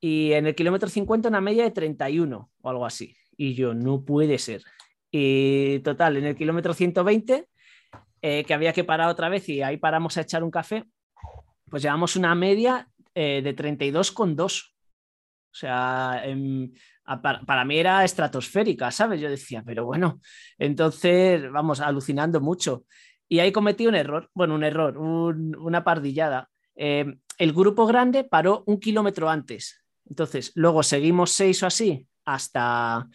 Y 0.00 0.32
en 0.32 0.48
el 0.48 0.56
kilómetro 0.56 0.88
50 0.88 1.28
una 1.28 1.40
media 1.40 1.62
de 1.62 1.70
31 1.70 2.50
o 2.60 2.68
algo 2.68 2.84
así. 2.84 3.14
Y 3.36 3.54
yo, 3.54 3.72
no 3.72 4.04
puede 4.04 4.38
ser. 4.38 4.62
Y 5.12 5.78
total, 5.84 6.16
en 6.16 6.24
el 6.24 6.34
kilómetro 6.34 6.74
120 6.74 7.46
eh, 8.20 8.44
que 8.44 8.52
había 8.54 8.72
que 8.72 8.82
parar 8.82 9.08
otra 9.10 9.28
vez 9.28 9.48
y 9.48 9.62
ahí 9.62 9.76
paramos 9.76 10.16
a 10.16 10.22
echar 10.22 10.42
un 10.42 10.50
café, 10.50 10.82
pues 11.70 11.84
llevamos 11.84 12.16
una 12.16 12.34
media 12.34 12.88
eh, 13.14 13.42
de 13.44 13.54
32,2. 13.54 14.72
O 15.56 15.58
sea, 15.58 16.22
para, 17.46 17.64
mí 17.64 17.78
era 17.78 18.04
estratosférica, 18.04 18.90
¿sabes? 18.90 19.22
Yo 19.22 19.30
decía, 19.30 19.62
pero 19.64 19.86
bueno, 19.86 20.20
entonces, 20.58 21.50
vamos, 21.50 21.80
alucinando 21.80 22.42
mucho. 22.42 22.84
Y 23.26 23.38
ahí 23.38 23.52
cometí 23.52 23.86
un 23.86 23.94
error, 23.94 24.28
bueno, 24.34 24.54
un 24.54 24.64
error, 24.64 24.98
una 24.98 25.82
pardillada. 25.82 26.50
Eh, 26.74 27.16
el 27.38 27.52
grupo 27.54 27.86
grande 27.86 28.24
paró 28.24 28.64
un 28.66 28.78
kilómetro 28.78 29.30
antes. 29.30 29.82
Entonces, 30.06 30.52
luego 30.56 30.82
seguimos 30.82 31.30
seis 31.30 31.62
o 31.62 31.66
así 31.66 32.06
hasta, 32.26 33.08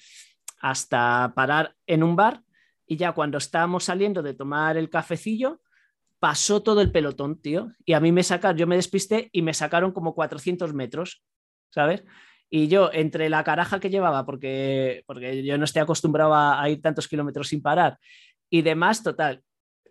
hasta 0.62 1.32
parar 1.36 1.76
en 1.86 2.02
un 2.02 2.16
bar 2.16 2.42
y 2.88 2.98
ya 2.98 3.12
cuando 3.12 3.38
estábamos 3.38 3.84
saliendo 3.84 4.24
de 4.24 4.34
tomar 4.34 4.78
el 4.78 4.90
cafecillo, 4.90 5.62
pasó 6.20 6.64
todo 6.64 6.82
el 6.82 6.92
pelotón, 6.92 7.40
tío. 7.40 7.72
Y 7.86 7.94
a 7.94 8.00
mí 8.00 8.12
me 8.12 8.24
sacaron, 8.24 8.58
yo 8.58 8.66
me 8.66 8.78
despisté 8.78 9.30
y 9.32 9.44
me 9.44 9.54
sacaron 9.54 9.92
como 9.92 10.16
400 10.16 10.74
metros, 10.74 11.24
¿sabes? 11.70 12.04
Y 12.54 12.68
yo, 12.68 12.92
entre 12.94 13.30
la 13.30 13.44
caraja 13.44 13.80
que 13.80 13.90
llevaba, 13.90 14.26
porque, 14.26 15.04
porque 15.08 15.42
yo 15.44 15.58
no 15.58 15.64
estoy 15.64 15.82
acostumbrado 15.82 16.36
a, 16.36 16.70
ir 16.70 16.82
tantos 16.82 17.08
kilómetros 17.08 17.48
sin 17.48 17.62
parar, 17.62 17.98
y 18.50 18.62
demás, 18.62 19.02
total, 19.02 19.42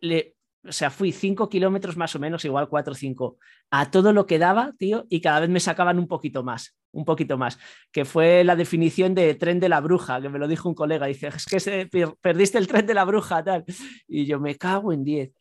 o 0.02 0.72
sea, 0.72 0.90
fui 0.90 1.10
5 1.10 1.48
kilómetros 1.48 1.96
más 1.96 2.14
o 2.14 2.18
menos, 2.18 2.44
igual 2.44 2.68
4 2.68 2.92
o 2.92 2.94
5, 2.94 3.38
a 3.70 3.90
todo 3.90 4.12
lo 4.12 4.26
que 4.26 4.38
daba, 4.38 4.74
tío, 4.78 5.06
y 5.08 5.22
cada 5.22 5.40
vez 5.40 5.48
me 5.48 5.58
sacaban 5.58 5.98
un 5.98 6.06
poquito 6.06 6.42
más 6.44 6.76
un 6.92 7.04
poquito 7.04 7.38
más, 7.38 7.58
que 7.92 8.04
fue 8.04 8.44
la 8.44 8.56
definición 8.56 9.14
de 9.14 9.34
tren 9.34 9.60
de 9.60 9.68
la 9.68 9.80
bruja, 9.80 10.20
que 10.20 10.28
me 10.28 10.38
lo 10.38 10.48
dijo 10.48 10.68
un 10.68 10.74
colega, 10.74 11.06
dice, 11.06 11.28
es 11.28 11.64
que 11.64 11.88
perdiste 12.20 12.58
el 12.58 12.66
tren 12.66 12.86
de 12.86 12.94
la 12.94 13.04
bruja, 13.04 13.44
tal, 13.44 13.64
y 14.08 14.26
yo 14.26 14.40
me 14.40 14.56
cago 14.56 14.92
en 14.92 15.04
10. 15.04 15.32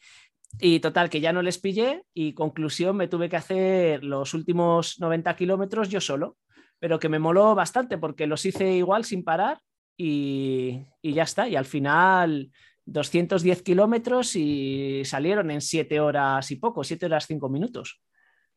Y 0.59 0.79
total, 0.79 1.09
que 1.09 1.21
ya 1.21 1.31
no 1.31 1.41
les 1.41 1.59
pillé 1.59 2.03
y 2.13 2.33
conclusión, 2.33 2.97
me 2.97 3.07
tuve 3.07 3.29
que 3.29 3.37
hacer 3.37 4.03
los 4.03 4.33
últimos 4.33 4.99
90 4.99 5.35
kilómetros 5.35 5.89
yo 5.89 6.01
solo, 6.01 6.37
pero 6.79 6.99
que 6.99 7.09
me 7.09 7.19
moló 7.19 7.55
bastante 7.55 7.97
porque 7.97 8.27
los 8.27 8.45
hice 8.45 8.73
igual 8.73 9.05
sin 9.05 9.23
parar 9.23 9.61
y, 9.97 10.85
y 11.01 11.13
ya 11.13 11.23
está, 11.23 11.47
y 11.47 11.55
al 11.55 11.65
final... 11.65 12.51
210 12.91 13.61
kilómetros 13.61 14.35
y 14.35 15.03
salieron 15.05 15.51
en 15.51 15.61
7 15.61 15.99
horas 15.99 16.49
y 16.51 16.55
poco, 16.55 16.83
7 16.83 17.05
horas 17.05 17.27
5 17.27 17.47
minutos. 17.49 18.01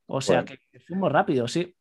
O 0.06 0.20
sea 0.20 0.44
que 0.44 0.58
fuimos 0.86 1.12
rápido, 1.12 1.46
sí. 1.48 1.74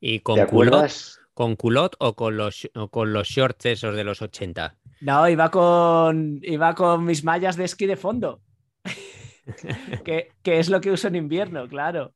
¿Y 0.00 0.20
con 0.20 0.44
culot, 0.46 0.92
con 1.34 1.56
culot 1.56 1.96
o 1.98 2.14
con 2.14 2.36
los, 2.36 2.68
con 2.90 3.12
los 3.12 3.28
shorts 3.28 3.66
esos 3.66 3.96
de 3.96 4.04
los 4.04 4.22
80? 4.22 4.76
No, 5.00 5.28
iba 5.28 5.50
con, 5.50 6.40
iba 6.42 6.74
con 6.74 7.04
mis 7.04 7.24
mallas 7.24 7.56
de 7.56 7.64
esquí 7.64 7.86
de 7.86 7.96
fondo. 7.96 8.40
que, 10.04 10.30
es 10.44 10.68
lo 10.68 10.80
que 10.80 10.90
uso 10.90 11.08
en 11.08 11.16
invierno, 11.16 11.68
claro. 11.68 12.14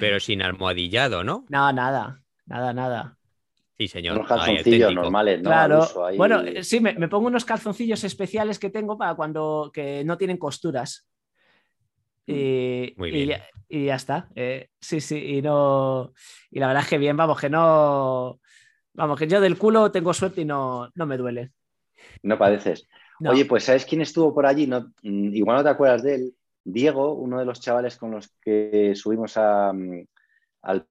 Pero 0.00 0.20
sin 0.20 0.42
almohadillado, 0.42 1.24
¿no? 1.24 1.44
No, 1.48 1.72
nada, 1.72 2.22
nada, 2.46 2.72
nada. 2.72 3.16
Sí, 3.78 3.88
señor. 3.88 4.16
Unos 4.16 4.28
calzoncillos 4.28 4.94
normales, 4.94 5.42
¿no? 5.42 5.50
Claro. 5.50 5.86
Bueno, 6.16 6.42
sí, 6.62 6.80
me, 6.80 6.94
me, 6.94 7.08
pongo 7.08 7.26
unos 7.26 7.44
calzoncillos 7.44 8.02
especiales 8.04 8.58
que 8.58 8.70
tengo 8.70 8.96
para 8.96 9.14
cuando 9.14 9.70
que 9.72 10.02
no 10.04 10.16
tienen 10.16 10.38
costuras. 10.38 11.06
Y, 12.26 12.94
Y, 13.68 13.86
ya, 13.86 13.94
está. 13.96 14.28
Eh, 14.34 14.68
sí, 14.80 15.00
sí, 15.00 15.36
y 15.36 15.42
no. 15.42 16.12
Y 16.50 16.58
la 16.58 16.68
verdad 16.68 16.82
es 16.82 16.88
que 16.88 16.98
bien, 16.98 17.16
vamos, 17.16 17.40
que 17.40 17.50
no. 17.50 18.40
Vamos, 18.94 19.18
que 19.18 19.26
yo 19.26 19.40
del 19.40 19.58
culo 19.58 19.90
tengo 19.92 20.14
suerte 20.14 20.40
y 20.40 20.44
no, 20.44 20.90
no 20.94 21.06
me 21.06 21.16
duele. 21.16 21.52
No 22.22 22.38
padeces. 22.38 22.88
Oye, 23.20 23.44
pues 23.44 23.64
¿sabes 23.64 23.84
quién 23.84 24.00
estuvo 24.00 24.34
por 24.34 24.46
allí? 24.46 24.66
No, 24.66 24.92
mm, 25.02 25.34
igual 25.34 25.58
no 25.58 25.62
te 25.62 25.70
acuerdas 25.70 26.02
de 26.02 26.14
él. 26.14 26.34
Diego, 26.66 27.14
uno 27.14 27.38
de 27.38 27.44
los 27.44 27.60
chavales 27.60 27.96
con 27.96 28.10
los 28.10 28.28
que 28.42 28.92
subimos 28.96 29.36
a, 29.36 29.72
mm, 29.72 30.04
al 30.62 30.86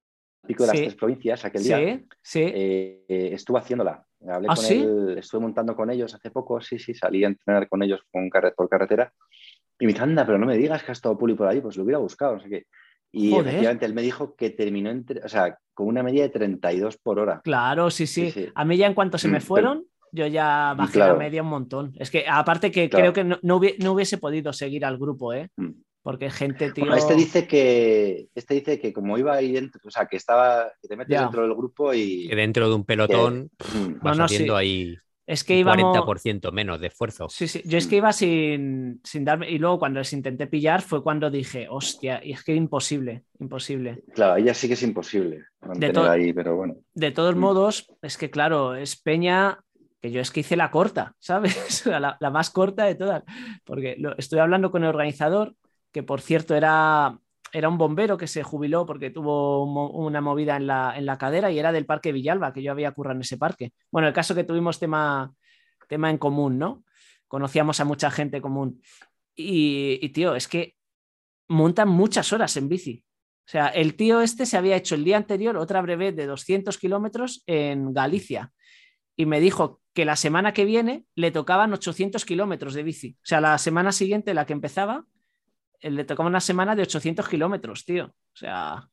pico 0.47 0.63
de 0.63 0.67
las 0.67 0.78
tres 0.78 0.95
provincias 0.95 1.43
aquel 1.43 1.63
día, 1.63 1.78
sí, 1.78 2.07
sí. 2.21 2.41
Eh, 2.43 3.05
eh, 3.07 3.30
estuvo 3.34 3.57
haciéndola. 3.57 4.05
Hablé 4.28 4.47
¿Ah, 4.49 4.55
con 4.55 4.65
él, 4.65 5.17
estuve 5.17 5.41
montando 5.41 5.76
con 5.76 5.89
ellos 5.91 6.15
hace 6.15 6.32
poco, 6.32 6.61
sí, 6.61 6.80
sí, 6.80 6.93
salí 6.93 7.23
a 7.23 7.28
entrenar 7.28 7.67
con 7.67 7.84
ellos 7.84 8.01
con 8.11 8.30
por 8.30 8.69
carretera 8.69 9.13
y 9.78 9.86
me 9.86 9.91
dice, 9.91 10.03
anda, 10.03 10.26
pero 10.26 10.38
no 10.38 10.45
me 10.45 10.57
digas 10.57 10.84
que 10.84 10.91
ha 10.91 10.93
estado 10.93 11.17
Puli 11.17 11.34
por 11.34 11.47
ahí, 11.47 11.59
pues 11.59 11.76
lo 11.76 11.84
hubiera 11.84 11.99
buscado, 11.99 12.36
no 12.36 12.39
sé 12.39 12.49
qué. 12.49 12.65
Y 13.11 13.36
efectivamente 13.36 13.86
él 13.86 13.93
me 13.93 14.01
dijo 14.01 14.36
que 14.36 14.49
terminó 14.49 14.89
entre, 14.89 15.21
o 15.23 15.30
sea, 15.30 15.57
con 15.73 15.88
una 15.88 16.03
media 16.03 16.23
de 16.23 16.30
32 16.30 16.97
por 16.97 17.19
hora. 17.19 17.41
Claro, 17.43 17.89
sí, 17.89 18.07
sí. 18.07 18.49
A 18.55 18.65
mí 18.65 18.78
ya 18.78 18.88
en 18.88 18.93
cuanto 18.93 19.17
se 19.17 19.28
me 19.28 19.39
fueron, 19.41 19.86
yo 20.16 20.28
ya 20.28 20.74
bajé 20.76 20.99
la 20.99 21.13
media 21.13 21.43
un 21.43 21.49
montón. 21.49 21.93
Es 21.99 22.09
que 22.09 22.26
aparte 22.28 22.72
que 22.72 22.89
creo 22.89 23.13
que 23.13 23.24
no, 23.24 23.38
no, 23.41 23.57
hubiese 23.57 24.18
podido 24.18 24.53
seguir 24.53 24.86
al 24.86 24.97
grupo, 24.97 25.34
¿eh? 25.34 25.49
Mm. 25.57 25.72
Porque 26.01 26.30
gente, 26.30 26.72
tío. 26.72 26.93
este 26.93 27.16
dice 27.16 27.47
que 27.47 28.28
este 28.36 28.53
dice 28.53 28.80
que 28.80 28.93
como 28.93 29.18
iba 29.18 29.34
ahí 29.34 29.51
dentro, 29.51 29.82
o 29.84 29.89
sea, 29.89 30.05
que 30.05 30.18
estaba, 30.18 30.72
que 30.80 30.88
te 30.88 30.95
metes 30.95 31.20
dentro 31.20 31.41
del 31.41 31.55
grupo 31.55 31.95
y. 31.95 32.28
Que 32.28 32.36
dentro 32.36 32.70
de 32.70 32.76
un 32.76 32.86
pelotón 32.86 33.49
que... 33.57 33.78
Mm. 33.78 33.99
vas 34.01 34.20
haciendo 34.20 34.55
ahí 34.55 34.95
Es 35.26 35.43
que 35.43 35.57
iba 35.57 35.76
40% 35.76 36.51
menos 36.51 36.80
de 36.80 36.88
esfuerzo. 36.88 37.28
Sí, 37.28 37.47
sí. 37.47 37.63
Yo 37.66 37.80
es 37.80 37.88
que 37.88 37.95
iba 37.95 38.13
sin, 38.13 39.01
sin, 39.03 39.26
darme. 39.26 39.49
Y 39.49 39.57
luego 39.57 39.80
cuando 39.80 39.99
les 39.99 40.13
intenté 40.13 40.45
pillar 40.45 40.84
fue 40.84 41.01
cuando 41.01 41.32
dije, 41.32 41.66
hostia, 41.72 42.22
y 42.24 42.34
es 42.34 42.43
que 42.43 42.53
imposible, 42.53 43.24
imposible. 43.39 44.03
Claro, 44.13 44.36
ella 44.36 44.53
sí 44.53 44.68
que 44.68 44.76
es 44.76 44.84
imposible 44.84 45.45
mantener 45.61 45.95
de 45.95 46.07
ahí, 46.07 46.34
pero 46.34 46.55
bueno. 46.55 46.76
De 46.93 47.09
todos 47.09 47.36
mm. 47.36 47.39
modos, 47.39 47.88
es 48.03 48.16
que 48.18 48.30
claro, 48.30 48.76
es 48.76 48.95
Peña 48.95 49.64
yo 50.11 50.21
es 50.21 50.31
que 50.31 50.41
hice 50.41 50.55
la 50.55 50.71
corta, 50.71 51.13
¿sabes? 51.19 51.85
la, 51.85 52.17
más 52.31 52.49
corta 52.49 52.85
de 52.85 52.95
todas. 52.95 53.23
Porque 53.63 53.95
lo, 53.97 54.17
estoy 54.17 54.39
hablando 54.39 54.71
con 54.71 54.83
el 54.83 54.89
organizador, 54.89 55.55
que 55.91 56.03
por 56.03 56.21
cierto 56.21 56.55
era 56.55 57.19
era 57.53 57.69
un 57.69 57.77
bombero 57.77 58.17
que 58.17 58.27
se 58.27 58.43
jubiló 58.43 58.85
porque 58.85 59.11
tuvo 59.11 59.63
una 59.63 60.19
movida 60.19 60.57
en 60.57 60.67
la, 60.67 60.93
en 60.97 61.05
la, 61.05 61.17
cadera 61.17 61.51
y 61.51 61.59
era 61.59 61.71
del 61.71 61.85
Parque 61.85 62.11
Villalba, 62.11 62.51
que 62.51 62.61
yo 62.61 62.69
había 62.69 62.91
currado 62.91 63.15
en 63.15 63.21
ese 63.21 63.37
parque. 63.37 63.71
Bueno, 63.91 64.09
el 64.09 64.13
caso 64.13 64.35
que 64.35 64.43
tuvimos 64.43 64.77
tema, 64.77 65.33
tema 65.87 66.09
en 66.09 66.17
común, 66.17 66.59
¿no? 66.59 66.83
Conocíamos 67.29 67.79
a 67.79 67.85
mucha 67.85 68.11
gente 68.11 68.41
común. 68.41 68.81
Y, 69.37 70.09
tío, 70.09 70.35
es 70.35 70.49
que 70.49 70.75
montan 71.47 71.87
muchas 71.87 72.33
horas 72.33 72.57
en 72.57 72.67
bici. 72.67 73.05
O 73.47 73.49
sea, 73.49 73.67
el 73.67 73.95
tío 73.95 74.19
este 74.19 74.45
se 74.45 74.57
había 74.57 74.75
hecho 74.75 74.95
el 74.95 75.05
día 75.05 75.15
anterior 75.15 75.55
otra 75.55 75.81
breve 75.81 76.11
de 76.11 76.25
200 76.25 76.77
kilómetros 76.77 77.43
en 77.45 77.93
Galicia 77.93 78.51
y 79.16 79.26
me 79.26 79.39
dijo 79.39 79.82
que 79.93 80.05
la 80.05 80.16
semana 80.16 80.53
que 80.53 80.66
viene 80.66 81.05
le 81.16 81.32
tocaban 81.32 81.74
800 81.74 82.26
kilómetros 82.26 82.74
de 82.74 82.84
bici. 82.84 83.18
O 83.18 83.26
sea, 83.26 83.41
la 83.41 83.57
semana 83.57 83.91
siguiente, 83.91 84.34
la 84.34 84.45
que 84.45 84.53
empezaba, 84.53 85.05
le 85.82 86.03
tocaba 86.03 86.28
una 86.28 86.41
semana 86.41 86.76
de 86.76 86.84
800 86.84 87.28
kilómetros, 87.28 87.86
tío. 87.86 88.05
O 88.07 88.38
sea, 88.38 88.89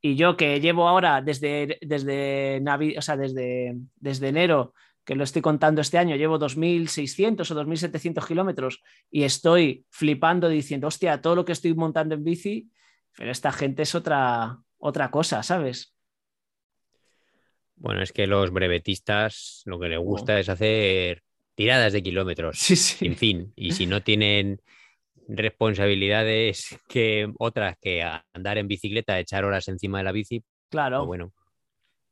y 0.00 0.14
yo 0.14 0.36
que 0.36 0.60
llevo 0.60 0.88
ahora 0.88 1.20
desde, 1.20 1.78
desde, 1.82 2.62
o 2.96 3.02
sea, 3.02 3.16
desde, 3.16 3.76
desde 3.96 4.28
enero, 4.28 4.72
que 5.04 5.14
lo 5.14 5.24
estoy 5.24 5.42
contando 5.42 5.80
este 5.80 5.98
año, 5.98 6.16
llevo 6.16 6.38
2.600 6.38 7.50
o 7.50 7.64
2.700 7.64 8.26
kilómetros 8.26 8.82
y 9.10 9.24
estoy 9.24 9.86
flipando 9.90 10.48
diciendo, 10.48 10.86
hostia, 10.86 11.20
todo 11.20 11.34
lo 11.34 11.44
que 11.44 11.52
estoy 11.52 11.74
montando 11.74 12.14
en 12.14 12.24
bici, 12.24 12.70
pero 13.16 13.30
esta 13.30 13.50
gente 13.50 13.82
es 13.82 13.94
otra, 13.94 14.58
otra 14.76 15.10
cosa, 15.10 15.42
¿sabes? 15.42 15.94
Bueno, 17.80 18.02
es 18.02 18.12
que 18.12 18.26
los 18.26 18.50
brevetistas 18.50 19.62
lo 19.64 19.78
que 19.78 19.88
les 19.88 19.98
gusta 19.98 20.34
oh. 20.34 20.38
es 20.38 20.48
hacer 20.48 21.22
tiradas 21.54 21.92
de 21.92 22.02
kilómetros, 22.02 22.58
sí, 22.58 22.76
sí. 22.76 22.96
sin 22.96 23.16
fin. 23.16 23.52
Y 23.56 23.72
si 23.72 23.86
no 23.86 24.02
tienen 24.02 24.60
responsabilidades 25.28 26.78
que 26.88 27.32
otras 27.38 27.76
que 27.80 28.02
andar 28.32 28.58
en 28.58 28.68
bicicleta, 28.68 29.18
echar 29.18 29.44
horas 29.44 29.68
encima 29.68 29.98
de 29.98 30.04
la 30.04 30.12
bici. 30.12 30.42
Claro. 30.70 30.98
Pues 30.98 31.06
bueno. 31.06 31.32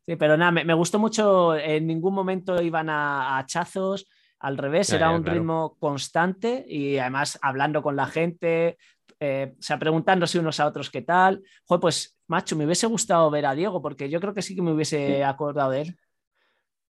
Sí, 0.06 0.14
pero 0.14 0.36
nada, 0.36 0.52
me, 0.52 0.74
gustó 0.74 1.00
mucho. 1.00 1.56
En 1.56 1.86
ningún 1.86 2.14
momento 2.14 2.62
iban 2.62 2.88
a, 2.88 3.38
hachazos. 3.38 4.06
Al 4.38 4.58
revés, 4.58 4.92
era 4.92 5.10
un 5.10 5.24
ritmo 5.24 5.76
constante 5.80 6.64
y 6.68 6.98
además 6.98 7.38
hablando 7.40 7.82
con 7.82 7.96
la 7.96 8.06
gente, 8.06 8.76
eh, 9.18 9.54
o 9.58 9.62
sea, 9.62 9.78
preguntándose 9.78 10.38
unos 10.38 10.60
a 10.60 10.66
otros 10.66 10.90
qué 10.90 11.02
tal. 11.02 11.42
Joder, 11.64 11.80
pues, 11.80 12.15
macho, 12.28 12.56
me 12.56 12.64
hubiese 12.64 12.86
gustado 12.86 13.30
ver 13.30 13.46
a 13.46 13.54
Diego 13.54 13.80
porque 13.80 14.08
yo 14.08 14.20
creo 14.20 14.34
que 14.34 14.42
sí 14.42 14.54
que 14.54 14.62
me 14.62 14.72
hubiese 14.72 15.24
acordado 15.24 15.70
de 15.70 15.82
él. 15.82 15.98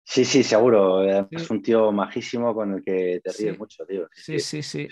Sí, 0.03 0.23
sí, 0.23 0.43
seguro. 0.43 1.03
Es 1.31 1.49
un 1.49 1.61
tío 1.61 1.91
majísimo 1.91 2.53
con 2.53 2.75
el 2.75 2.83
que 2.83 3.19
te 3.23 3.31
ríes 3.31 3.57
mucho, 3.57 3.85
tío. 3.85 4.07
sí, 4.13 4.39
sí. 4.39 4.61
sí. 4.61 4.87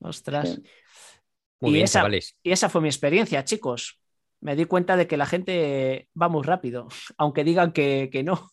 Ostras. 0.00 0.60
y, 1.60 1.80
esa, 1.80 2.08
y 2.42 2.52
esa 2.52 2.68
fue 2.68 2.80
mi 2.80 2.88
experiencia, 2.88 3.44
chicos. 3.44 4.00
Me 4.40 4.54
di 4.54 4.66
cuenta 4.66 4.96
de 4.96 5.06
que 5.06 5.16
la 5.16 5.26
gente 5.26 6.08
va 6.20 6.28
muy 6.28 6.42
rápido, 6.42 6.88
aunque 7.16 7.44
digan 7.44 7.72
que, 7.72 8.22
no. 8.24 8.50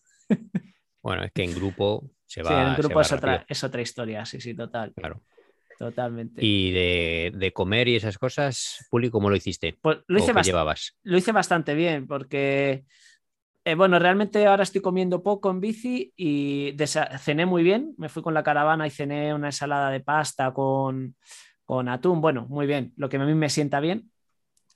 Bueno, 1.02 1.24
es 1.24 1.32
que 1.34 1.44
en 1.44 1.54
grupo 1.54 2.10
se 2.26 2.42
va. 2.42 2.50
Sí, 2.50 2.56
en 2.56 2.76
grupo 2.78 3.02
es, 3.02 3.12
otra, 3.12 3.46
es 3.48 3.64
otra 3.64 3.82
historia, 3.82 4.26
sí, 4.26 4.40
sí, 4.40 4.56
total. 4.56 4.94
Claro. 4.94 5.22
Totalmente. 5.78 6.44
¿Y 6.44 6.72
de, 6.72 7.52
comer 7.54 7.88
y 7.88 7.96
esas 7.96 8.18
cosas, 8.18 8.86
Puli, 8.90 9.10
cómo 9.10 9.30
lo 9.30 9.36
hiciste? 9.36 9.78
Pues 9.82 10.00
lo 10.08 10.20
hice, 10.20 10.34
llevabas? 10.44 10.96
lo 11.04 11.18
hice 11.18 11.32
bastante 11.32 11.74
bien, 11.74 12.08
porque 12.08 12.86
eh, 13.66 13.76
bueno, 13.76 13.98
realmente 13.98 14.46
ahora 14.46 14.64
estoy 14.64 14.82
comiendo 14.82 15.24
poco 15.24 15.50
en 15.50 15.62
bici 15.62 16.14
y 16.18 16.76
cené 17.20 17.46
muy 17.46 17.64
bien. 17.64 17.94
Me 17.98 18.10
fui 18.10 18.22
con 18.22 18.34
la 18.34 18.44
caravana 18.44 18.86
y 18.88 18.92
cené 18.92 19.34
una 19.34 19.48
ensalada 19.48 19.90
de 19.90 20.02
pasta 20.02 20.54
con, 20.54 21.16
atún. 21.68 22.22
Bueno, 22.22 22.46
muy 22.50 22.68
bien, 22.68 22.94
lo 22.98 23.10
que 23.10 23.18
a 23.18 23.26
mí 23.26 23.34
me 23.34 23.50
sienta 23.50 23.80
bien. 23.80 24.12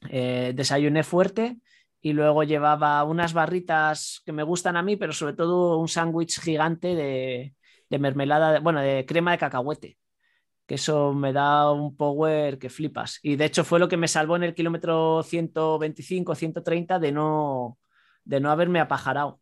Eh, 0.10 0.54
desayuné 0.56 1.04
fuerte 1.04 1.58
y 2.02 2.14
luego 2.14 2.44
llevaba 2.44 3.04
unas 3.04 3.34
barritas 3.34 4.22
que 4.26 4.32
me 4.32 4.44
gustan 4.44 4.78
a 4.78 4.84
mí, 4.84 4.96
pero 4.96 5.12
sobre 5.12 5.34
todo 5.34 5.78
un 5.80 5.88
sándwich 5.88 6.40
gigante 6.40 6.96
de, 6.96 7.54
mermelada, 7.98 8.60
bueno, 8.60 8.80
de 8.80 9.06
crema 9.06 9.32
de 9.32 9.38
cacahuete 9.38 9.98
que 10.68 10.76
eso 10.76 11.14
me 11.14 11.32
da 11.32 11.72
un 11.72 11.96
power 11.96 12.60
que 12.60 12.70
flipas. 12.70 13.20
Y 13.24 13.38
de 13.38 13.46
hecho 13.46 13.64
fue 13.64 13.80
lo 13.80 13.88
que 13.88 13.96
me 13.96 14.10
salvó 14.10 14.36
en 14.36 14.44
el 14.44 14.54
kilómetro 14.54 15.24
125, 15.24 16.36
130 16.36 17.00
de 17.00 17.12
no, 17.14 17.80
de 18.26 18.42
no 18.42 18.52
haberme 18.52 18.82
apajarado. 18.82 19.40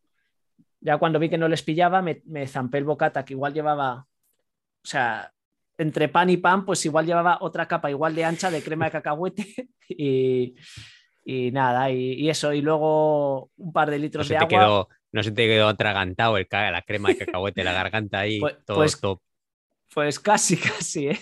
Ya 0.80 0.98
cuando 0.98 1.18
vi 1.18 1.28
que 1.28 1.36
no 1.36 1.48
les 1.48 1.62
pillaba, 1.62 2.00
me, 2.00 2.46
zampé 2.46 2.78
el 2.78 2.84
bocata, 2.84 3.24
que 3.24 3.34
igual 3.34 3.52
llevaba, 3.52 4.06
o 4.84 4.86
sea, 4.86 5.32
entre 5.78 6.08
pan 6.08 6.30
y 6.30 6.36
pan, 6.36 6.64
pues 6.64 6.86
igual 6.86 7.06
llevaba 7.06 7.38
otra 7.40 7.66
capa 7.66 7.90
igual 7.90 8.14
de 8.14 8.24
ancha 8.24 8.48
de 8.48 8.62
crema 8.62 8.84
de 8.84 8.92
cacahuete 8.92 9.68
y, 9.88 10.54
nada, 11.50 11.90
y, 11.90 12.30
eso, 12.30 12.52
y 12.52 12.62
luego 12.62 13.50
un 13.56 13.72
par 13.72 13.90
de 13.90 13.98
litros 13.98 14.28
de 14.28 14.36
agua. 14.36 14.86
no 15.10 15.22
se 15.24 15.32
te 15.32 15.48
quedó 15.48 15.66
atragantado 15.66 16.36
el, 16.36 16.46
la 16.48 16.82
crema 16.82 17.08
de 17.08 17.16
cacahuete, 17.16 17.64
la 17.64 17.72
garganta 17.72 18.20
ahí, 18.20 18.38
pues, 18.38 18.64
todo 18.64 18.76
pues, 18.76 19.00
Pues 19.96 20.20
casi, 20.20 20.56
casi, 20.58 21.08
¿eh? 21.08 21.18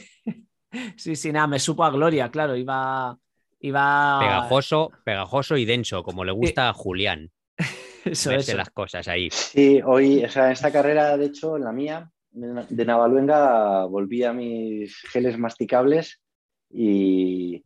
Sí, 0.96 1.14
sí, 1.14 1.30
nada, 1.30 1.46
me 1.46 1.60
supo 1.60 1.84
a 1.84 1.90
gloria, 1.90 2.28
claro, 2.28 2.56
iba... 2.56 3.16
Iba... 3.60 4.18
Pegajoso, 4.18 4.90
pegajoso 5.04 5.56
y 5.56 5.64
denso, 5.64 6.02
como 6.02 6.24
le 6.24 6.32
gusta 6.32 6.68
a 6.68 6.72
Julián. 6.72 7.30
eso, 8.04 8.32
las 8.32 8.70
cosas 8.70 9.06
ahí. 9.06 9.30
Sí, 9.30 9.80
hoy, 9.84 10.24
o 10.24 10.28
sea, 10.28 10.46
en 10.46 10.52
esta 10.52 10.72
carrera, 10.72 11.16
de 11.16 11.26
hecho, 11.26 11.56
en 11.56 11.62
la 11.62 11.70
mía, 11.70 12.10
de 12.32 12.84
Navaluenga, 12.84 13.84
volví 13.84 14.24
a 14.24 14.32
mis 14.32 14.98
geles 15.02 15.38
masticables 15.38 16.20
y, 16.68 17.62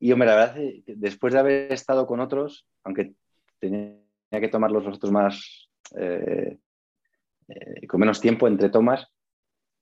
y 0.00 0.12
hombre, 0.12 0.28
la 0.28 0.34
verdad, 0.34 0.56
después 0.84 1.32
de 1.32 1.38
haber 1.38 1.72
estado 1.72 2.08
con 2.08 2.18
otros, 2.18 2.66
aunque 2.82 3.14
tenía 3.60 4.00
que 4.32 4.48
tomarlos 4.48 4.84
los 4.84 4.96
otros 4.96 5.12
más, 5.12 5.70
eh, 5.96 6.58
eh, 7.46 7.86
con 7.86 8.00
menos 8.00 8.20
tiempo 8.20 8.48
entre 8.48 8.68
tomas, 8.68 9.13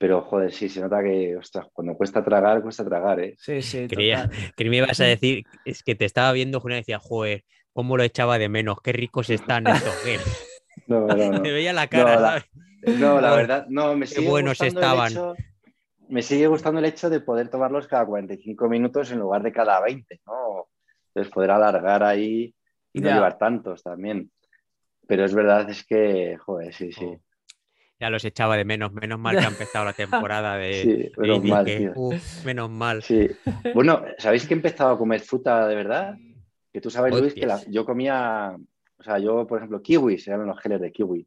pero 0.03 0.20
joder, 0.20 0.50
sí, 0.50 0.68
se 0.68 0.80
nota 0.80 1.00
que, 1.00 1.36
ostras, 1.36 1.68
cuando 1.72 1.94
cuesta 1.94 2.24
tragar, 2.24 2.61
cuesta 2.61 2.84
tragar, 2.84 3.20
¿eh? 3.20 3.36
Sí, 3.38 3.62
sí. 3.62 3.86
Creía 3.88 4.28
que 4.57 4.64
me 4.68 4.78
ibas 4.78 4.98
a 4.98 5.05
decir, 5.05 5.44
es 5.64 5.84
que 5.84 5.94
te 5.94 6.07
estaba 6.07 6.32
viendo, 6.32 6.59
Julián, 6.59 6.78
y 6.78 6.80
decía, 6.80 6.98
joder, 6.98 7.44
cómo 7.72 7.96
lo 7.96 8.03
echaba 8.03 8.36
de 8.36 8.48
menos, 8.48 8.80
qué 8.82 8.92
ricos 8.92 9.30
están 9.30 9.64
estos 9.68 9.94
No, 10.88 11.07
no, 11.07 11.14
no. 11.14 11.42
Te 11.42 11.53
veía 11.53 11.72
la 11.72 11.86
cara. 11.86 12.44
No, 12.82 13.20
la, 13.20 13.36
verdad, 13.36 13.66
no, 13.68 13.94
me 13.94 14.07
sigue 14.09 14.28
buenos 14.28 14.61
estaban. 14.61 15.12
me 16.09 16.22
sigue 16.22 16.48
gustando 16.48 16.80
el 16.80 16.86
hecho 16.86 17.09
de 17.09 17.20
poder 17.20 17.48
tomarlos 17.48 17.86
cada 17.86 18.05
45 18.05 18.68
minutos 18.68 19.12
en 19.12 19.20
lugar 19.20 19.44
de 19.44 19.53
cada 19.53 19.80
20, 19.80 20.20
¿no? 20.26 20.66
Entonces 21.14 21.32
poder 21.32 21.53
alargar 21.53 22.03
ahí 22.03 22.53
y 22.92 23.00
no 23.00 23.09
llevar 23.09 23.38
tantos 23.38 23.84
también. 23.84 24.32
Pero 25.07 25.24
es 25.24 25.32
verdad, 25.32 25.70
es 25.70 25.86
que, 25.86 26.36
joder, 26.38 26.74
sí, 26.74 26.90
sí. 26.90 27.05
Oh. 27.05 27.20
Ya 28.03 28.11
los 28.11 28.24
echaba 28.24 28.57
de 28.57 28.64
menos, 28.64 28.92
menos 28.92 29.16
mal 29.20 29.38
que 29.38 29.44
ha 29.44 29.48
empezado 29.48 29.84
la 29.84 29.92
temporada 29.92 30.57
de. 30.59 30.72
Sí, 30.82 31.12
menos 31.16 31.44
mal. 31.44 31.66
menos 32.44 32.68
mal. 32.68 33.00
Sí. 33.00 33.30
Bueno, 33.74 34.03
¿sabéis 34.18 34.44
que 34.44 34.55
he 34.55 34.57
empezado 34.57 34.90
a 34.90 34.98
comer 34.98 35.20
fruta 35.20 35.68
de 35.68 35.76
verdad? 35.76 36.16
Que 36.72 36.80
tú 36.80 36.90
sabes, 36.90 37.14
Luis, 37.14 37.32
que 37.32 37.46
yo 37.68 37.84
comía, 37.84 38.57
o 38.98 39.03
sea, 39.05 39.20
yo, 39.20 39.46
por 39.46 39.59
ejemplo, 39.59 39.80
kiwis, 39.80 40.26
eran 40.26 40.48
los 40.48 40.59
geles 40.59 40.80
de 40.80 40.90
kiwi. 40.90 41.24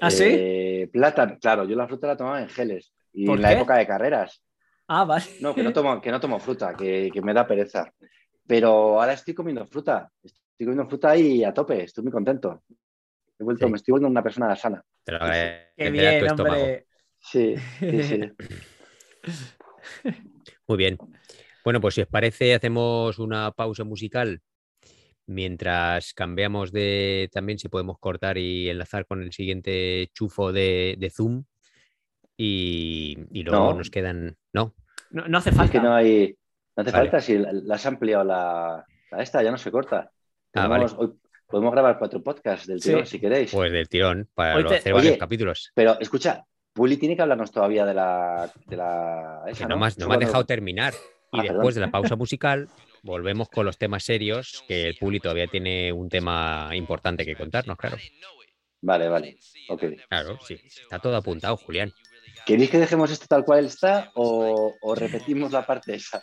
¿Ah, 0.00 0.10
sí? 0.10 0.24
Eh, 0.26 0.90
plátano, 0.92 1.38
claro, 1.40 1.62
yo 1.68 1.76
la 1.76 1.86
fruta 1.86 2.08
la 2.08 2.16
tomaba 2.16 2.42
en 2.42 2.48
geles. 2.48 2.92
Y 3.12 3.30
en 3.30 3.40
la 3.40 3.52
época 3.52 3.76
de 3.76 3.86
carreras. 3.86 4.42
Ah, 4.88 5.04
vale. 5.04 5.24
No, 5.40 5.54
que 5.54 5.62
no 5.62 5.72
tomo, 5.72 6.00
que 6.00 6.10
no 6.10 6.18
tomo 6.18 6.40
fruta, 6.40 6.74
que, 6.74 7.12
me 7.22 7.32
da 7.32 7.46
pereza. 7.46 7.94
Pero 8.44 8.98
ahora 9.00 9.12
estoy 9.12 9.34
comiendo 9.34 9.64
fruta. 9.68 10.10
Estoy 10.20 10.66
comiendo 10.66 10.88
fruta 10.88 11.16
y 11.16 11.44
a 11.44 11.54
tope, 11.54 11.84
estoy 11.84 12.02
muy 12.02 12.12
contento. 12.12 12.64
He 13.38 13.44
vuelto, 13.44 13.68
Me 13.68 13.76
estoy 13.76 13.92
volviendo 13.92 14.10
una 14.10 14.22
persona 14.22 14.54
sana. 14.56 14.82
Te 15.04 15.12
lo 15.12 15.18
Qué 15.76 15.90
bien, 15.90 16.28
hombre. 16.30 16.86
Sí, 17.18 17.54
sí, 17.78 18.02
sí. 18.02 18.20
Muy 20.66 20.76
bien. 20.76 20.98
Bueno, 21.64 21.80
pues 21.80 21.94
si 21.94 22.00
os 22.00 22.08
parece, 22.08 22.54
hacemos 22.54 23.18
una 23.18 23.50
pausa 23.52 23.84
musical 23.84 24.42
mientras 25.26 26.14
cambiamos 26.14 26.72
de 26.72 27.28
también 27.32 27.58
si 27.58 27.68
podemos 27.68 27.98
cortar 27.98 28.38
y 28.38 28.70
enlazar 28.70 29.06
con 29.06 29.22
el 29.22 29.32
siguiente 29.32 30.10
chufo 30.14 30.52
de, 30.52 31.12
Zoom 31.14 31.44
y, 32.36 33.16
luego 33.44 33.74
nos 33.74 33.90
quedan, 33.90 34.36
¿no? 34.52 34.74
No, 35.10 35.38
hace 35.38 35.52
falta. 35.52 35.64
Es 35.64 35.70
que 35.70 35.80
no 35.80 35.94
hay, 35.94 36.36
no 36.76 36.82
hace 36.82 36.92
falta 36.92 37.20
si 37.20 37.38
la 37.38 37.74
has 37.74 37.86
ampliado 37.86 38.24
la, 38.24 38.86
esta, 39.18 39.42
ya 39.42 39.50
no 39.50 39.58
se 39.58 39.70
corta. 39.70 40.10
Ah, 40.54 40.66
vale. 40.66 40.86
Podemos 41.48 41.72
grabar 41.72 41.98
cuatro 41.98 42.22
podcasts 42.22 42.66
del 42.66 42.80
tirón, 42.80 43.06
si 43.06 43.18
queréis. 43.18 43.50
Pues 43.50 43.72
del 43.72 43.88
tirón, 43.88 44.28
para 44.34 44.58
hacer 44.58 44.92
varios 44.92 45.16
capítulos. 45.16 45.72
Pero 45.74 45.98
escucha, 45.98 46.44
Puli 46.72 46.96
tiene 46.96 47.16
que 47.16 47.22
hablarnos 47.22 47.50
todavía 47.50 47.84
de 47.84 47.94
la. 47.94 48.52
De 48.66 48.76
la 48.76 49.42
no, 49.68 49.76
me 49.78 49.86
has 49.86 49.96
dejado 49.96 50.44
terminar. 50.44 50.94
Y 51.32 51.40
ah, 51.40 51.42
después 51.42 51.74
de 51.74 51.80
la 51.80 51.90
pausa 51.90 52.16
musical, 52.16 52.68
volvemos 53.02 53.48
con 53.48 53.66
los 53.66 53.78
temas 53.78 54.04
serios, 54.04 54.64
que 54.68 54.88
el 54.88 54.96
Puli 54.96 55.20
todavía 55.20 55.46
tiene 55.46 55.92
un 55.92 56.08
tema 56.08 56.70
importante 56.74 57.24
que 57.24 57.34
contarnos, 57.34 57.76
claro. 57.76 57.96
Vale, 58.80 59.08
vale. 59.08 59.38
Claro, 60.08 60.38
sí. 60.46 60.54
Está 60.64 60.98
todo 60.98 61.16
apuntado, 61.16 61.56
Julián. 61.56 61.92
¿Queréis 62.46 62.70
que 62.70 62.78
dejemos 62.78 63.10
esto 63.10 63.26
tal 63.28 63.44
cual 63.44 63.66
está 63.66 64.10
o, 64.14 64.94
repetimos 64.94 65.52
la 65.52 65.66
parte 65.66 65.94
esa? 65.94 66.22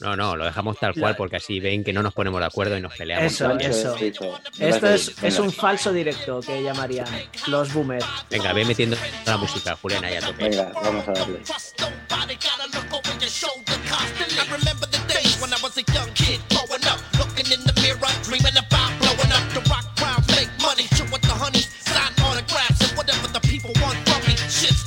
No, 0.00 0.16
no, 0.16 0.36
lo 0.36 0.44
dejamos 0.44 0.78
tal 0.78 0.94
cual 0.94 1.16
porque 1.16 1.36
así 1.36 1.60
ven 1.60 1.84
que 1.84 1.92
no 1.92 2.02
nos 2.02 2.12
ponemos 2.12 2.40
de 2.40 2.46
acuerdo 2.46 2.76
y 2.76 2.80
nos 2.80 2.94
peleamos. 2.96 3.32
Eso, 3.32 3.56
eso. 3.58 3.96
Esto 4.58 4.88
es, 4.88 5.22
es, 5.22 5.38
un 5.38 5.52
falso 5.52 5.92
directo 5.92 6.40
que 6.40 6.62
llamarían 6.62 7.06
los 7.46 7.72
boomers. 7.72 8.04
Venga, 8.30 8.52
ve 8.52 8.64
metiendo 8.64 8.96
la 9.26 9.36
música, 9.36 9.76
Julián, 9.76 10.04
ahí 10.04 10.16
a 10.16 10.20
tope. 10.20 10.48
Venga, 10.48 10.72
vamos 10.74 11.08
a 11.08 11.12
darle. 11.12 11.40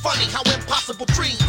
funny 0.06 0.26
how 0.26 0.44
impossible 0.54 1.08
dreams 1.08 1.45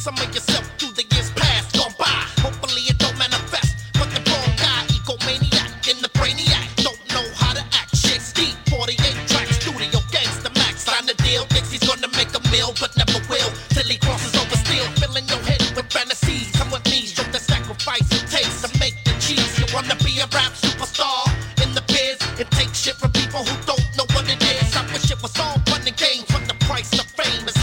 some 0.00 0.16
of 0.16 0.32
yourself 0.32 0.64
through 0.80 0.96
the 0.96 1.04
years 1.12 1.28
past 1.36 1.76
gone 1.76 1.92
by. 2.00 2.08
Hopefully, 2.40 2.88
it 2.88 2.96
don't 2.96 3.18
manifest, 3.20 3.76
but 4.00 4.08
the 4.08 4.20
wrong 4.32 4.52
guy, 4.56 4.80
egomaniac 4.96 5.92
in 5.92 6.00
the 6.00 6.08
brainiac, 6.16 6.64
don't 6.80 6.96
know 7.12 7.26
how 7.36 7.52
to 7.52 7.60
act. 7.76 7.92
Shit, 7.92 8.22
Steve, 8.24 8.56
48 8.72 8.96
tracks, 9.28 9.60
studio 9.60 10.00
gangsta 10.08 10.48
max, 10.56 10.88
sign 10.88 11.04
the 11.04 11.12
deal, 11.20 11.44
thinks 11.52 11.68
he's 11.68 11.84
gonna 11.84 12.08
make 12.16 12.32
a 12.32 12.40
meal, 12.48 12.72
but 12.80 12.96
never 12.96 13.20
will 13.28 13.52
till 13.76 13.84
he 13.84 14.00
crosses 14.00 14.32
over 14.40 14.56
steel, 14.56 14.88
filling 14.96 15.28
your 15.28 15.42
head 15.44 15.60
with 15.76 15.92
fantasies. 15.92 16.48
Come 16.56 16.72
with 16.72 16.84
me, 16.88 17.04
show 17.04 17.28
the 17.28 17.38
sacrifice 17.38 18.08
it 18.08 18.24
takes 18.24 18.64
to 18.64 18.72
make 18.80 18.96
the 19.04 19.12
cheese. 19.20 19.52
You 19.60 19.68
wanna 19.76 20.00
be 20.00 20.16
a 20.24 20.28
rap 20.32 20.56
superstar 20.56 21.28
in 21.60 21.76
the 21.76 21.84
biz 21.92 22.16
and 22.40 22.48
take 22.56 22.72
shit 22.72 22.96
from 22.96 23.12
people 23.12 23.44
who 23.44 23.54
don't 23.68 23.84
know 24.00 24.08
what 24.16 24.24
it 24.32 24.40
is. 24.48 24.72
I 24.72 24.80
wish 24.96 25.12
it 25.12 25.20
was 25.20 25.36
all 25.36 25.60
fun 25.68 25.84
and 25.84 25.96
games, 26.00 26.24
but 26.32 26.48
the 26.48 26.56
price 26.64 26.88
of 26.96 27.04
fame 27.04 27.44
is 27.44 27.59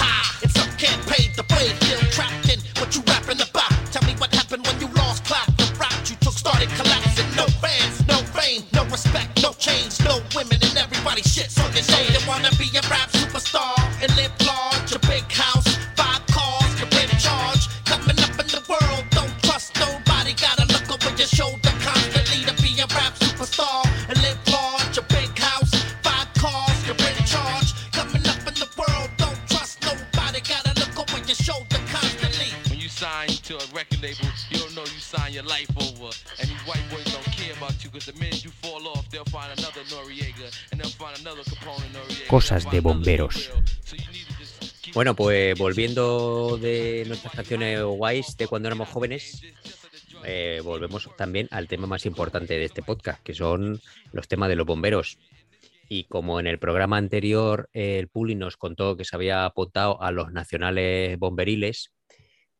Cosas 42.27 42.69
de 42.69 42.81
bomberos. 42.81 43.51
Bueno, 44.93 45.15
pues 45.15 45.57
volviendo 45.57 46.57
de 46.57 47.05
nuestras 47.07 47.33
canciones 47.33 47.81
guays 47.83 48.35
de 48.35 48.47
cuando 48.47 48.67
éramos 48.67 48.89
jóvenes, 48.89 49.41
eh, 50.25 50.59
volvemos 50.63 51.09
también 51.15 51.47
al 51.51 51.67
tema 51.67 51.87
más 51.87 52.05
importante 52.05 52.57
de 52.57 52.65
este 52.65 52.81
podcast, 52.81 53.23
que 53.23 53.33
son 53.33 53.79
los 54.11 54.27
temas 54.27 54.49
de 54.49 54.55
los 54.55 54.65
bomberos. 54.65 55.19
Y 55.87 56.05
como 56.05 56.39
en 56.39 56.47
el 56.47 56.59
programa 56.59 56.97
anterior 56.97 57.69
el 57.71 58.09
Puli 58.09 58.35
nos 58.35 58.57
contó 58.57 58.97
que 58.97 59.05
se 59.05 59.15
había 59.15 59.45
apuntado 59.45 60.01
a 60.01 60.11
los 60.11 60.31
nacionales 60.31 61.17
bomberiles, 61.17 61.93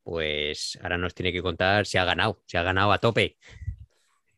pues 0.04 0.80
ahora 0.82 0.98
nos 0.98 1.14
tiene 1.14 1.34
que 1.34 1.42
contar 1.42 1.86
si 1.86 1.98
ha 1.98 2.06
ganado, 2.06 2.42
si 2.46 2.56
ha 2.56 2.64
ganado 2.64 2.94
a 2.94 3.00
tope. 3.00 3.38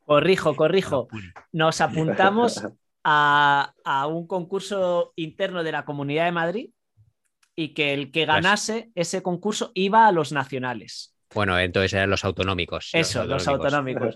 Corrijo, 0.05 0.55
corrijo. 0.55 1.07
Nos 1.51 1.82
apuntamos 1.82 2.63
a, 3.12 3.74
a 3.84 4.05
un 4.05 4.28
concurso 4.28 5.14
interno 5.16 5.64
de 5.64 5.72
la 5.72 5.84
Comunidad 5.84 6.26
de 6.26 6.32
Madrid 6.32 6.70
y 7.55 7.70
que 7.74 7.93
el 7.93 8.12
que 8.12 8.28
pues 8.28 8.36
ganase 8.36 8.91
ese 8.93 9.24
concurso 9.24 9.72
iba 9.74 10.07
a 10.07 10.12
los 10.12 10.32
nacionales. 10.32 11.16
Bueno, 11.34 11.57
entonces 11.57 11.93
eran 11.93 12.12
los 12.12 12.24
autonómicos. 12.24 12.91
Eso, 12.93 13.26
los 13.26 13.47
autonómicos. 13.47 14.14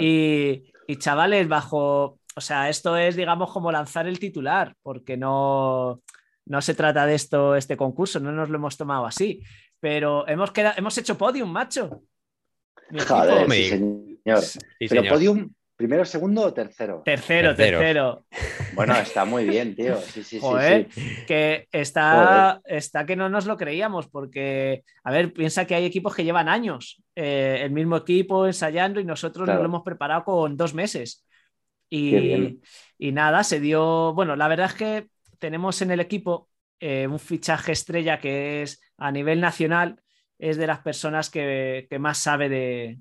Y, 0.00 0.64
chavales, 0.98 1.46
bajo, 1.46 2.18
o 2.34 2.40
sea, 2.40 2.68
esto 2.68 2.96
es, 2.96 3.14
digamos, 3.14 3.52
como 3.52 3.70
lanzar 3.70 4.08
el 4.08 4.18
titular, 4.18 4.74
porque 4.82 5.16
no, 5.16 6.02
no 6.46 6.60
se 6.60 6.74
trata 6.74 7.06
de 7.06 7.14
esto, 7.14 7.54
este 7.54 7.76
concurso, 7.76 8.18
no 8.18 8.32
nos 8.32 8.50
lo 8.50 8.56
hemos 8.56 8.76
tomado 8.76 9.06
así, 9.06 9.40
pero 9.78 10.26
hemos, 10.26 10.50
quedado, 10.50 10.74
hemos 10.76 10.98
hecho 10.98 11.16
podium, 11.16 11.50
macho. 11.50 12.02
Joder, 13.08 13.50
sí, 13.50 13.68
señor. 13.68 14.42
pero 14.88 15.08
podium 15.08 15.50
¿Primero, 15.82 16.04
segundo 16.04 16.42
o 16.42 16.54
tercero? 16.54 17.02
Tercero, 17.04 17.56
tercero. 17.56 18.24
Bueno, 18.74 18.94
está 18.94 19.24
muy 19.24 19.44
bien, 19.44 19.74
tío. 19.74 19.96
Sí, 19.96 20.22
sí, 20.22 20.38
sí, 20.38 21.24
Que 21.26 21.66
está, 21.72 22.60
está 22.64 23.04
que 23.04 23.16
no 23.16 23.28
nos 23.28 23.46
lo 23.46 23.56
creíamos, 23.56 24.06
porque, 24.06 24.84
a 25.02 25.10
ver, 25.10 25.32
piensa 25.32 25.64
que 25.64 25.74
hay 25.74 25.84
equipos 25.84 26.14
que 26.14 26.22
llevan 26.22 26.48
años, 26.48 27.02
eh, 27.16 27.62
el 27.64 27.72
mismo 27.72 27.96
equipo 27.96 28.46
ensayando 28.46 29.00
y 29.00 29.04
nosotros 29.04 29.48
nos 29.48 29.58
lo 29.58 29.64
hemos 29.64 29.82
preparado 29.82 30.22
con 30.22 30.56
dos 30.56 30.72
meses. 30.72 31.26
Y, 31.90 32.60
nada, 33.00 33.42
se 33.42 33.58
dio. 33.58 34.14
Bueno, 34.14 34.36
la 34.36 34.46
verdad 34.46 34.66
es 34.66 34.74
que 34.74 35.08
tenemos 35.40 35.82
en 35.82 35.90
el 35.90 35.98
equipo 35.98 36.48
eh, 36.78 37.08
un 37.08 37.18
fichaje 37.18 37.72
estrella 37.72 38.20
que 38.20 38.62
es 38.62 38.80
a 38.98 39.10
nivel 39.10 39.40
nacional, 39.40 40.00
es 40.38 40.56
de 40.58 40.68
las 40.68 40.78
personas 40.78 41.28
que 41.28 41.88
más 41.98 42.18
sabe 42.18 42.48
de, 42.48 42.98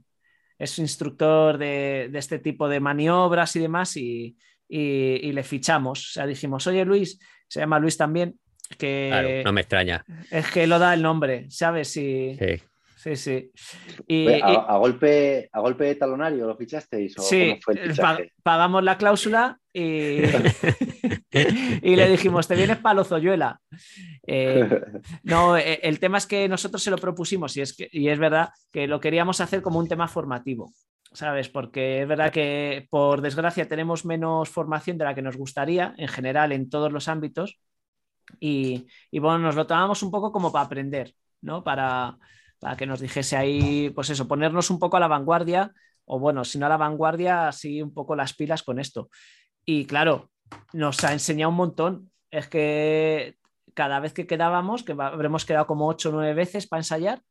es 0.61 0.77
instructor 0.77 1.57
de, 1.57 2.09
este 2.13 2.39
tipo 2.39 2.69
de 2.69 2.79
maniobras 2.79 3.55
y 3.55 3.59
demás 3.59 3.97
y, 3.97 4.37
le 4.69 5.43
fichamos. 5.43 6.09
O 6.09 6.11
sea, 6.13 6.25
dijimos, 6.25 6.67
oye 6.67 6.85
Luis, 6.85 7.19
se 7.47 7.59
llama 7.59 7.79
Luis 7.79 7.97
también, 7.97 8.39
que... 8.77 9.41
no 9.43 9.51
me 9.51 9.61
extraña. 9.61 10.05
Es 10.29 10.49
que 10.51 10.67
lo 10.67 10.79
da 10.79 10.93
el 10.93 11.01
nombre, 11.01 11.47
¿sabes? 11.49 11.91
sí. 11.91 12.37
Sí, 13.01 13.15
sí. 13.15 13.51
a, 14.43 14.77
golpe, 14.77 15.49
¿A 15.51 15.59
golpe 15.59 15.85
de 15.85 15.95
talonario 15.95 16.45
lo 16.45 16.55
fichasteis? 16.55 17.17
¿o 17.17 17.23
sí, 17.23 17.59
pagamos 18.43 18.83
la 18.83 18.95
cláusula 18.95 19.59
y, 19.73 20.21
y 21.81 21.95
le 21.95 22.09
dijimos, 22.09 22.47
te 22.47 22.55
vienes 22.55 22.77
para 22.77 22.95
Lozoyuela. 22.95 23.59
Eh, 24.27 24.67
no, 25.23 25.57
eh, 25.57 25.79
el 25.83 25.99
tema 25.99 26.17
es 26.17 26.27
que 26.27 26.49
nosotros 26.49 26.83
se 26.83 26.91
lo 26.91 26.97
propusimos 26.97 27.55
y 27.55 27.61
es, 27.61 27.75
que, 27.75 27.89
y 27.91 28.09
es 28.09 28.19
verdad 28.19 28.49
que 28.71 28.87
lo 28.87 28.99
queríamos 28.99 29.39
hacer 29.39 29.61
como 29.61 29.79
un 29.79 29.87
tema 29.87 30.07
formativo. 30.07 30.73
¿Sabes? 31.13 31.49
Porque 31.49 32.03
es 32.03 32.07
verdad 32.07 32.31
que 32.31 32.87
por 32.89 33.19
desgracia 33.19 33.67
tenemos 33.67 34.05
menos 34.05 34.47
formación 34.47 34.97
de 34.97 35.03
la 35.03 35.13
que 35.13 35.21
nos 35.21 35.35
gustaría 35.35 35.93
en 35.97 36.07
general 36.07 36.53
en 36.53 36.69
todos 36.69 36.89
los 36.89 37.09
ámbitos 37.09 37.59
y, 38.39 38.87
y 39.11 39.19
bueno, 39.19 39.39
nos 39.39 39.55
lo 39.55 39.67
tomamos 39.67 40.03
un 40.03 40.11
poco 40.11 40.31
como 40.31 40.53
para 40.53 40.65
aprender, 40.65 41.13
¿no? 41.41 41.65
Para, 41.65 42.17
para 42.59 42.77
que 42.77 42.85
nos 42.85 43.01
dijese 43.01 43.35
ahí, 43.35 43.89
pues 43.89 44.09
eso, 44.09 44.27
ponernos 44.27 44.69
un 44.69 44.79
poco 44.79 44.95
a 44.95 45.01
la 45.01 45.09
vanguardia, 45.09 45.73
o 46.05 46.19
bueno, 46.19 46.45
si 46.45 46.57
no 46.57 46.67
a 46.67 46.69
la 46.69 46.77
vanguardia, 46.77 47.49
así 47.49 47.81
un 47.81 47.93
poco 47.93 48.15
las 48.15 48.33
pilas 48.33 48.63
con 48.63 48.79
esto. 48.79 49.09
Y 49.65 49.85
claro, 49.85 50.30
nos 50.73 51.03
ha 51.03 51.13
enseñado 51.13 51.49
un 51.49 51.57
montón. 51.57 52.11
Es 52.29 52.47
que 52.47 53.35
cada 53.73 53.99
vez 53.99 54.13
que 54.13 54.27
quedábamos, 54.27 54.83
que 54.83 54.93
habremos 54.97 55.45
quedado 55.45 55.67
como 55.67 55.87
ocho 55.87 56.09
o 56.09 56.11
nueve 56.13 56.33
veces 56.33 56.67
para 56.67 56.79
ensayar, 56.79 57.21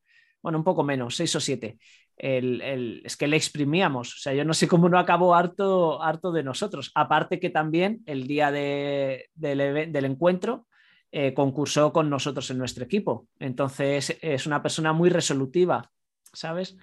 bueno, 0.42 0.58
un 0.58 0.64
poco 0.64 0.82
menos, 0.82 1.16
seis 1.16 1.34
o 1.36 1.40
siete. 1.40 1.78
es 2.16 3.16
que 3.16 3.28
le 3.28 3.36
exprimíamos. 3.36 4.14
O 4.14 4.18
sea, 4.18 4.34
yo 4.34 4.44
no 4.44 4.54
sé 4.54 4.68
cómo 4.68 4.88
no 4.88 4.98
acabó 4.98 5.34
harto, 5.34 6.02
harto 6.02 6.32
de 6.32 6.42
nosotros. 6.42 6.90
Aparte 6.94 7.40
que 7.40 7.50
también 7.50 8.02
el 8.06 8.26
día 8.26 8.50
del 8.50 10.04
encuentro 10.04 10.66
eh, 11.12 11.34
concursó 11.34 11.92
con 11.92 12.08
nosotros 12.08 12.50
en 12.50 12.58
nuestro 12.58 12.84
equipo. 12.84 13.28
Entonces 13.38 14.16
es 14.22 14.46
una 14.46 14.62
persona 14.62 14.92
muy 14.92 15.10
resolutiva, 15.10 15.90
¿sabes? 16.32 16.76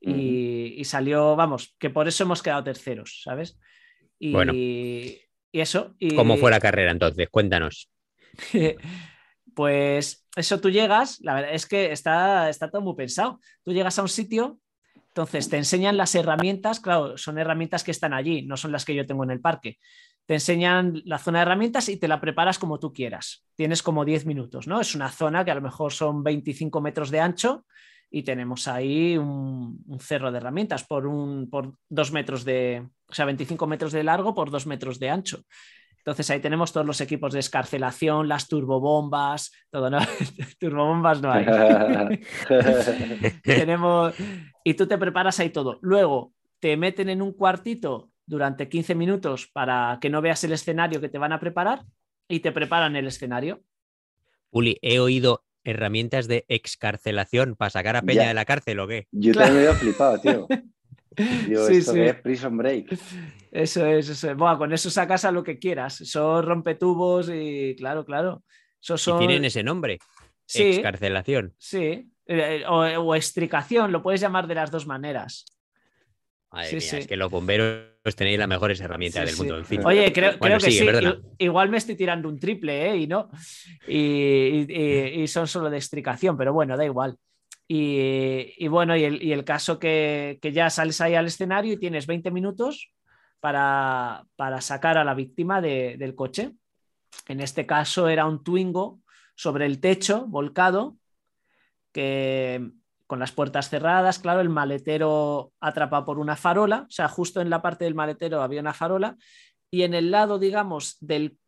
Y, 0.00 0.82
salió, 0.84 1.36
vamos, 1.36 1.76
que 1.78 1.90
por 1.90 2.08
eso 2.08 2.24
hemos 2.24 2.42
quedado 2.42 2.64
terceros, 2.64 3.20
¿sabes? 3.22 3.58
Y, 4.18 4.32
bueno. 4.32 4.52
y 4.52 5.20
eso. 5.60 5.94
¿Cómo 6.16 6.36
fue 6.36 6.50
la 6.50 6.60
carrera 6.60 6.90
entonces? 6.90 7.28
Cuéntanos. 7.30 7.90
pues 9.54 10.26
eso 10.36 10.60
tú 10.60 10.70
llegas, 10.70 11.20
la 11.20 11.34
verdad 11.34 11.54
es 11.54 11.66
que 11.66 11.92
está, 11.92 12.48
está 12.48 12.70
todo 12.70 12.82
muy 12.82 12.94
pensado. 12.94 13.40
Tú 13.62 13.72
llegas 13.72 13.98
a 13.98 14.02
un 14.02 14.08
sitio, 14.08 14.58
entonces 15.08 15.48
te 15.48 15.58
enseñan 15.58 15.96
las 15.96 16.14
herramientas, 16.14 16.80
claro, 16.80 17.18
son 17.18 17.38
herramientas 17.38 17.84
que 17.84 17.90
están 17.90 18.14
allí, 18.14 18.42
no 18.42 18.56
son 18.56 18.72
las 18.72 18.84
que 18.84 18.94
yo 18.94 19.06
tengo 19.06 19.24
en 19.24 19.30
el 19.30 19.40
parque. 19.40 19.78
Te 20.24 20.34
enseñan 20.34 21.02
la 21.04 21.18
zona 21.18 21.40
de 21.40 21.42
herramientas 21.42 21.88
y 21.88 21.98
te 21.98 22.08
la 22.08 22.20
preparas 22.20 22.58
como 22.58 22.78
tú 22.78 22.92
quieras. 22.92 23.44
Tienes 23.56 23.82
como 23.82 24.04
10 24.04 24.24
minutos, 24.24 24.66
¿no? 24.66 24.80
Es 24.80 24.94
una 24.94 25.10
zona 25.10 25.44
que 25.44 25.50
a 25.50 25.54
lo 25.54 25.60
mejor 25.60 25.92
son 25.92 26.22
25 26.22 26.80
metros 26.80 27.10
de 27.10 27.20
ancho 27.20 27.66
y 28.12 28.22
tenemos 28.22 28.68
ahí 28.68 29.16
un, 29.16 29.82
cerro 29.98 30.30
de 30.30 30.36
herramientas 30.36 30.84
por, 30.84 31.06
un, 31.06 31.48
por 31.48 31.72
dos 31.88 32.12
metros 32.12 32.44
de, 32.44 32.86
o 33.08 33.14
sea, 33.14 33.24
25 33.24 33.66
metros 33.66 33.90
de 33.92 34.04
largo 34.04 34.34
por 34.34 34.50
dos 34.50 34.66
metros 34.66 35.00
de 35.00 35.08
ancho. 35.08 35.42
Entonces 35.96 36.28
ahí 36.30 36.40
tenemos 36.40 36.72
todos 36.72 36.86
los 36.86 37.00
equipos 37.00 37.32
de 37.32 37.38
escarcelación, 37.38 38.28
las 38.28 38.48
turbobombas, 38.48 39.50
todo, 39.70 39.88
¿no? 39.88 39.98
turbobombas 40.60 41.22
no 41.22 41.32
hay. 41.32 41.46
tenemos, 43.42 44.14
y 44.62 44.74
tú 44.74 44.86
te 44.86 44.98
preparas 44.98 45.40
ahí 45.40 45.48
todo. 45.48 45.78
Luego 45.80 46.34
te 46.60 46.76
meten 46.76 47.08
en 47.08 47.22
un 47.22 47.32
cuartito 47.32 48.10
durante 48.26 48.68
15 48.68 48.94
minutos 48.94 49.48
para 49.52 49.98
que 50.02 50.10
no 50.10 50.20
veas 50.20 50.44
el 50.44 50.52
escenario 50.52 51.00
que 51.00 51.08
te 51.08 51.18
van 51.18 51.32
a 51.32 51.40
preparar 51.40 51.84
y 52.28 52.40
te 52.40 52.52
preparan 52.52 52.94
el 52.94 53.06
escenario. 53.06 53.62
Uli, 54.50 54.78
he 54.82 54.98
oído 54.98 55.44
herramientas 55.64 56.28
de 56.28 56.44
excarcelación 56.48 57.56
para 57.56 57.70
sacar 57.70 57.96
a 57.96 58.02
Peña 58.02 58.28
de 58.28 58.34
la 58.34 58.44
cárcel 58.44 58.80
o 58.80 58.88
qué? 58.88 59.06
Yo 59.10 59.32
también 59.32 59.64
me 59.64 59.70
he 59.70 59.74
flipado, 59.74 60.18
tío. 60.20 60.46
sí, 61.16 61.82
sí. 61.82 62.00
es 62.00 62.14
Prison 62.16 62.56
Break. 62.56 62.98
Eso 63.50 63.86
es, 63.86 64.08
eso 64.08 64.30
es. 64.30 64.36
Bueno, 64.36 64.58
con 64.58 64.72
eso 64.72 64.90
sacas 64.90 65.24
a 65.24 65.32
lo 65.32 65.44
que 65.44 65.58
quieras. 65.58 66.00
Eso 66.00 66.42
rompe 66.42 66.74
tubos 66.74 67.30
y 67.32 67.74
claro, 67.76 68.04
claro. 68.04 68.42
Eso 68.80 69.18
tienen 69.18 69.44
ese 69.44 69.62
nombre. 69.62 69.98
Sí, 70.46 70.62
excarcelación. 70.64 71.54
Sí. 71.58 72.08
Eh, 72.26 72.64
o, 72.68 72.80
o, 72.80 73.14
extricación, 73.14 73.92
lo 73.92 74.02
puedes 74.02 74.20
llamar 74.20 74.46
de 74.46 74.54
las 74.54 74.70
dos 74.70 74.86
maneras. 74.86 75.44
Madre 76.50 76.76
mía, 76.76 76.98
es 76.98 77.06
que 77.06 77.16
los 77.16 77.30
bomberos 77.30 77.91
tenéis 78.16 78.38
las 78.38 78.48
mejores 78.48 78.80
herramientas 78.80 79.26
del 79.26 79.36
mundo. 79.36 79.62
Oye, 79.84 80.12
creo, 80.12 80.38
que 80.38 80.70
sí. 80.70 80.86
Igual 81.38 81.68
me 81.68 81.76
estoy 81.76 81.94
tirando 81.94 82.28
un 82.28 82.38
triple, 82.38 82.90
¿eh? 82.90 82.96
Y 82.96 83.06
no. 83.06 83.30
Y, 83.86 85.24
son 85.28 85.46
solo 85.46 85.70
de 85.70 85.76
extricación, 85.76 86.36
pero 86.36 86.52
bueno, 86.52 86.76
da 86.76 86.84
igual. 86.84 87.16
Y, 87.68 88.66
bueno, 88.68 88.96
y 88.96 89.04
el, 89.32 89.44
caso 89.44 89.78
que, 89.78 90.38
ya 90.52 90.68
sales 90.68 91.00
ahí 91.00 91.14
al 91.14 91.26
escenario 91.26 91.74
y 91.74 91.78
tienes 91.78 92.06
20 92.06 92.30
minutos 92.32 92.92
para, 93.40 94.26
sacar 94.60 94.98
a 94.98 95.04
la 95.04 95.14
víctima 95.14 95.60
del 95.60 96.14
coche. 96.14 96.52
En 97.28 97.40
este 97.40 97.66
caso 97.66 98.08
era 98.08 98.26
un 98.26 98.42
Twingo 98.42 99.00
sobre 99.36 99.66
el 99.66 99.80
techo, 99.80 100.26
volcado, 100.26 100.96
que 101.92 102.72
con 103.12 103.18
las 103.18 103.32
puertas 103.32 103.68
cerradas, 103.68 104.18
claro, 104.18 104.40
el 104.40 104.48
maletero 104.48 105.52
atrapado 105.60 106.06
por 106.06 106.18
una 106.18 106.34
farola, 106.34 106.86
o 106.88 106.90
sea, 106.90 107.08
justo 107.08 107.42
en 107.42 107.50
la 107.50 107.60
parte 107.60 107.84
del 107.84 107.94
maletero 107.94 108.40
había 108.40 108.62
una 108.62 108.72
farola 108.72 109.18
y 109.70 109.82
en 109.82 109.92
el 109.92 110.10
lado, 110.10 110.38
digamos, 110.38 110.96
del, 110.98 111.38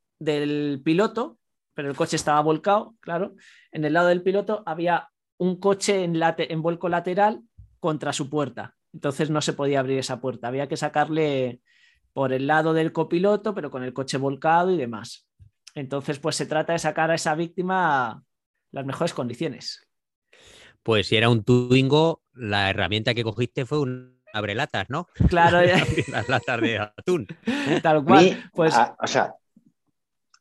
piloto, 0.84 1.38
pero 1.72 1.88
el 1.88 1.96
coche 1.96 2.16
estaba 2.16 2.42
volcado, 2.42 2.96
claro, 3.00 3.34
en 3.72 3.86
el 3.86 3.94
lado 3.94 4.08
del 4.08 4.22
piloto 4.22 4.62
había 4.66 5.08
un 5.38 5.58
coche 5.58 6.04
en, 6.04 6.20
en 6.20 6.60
vuelco 6.60 6.90
lateral 6.90 7.40
contra 7.80 8.12
su 8.12 8.28
puerta, 8.28 8.76
entonces 8.92 9.30
no 9.30 9.40
se 9.40 9.54
podía 9.54 9.80
abrir 9.80 9.98
esa 9.98 10.20
puerta, 10.20 10.48
había 10.48 10.68
que 10.68 10.76
sacarle 10.76 11.62
por 12.12 12.34
el 12.34 12.46
lado 12.46 12.74
del 12.74 12.92
copiloto, 12.92 13.54
pero 13.54 13.70
con 13.70 13.82
el 13.82 13.94
coche 13.94 14.18
volcado 14.18 14.70
y 14.70 14.76
demás. 14.76 15.26
Entonces, 15.74 16.18
pues 16.18 16.36
se 16.36 16.44
trata 16.44 16.74
de 16.74 16.78
sacar 16.78 17.10
a 17.10 17.14
esa 17.14 17.34
víctima 17.34 18.22
las 18.70 18.84
mejores 18.84 19.14
condiciones. 19.14 19.80
Pues 20.84 21.08
si 21.08 21.16
era 21.16 21.30
un 21.30 21.42
Twingo, 21.42 22.22
la 22.34 22.70
herramienta 22.70 23.14
que 23.14 23.24
cogiste 23.24 23.66
fue 23.66 23.80
un 23.80 24.20
abrelatas, 24.32 24.90
¿no? 24.90 25.08
Claro, 25.28 25.60
las 26.08 26.28
latas 26.28 26.60
de 26.60 26.78
atún. 26.78 27.26
Tal 27.82 28.04
cual. 28.04 28.50
pues... 28.52 28.74
o 28.98 29.06
sea, 29.06 29.34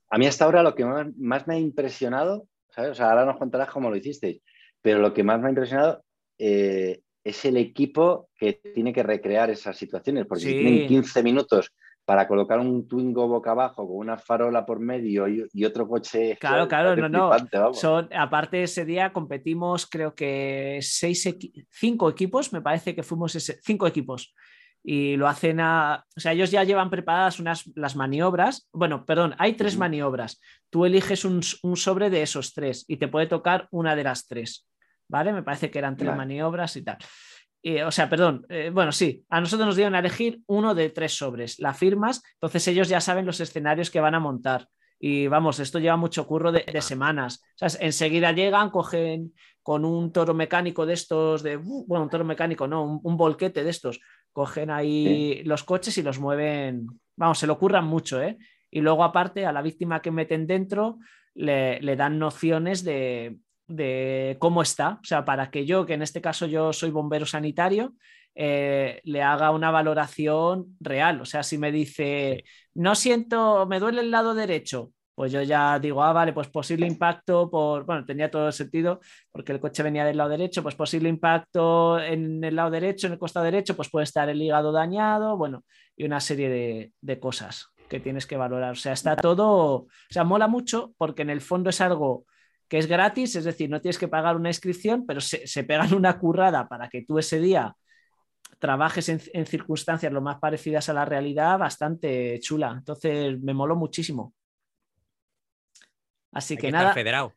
a 0.10 0.18
mí 0.18 0.28
hasta 0.28 0.46
ahora 0.46 0.62
lo 0.62 0.76
que 0.76 0.86
más, 0.86 1.48
me 1.48 1.56
ha 1.56 1.58
impresionado, 1.58 2.48
¿sabes? 2.70 2.91
O 2.91 2.96
sea, 2.96 3.12
ahora 3.12 3.26
nos 3.26 3.38
contarás 3.38 3.70
cómo 3.70 3.89
lo 3.89 3.96
hicisteis, 3.96 4.41
pero 4.82 5.00
lo 5.00 5.14
que 5.14 5.24
más 5.24 5.39
me 5.39 5.48
ha 5.48 5.50
impresionado 5.50 6.04
eh, 6.38 7.02
es 7.24 7.46
el 7.46 7.58
equipo 7.58 8.30
que 8.36 8.54
tiene 8.76 8.91
que 8.91 9.04
recrear 9.04 9.50
esas 9.50 9.78
situaciones, 9.78 10.26
porque 10.26 10.44
si 10.44 10.52
tienen 10.54 10.88
15 10.88 11.24
minutos 11.24 11.72
para 12.06 12.28
colocar 12.28 12.60
un 12.60 12.88
Twingo 12.88 13.28
boca 13.28 13.51
abajo 13.51 13.88
con 13.88 13.97
una 13.97 14.18
farola 14.18 14.66
por 14.66 14.80
medio 14.80 15.28
y, 15.28 15.66
otro 15.66 15.88
coche. 15.88 16.38
Claro, 16.39 16.68
claro, 16.68 16.95
no, 16.95 17.10
no. 17.10 17.74
Son, 17.74 18.10
aparte 18.14 18.64
ese 18.64 18.86
día 18.86 19.14
competimos 19.14 19.88
creo 19.88 20.14
que 20.14 20.80
seis, 20.82 21.28
cinco 21.72 22.10
equipos, 22.10 22.51
me 22.51 22.62
parece 22.62 22.93
que 22.93 23.04
fuimos 23.04 23.36
ese, 23.36 23.60
cinco 23.64 23.88
equipos. 23.88 24.34
Y 24.86 25.16
lo 25.16 25.30
hacen 25.30 25.62
a, 25.62 26.04
o 26.14 26.20
sea, 26.20 26.34
ellos 26.34 26.51
ya 26.51 26.66
llevan 26.66 26.89
preparadas 26.89 27.39
unas 27.39 27.72
las 27.76 27.95
maniobras. 27.95 28.68
Bueno, 28.74 29.06
perdón, 29.06 29.34
hay 29.38 29.54
tres 29.54 29.78
maniobras. 29.78 30.41
Tú 30.70 30.84
eliges 30.84 31.24
un, 31.24 31.41
sobre 31.41 32.10
de 32.10 32.22
esos 32.22 32.54
tres 32.54 32.84
y 32.89 32.97
te 32.97 33.08
puede 33.08 33.28
tocar 33.28 33.70
una 33.72 33.95
de 33.95 34.04
las 34.04 34.28
tres. 34.28 34.68
¿Vale? 35.08 35.32
Me 35.32 35.43
parece 35.43 35.72
que 35.72 35.80
eran 35.80 35.95
tres 35.95 36.16
maniobras 36.16 36.76
y 36.76 36.84
tal 36.84 36.97
o 37.64 37.91
sea, 37.91 38.09
perdón, 38.09 38.45
eh, 38.49 38.70
bueno, 38.74 38.91
sí, 38.91 39.26
a 39.30 39.39
nosotros 39.39 39.68
nos 39.68 39.76
dieron 39.78 39.95
a 39.95 39.99
elegir 39.99 40.41
uno 40.47 40.76
de 40.76 40.89
tres 40.89 41.16
sobres, 41.18 41.59
la 41.59 41.74
firmas, 41.74 42.22
entonces 42.34 42.68
ellos 42.68 42.89
ya 42.89 42.99
saben 42.99 43.26
los 43.26 43.39
escenarios 43.39 43.89
que 43.89 44.01
van 44.01 44.16
a 44.16 44.20
montar. 44.20 44.68
Y 44.99 45.28
vamos, 45.28 45.59
esto 45.59 45.80
lleva 45.80 45.97
mucho 45.97 46.26
curro 46.26 46.51
de, 46.51 46.82
semanas. 46.82 47.43
O 47.61 47.68
sea, 47.68 47.86
enseguida 47.86 48.32
llegan, 48.32 48.70
cogen 48.70 49.34
con 49.61 49.84
un 49.84 50.14
toro 50.14 50.34
mecánico 50.34 50.86
de 50.86 50.93
estos, 50.93 51.43
de, 51.43 51.57
uh, 51.57 51.86
bueno, 51.88 52.03
un 52.03 52.09
toro 52.09 52.24
mecánico, 52.24 52.68
no, 52.68 53.01
un, 53.03 53.18
volquete 53.18 53.64
de 53.64 53.70
estos, 53.70 53.99
cogen 54.32 54.70
ahí 54.70 55.41
los 55.43 55.64
coches 55.64 55.97
y 55.97 56.03
los 56.03 56.20
mueven, 56.20 56.88
vamos, 57.18 57.39
se 57.39 57.47
lo 57.47 57.57
curran 57.57 57.86
mucho, 57.86 58.22
¿eh? 58.22 58.38
Y 58.72 58.82
luego 58.82 59.03
aparte 59.03 59.45
a 59.45 59.51
la 59.51 59.61
víctima 59.61 60.01
que 60.01 60.11
meten 60.11 60.47
dentro 60.47 60.99
le, 61.34 61.82
le 61.82 61.95
dan 61.95 62.18
nociones 62.18 62.84
de, 62.84 63.38
de 63.68 64.38
cómo 64.39 64.61
está, 64.61 64.99
o 65.01 65.05
sea, 65.05 65.26
para 65.26 65.49
que 65.49 65.66
yo, 65.66 65.86
que 65.86 65.93
en 65.93 66.01
este 66.01 66.22
caso 66.22 66.45
yo 66.45 66.74
soy 66.74 66.91
bombero 66.91 67.26
sanitario, 67.26 67.93
eh, 68.36 69.01
le 69.03 69.22
haga 69.22 69.51
una 69.51 69.72
valoración 69.72 70.76
real. 70.80 71.22
O 71.22 71.26
sea, 71.26 71.43
si 71.43 71.57
me 71.57 71.72
dice, 71.72 72.43
no 72.74 72.95
siento, 72.95 73.66
me 73.68 73.80
duele 73.80 74.01
el 74.01 74.11
lado 74.11 74.34
derecho, 74.34 74.91
pues 75.16 75.32
yo 75.32 75.41
ya 75.43 75.78
digo, 75.80 76.03
ah, 76.03 76.14
vale, 76.14 76.34
pues 76.34 76.47
posible 76.49 76.88
impacto 76.88 77.49
por, 77.49 77.86
bueno, 77.86 78.03
tenía 78.05 78.32
todo 78.32 78.47
el 78.47 78.53
sentido 78.53 78.99
porque 79.32 79.51
el 79.51 79.59
coche 79.59 79.84
venía 79.84 80.05
del 80.05 80.18
lado 80.18 80.32
derecho, 80.32 80.64
pues 80.64 80.76
posible 80.76 81.09
impacto 81.09 81.99
en 81.99 82.43
el 82.43 82.55
lado 82.55 82.72
derecho, 82.72 83.07
en 83.07 83.14
el 83.14 83.20
costado 83.20 83.45
derecho, 83.45 83.76
pues 83.76 83.89
puede 83.91 84.05
estar 84.05 84.28
el 84.30 84.41
hígado 84.41 84.72
dañado, 84.72 85.38
bueno, 85.38 85.64
y 85.95 86.05
una 86.05 86.20
serie 86.20 86.49
de, 86.49 86.93
de 87.01 87.20
cosas 87.20 87.68
que 87.88 87.99
tienes 87.99 88.26
que 88.26 88.38
valorar. 88.38 88.72
O 88.72 88.76
sea, 88.76 88.93
está 88.93 89.16
todo, 89.16 89.76
o 89.76 89.88
sea, 90.09 90.24
mola 90.24 90.47
mucho 90.47 90.93
porque 90.97 91.22
en 91.22 91.30
el 91.30 91.41
fondo 91.41 91.70
es 91.70 91.80
algo 91.80 92.26
que 92.74 92.80
es 92.80 92.88
gratis, 92.88 93.36
es 93.36 93.43
decir, 93.43 93.69
no 93.69 93.80
tienes 93.80 93.99
que 93.99 94.07
pagar 94.07 94.36
una 94.36 94.49
inscripción, 94.49 95.05
pero 95.05 95.21
se, 95.21 95.63
pegan 95.63 95.93
una 95.93 96.17
currada 96.17 96.67
para 96.67 96.89
que 96.89 97.03
tú 97.03 97.19
ese 97.19 97.39
día 97.39 97.78
trabajes 98.57 99.09
en, 99.09 99.45
circunstancias 99.45 100.11
lo 100.11 100.21
más 100.21 100.39
parecidas 100.39 100.89
a 100.89 100.93
la 100.93 101.05
realidad, 101.05 101.59
bastante 101.59 102.39
chula. 102.39 102.74
Entonces, 102.76 103.39
me 103.39 103.53
moló 103.53 103.76
muchísimo. 103.76 104.34
Así 106.32 106.57
que, 106.57 106.71
nada. 106.71 106.95
Federado. 106.95 107.36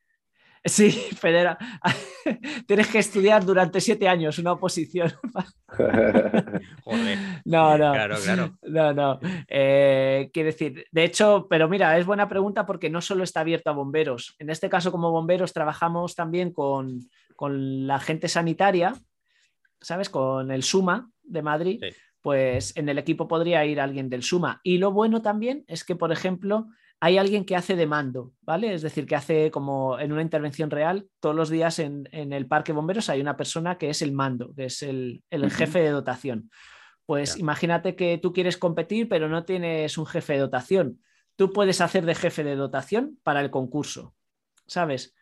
Sí, 0.66 0.90
Federa. 1.16 1.56
Tienes 2.66 2.88
que 2.88 2.98
estudiar 2.98 3.44
durante 3.44 3.80
siete 3.80 4.08
años 4.08 4.38
una 4.38 4.52
oposición. 4.52 5.12
Joder. 6.84 7.18
No, 7.44 7.78
no. 7.78 7.92
Claro, 7.92 8.16
claro. 8.22 8.58
No, 8.62 8.92
no. 8.92 9.20
Eh, 9.48 10.30
quiero 10.32 10.48
decir, 10.48 10.86
de 10.90 11.04
hecho, 11.04 11.46
pero 11.48 11.68
mira, 11.68 11.96
es 11.98 12.04
buena 12.04 12.28
pregunta 12.28 12.66
porque 12.66 12.90
no 12.90 13.00
solo 13.00 13.24
está 13.24 13.40
abierto 13.40 13.70
a 13.70 13.74
bomberos. 13.74 14.34
En 14.38 14.50
este 14.50 14.68
caso, 14.68 14.90
como 14.90 15.10
bomberos, 15.10 15.52
trabajamos 15.52 16.14
también 16.14 16.52
con, 16.52 17.08
la 17.38 18.00
gente 18.00 18.28
sanitaria, 18.28 18.94
¿sabes? 19.80 20.08
Con 20.08 20.50
el 20.50 20.62
SUMA 20.62 21.10
de 21.22 21.42
Madrid. 21.42 21.80
Pues 22.22 22.76
en 22.76 22.88
el 22.88 22.98
equipo 22.98 23.28
podría 23.28 23.64
ir 23.64 23.80
alguien 23.80 24.08
del 24.08 24.24
SUMA. 24.24 24.60
Y 24.64 24.78
lo 24.78 24.90
bueno 24.90 25.22
también 25.22 25.64
es 25.68 25.84
que, 25.84 25.94
por 25.94 26.10
ejemplo, 26.10 26.66
hay 27.00 27.18
alguien 27.18 27.44
que 27.44 27.56
hace 27.56 27.76
de 27.76 27.86
mando, 27.86 28.32
¿vale? 28.40 28.72
Es 28.72 28.82
decir, 28.82 29.06
que 29.06 29.16
hace 29.16 29.50
como 29.50 29.98
en 29.98 30.12
una 30.12 30.22
intervención 30.22 30.70
real, 30.70 31.08
todos 31.20 31.36
los 31.36 31.50
días 31.50 31.78
en, 31.78 32.08
el 32.12 32.46
parque 32.46 32.72
bomberos 32.72 33.10
hay 33.10 33.20
una 33.20 33.36
persona 33.36 33.76
que 33.76 33.90
es 33.90 34.00
el 34.00 34.12
mando, 34.12 34.54
que 34.54 34.66
es 34.66 34.82
el, 34.82 35.22
jefe 35.30 35.80
de 35.80 35.90
dotación. 35.90 36.50
Pues 37.04 37.38
imagínate 37.38 37.94
que 37.94 38.18
tú 38.18 38.32
quieres 38.32 38.56
competir, 38.56 39.08
pero 39.08 39.28
no 39.28 39.44
tienes 39.44 39.96
un 39.98 40.06
jefe 40.06 40.32
de 40.34 40.40
dotación. 40.40 41.00
Tú 41.36 41.52
puedes 41.52 41.80
hacer 41.80 42.06
de 42.06 42.14
jefe 42.14 42.42
de 42.42 42.56
dotación 42.56 43.18
para 43.22 43.40
el 43.40 43.50
concurso, 43.50 44.14
¿sabes? 44.66 45.14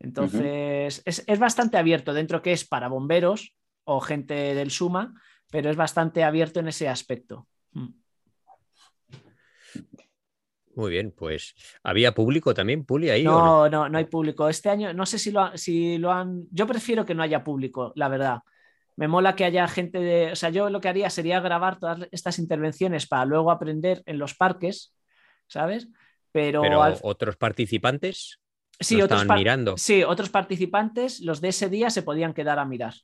Entonces, 0.00 1.02
es, 1.04 1.24
es, 1.26 1.38
bastante 1.38 1.78
abierto 1.78 2.12
dentro 2.12 2.42
que 2.42 2.52
es 2.52 2.66
para 2.66 2.88
bomberos 2.88 3.54
o 3.84 4.00
gente 4.00 4.54
del 4.54 4.70
SUMA, 4.70 5.14
pero 5.50 5.70
es 5.70 5.76
bastante 5.76 6.24
abierto 6.24 6.60
en 6.60 6.68
ese 6.68 6.88
aspecto. 6.88 7.46
Mm. 7.72 7.99
Muy 10.74 10.90
bien, 10.90 11.12
pues 11.16 11.54
había 11.82 12.12
público 12.12 12.54
también, 12.54 12.84
Puli, 12.84 13.10
ahí. 13.10 13.24
No, 13.24 13.68
no, 13.68 13.88
no, 13.88 13.98
hay 13.98 14.04
público. 14.04 14.48
Este 14.48 14.68
año, 14.68 14.92
no 14.92 15.04
sé 15.04 15.18
si 15.18 15.30
lo, 15.30 15.56
si 15.56 15.98
lo 15.98 16.12
han. 16.12 16.44
Yo 16.50 16.66
prefiero 16.66 17.04
que 17.04 17.14
no 17.14 17.22
haya 17.22 17.42
público, 17.42 17.92
la 17.96 18.08
verdad. 18.08 18.40
Me 18.96 19.08
mola 19.08 19.34
que 19.34 19.44
haya 19.44 19.66
gente 19.66 19.98
de. 19.98 20.32
O 20.32 20.36
sea, 20.36 20.50
yo 20.50 20.70
lo 20.70 20.80
que 20.80 20.88
haría 20.88 21.10
sería 21.10 21.40
grabar 21.40 21.78
todas 21.78 22.06
estas 22.12 22.38
intervenciones 22.38 23.06
para 23.06 23.24
luego 23.24 23.50
aprender 23.50 24.02
en 24.06 24.18
los 24.18 24.34
parques, 24.34 24.94
¿sabes? 25.48 25.88
Pero, 26.32 26.62
otros 27.02 27.36
participantes 27.36 28.40
sí, 28.80 29.00
otros 29.02 29.26
mirando. 29.26 29.76
Sí, 29.76 30.02
otros 30.02 30.30
participantes, 30.30 31.20
los 31.20 31.40
de 31.40 31.48
ese 31.48 31.68
día 31.68 31.90
se 31.90 32.02
podían 32.02 32.34
quedar 32.34 32.58
a 32.58 32.64
mirar. 32.64 32.94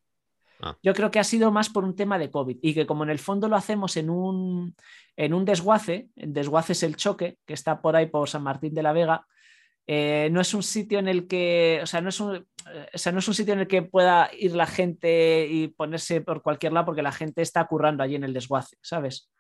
Ah. 0.61 0.77
Yo 0.83 0.95
creo 0.95 1.11
que 1.11 1.19
ha 1.19 1.25
sido 1.25 1.51
más 1.51 1.69
por 1.69 1.85
un 1.85 1.95
tema 1.95 2.19
de 2.19 2.31
COVID 2.31 2.59
y 2.63 2.75
que 2.75 2.87
como 2.87 3.05
en 3.05 3.11
el 3.11 3.19
fondo 3.19 3.49
lo 3.49 3.57
hacemos 3.57 3.97
en 3.97 4.11
un, 4.11 4.75
en 5.17 5.35
un 5.35 5.45
desguace, 5.45 6.09
el 6.17 6.33
desguace 6.33 6.73
es 6.73 6.83
el 6.83 6.97
choque, 6.97 7.39
que 7.47 7.55
está 7.55 7.81
por 7.81 7.97
ahí 7.97 8.07
por 8.07 8.29
San 8.29 8.43
Martín 8.43 8.75
de 8.75 8.83
la 8.83 8.93
Vega, 8.93 9.27
eh, 9.87 10.29
no 10.33 10.41
es 10.41 10.53
un 10.53 10.63
sitio 10.63 10.99
en 10.99 11.09
el 11.09 11.29
que, 11.29 11.81
o 11.83 11.87
sea, 11.87 12.01
no 12.01 12.09
es 12.09 12.19
un, 12.21 12.37
o 12.37 12.99
sea, 12.99 13.13
no 13.13 13.21
es 13.21 13.29
un 13.29 13.35
sitio 13.35 13.55
en 13.55 13.61
el 13.61 13.69
que 13.69 13.83
pueda 13.83 14.31
ir 14.37 14.57
la 14.57 14.67
gente 14.67 15.47
y 15.49 15.69
ponerse 15.69 16.21
por 16.21 16.43
cualquier 16.43 16.73
lado 16.73 16.87
porque 16.87 17.03
la 17.03 17.13
gente 17.13 17.43
está 17.43 17.67
currando 17.67 18.03
allí 18.03 18.17
en 18.17 18.25
el 18.25 18.33
desguace, 18.33 18.77
¿sabes? 18.83 19.31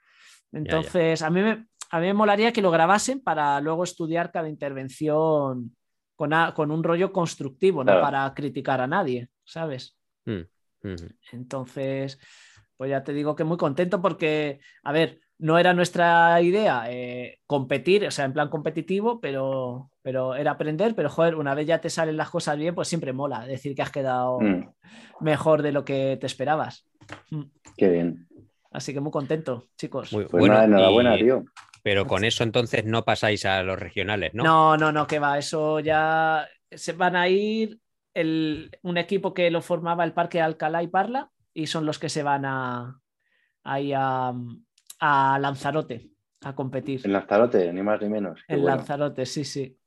Entonces, 0.52 1.22
A, 1.22 1.30
mí 1.30 1.42
me, 1.42 1.66
a 1.90 2.00
mí 2.00 2.06
me 2.06 2.14
molaría 2.14 2.52
que 2.52 2.62
lo 2.62 2.70
grabasen 2.70 3.20
para 3.20 3.60
luego 3.60 3.82
estudiar 3.82 4.30
cada 4.30 4.48
intervención 4.48 5.74
con, 6.14 6.30
con 6.54 6.70
un 6.70 6.84
rollo 6.84 7.12
constructivo, 7.12 7.82
no 7.82 8.00
para 8.00 8.32
criticar 8.32 8.80
a 8.80 8.86
nadie, 8.86 9.28
¿sabes? 9.44 9.98
Mm. 10.24 10.42
Entonces, 11.32 12.18
pues 12.76 12.90
ya 12.90 13.02
te 13.02 13.12
digo 13.12 13.34
que 13.34 13.44
muy 13.44 13.56
contento 13.56 14.00
porque, 14.00 14.60
a 14.82 14.92
ver, 14.92 15.20
no 15.38 15.58
era 15.58 15.74
nuestra 15.74 16.40
idea 16.40 16.84
eh, 16.88 17.40
competir, 17.46 18.06
o 18.06 18.10
sea, 18.10 18.24
en 18.24 18.32
plan 18.32 18.48
competitivo, 18.48 19.20
pero, 19.20 19.90
pero 20.02 20.34
era 20.34 20.52
aprender, 20.52 20.94
pero 20.94 21.10
joder, 21.10 21.34
una 21.34 21.54
vez 21.54 21.66
ya 21.66 21.80
te 21.80 21.90
salen 21.90 22.16
las 22.16 22.30
cosas 22.30 22.56
bien, 22.56 22.74
pues 22.74 22.88
siempre 22.88 23.12
mola 23.12 23.46
decir 23.46 23.74
que 23.74 23.82
has 23.82 23.90
quedado 23.90 24.40
mm. 24.40 24.68
mejor 25.20 25.62
de 25.62 25.72
lo 25.72 25.84
que 25.84 26.16
te 26.20 26.26
esperabas. 26.26 26.86
Mm. 27.30 27.42
Qué 27.76 27.88
bien. 27.88 28.26
Así 28.70 28.92
que 28.92 29.00
muy 29.00 29.12
contento, 29.12 29.68
chicos. 29.76 30.12
Muy 30.12 30.24
pues 30.24 30.40
bueno, 30.40 30.62
enhorabuena, 30.62 31.16
tío. 31.16 31.44
Pero 31.82 32.06
con 32.06 32.24
eso 32.24 32.42
entonces 32.42 32.84
no 32.84 33.04
pasáis 33.04 33.44
a 33.44 33.62
los 33.62 33.78
regionales, 33.78 34.34
¿no? 34.34 34.42
No, 34.42 34.76
no, 34.76 34.90
no, 34.90 35.06
que 35.06 35.18
va, 35.18 35.38
eso 35.38 35.80
ya 35.80 36.46
se 36.70 36.92
van 36.94 37.14
a 37.14 37.28
ir 37.28 37.78
un 38.22 38.96
equipo 38.96 39.34
que 39.34 39.50
lo 39.50 39.60
formaba 39.60 40.04
el 40.04 40.12
Parque 40.12 40.40
Alcalá 40.40 40.82
y 40.82 40.88
Parla 40.88 41.30
y 41.52 41.66
son 41.66 41.86
los 41.86 41.98
que 41.98 42.08
se 42.08 42.22
van 42.22 42.44
a, 42.44 43.00
ahí 43.64 43.92
a, 43.94 44.32
Lanzarote 45.00 46.10
a 46.42 46.54
competir. 46.54 47.02
En 47.04 47.12
Lanzarote, 47.12 47.72
ni 47.72 47.82
más 47.82 48.00
ni 48.00 48.08
menos. 48.08 48.40
en 48.48 48.64
Lanzarote, 48.64 49.26
sí, 49.26 49.44
sí. 49.44 49.78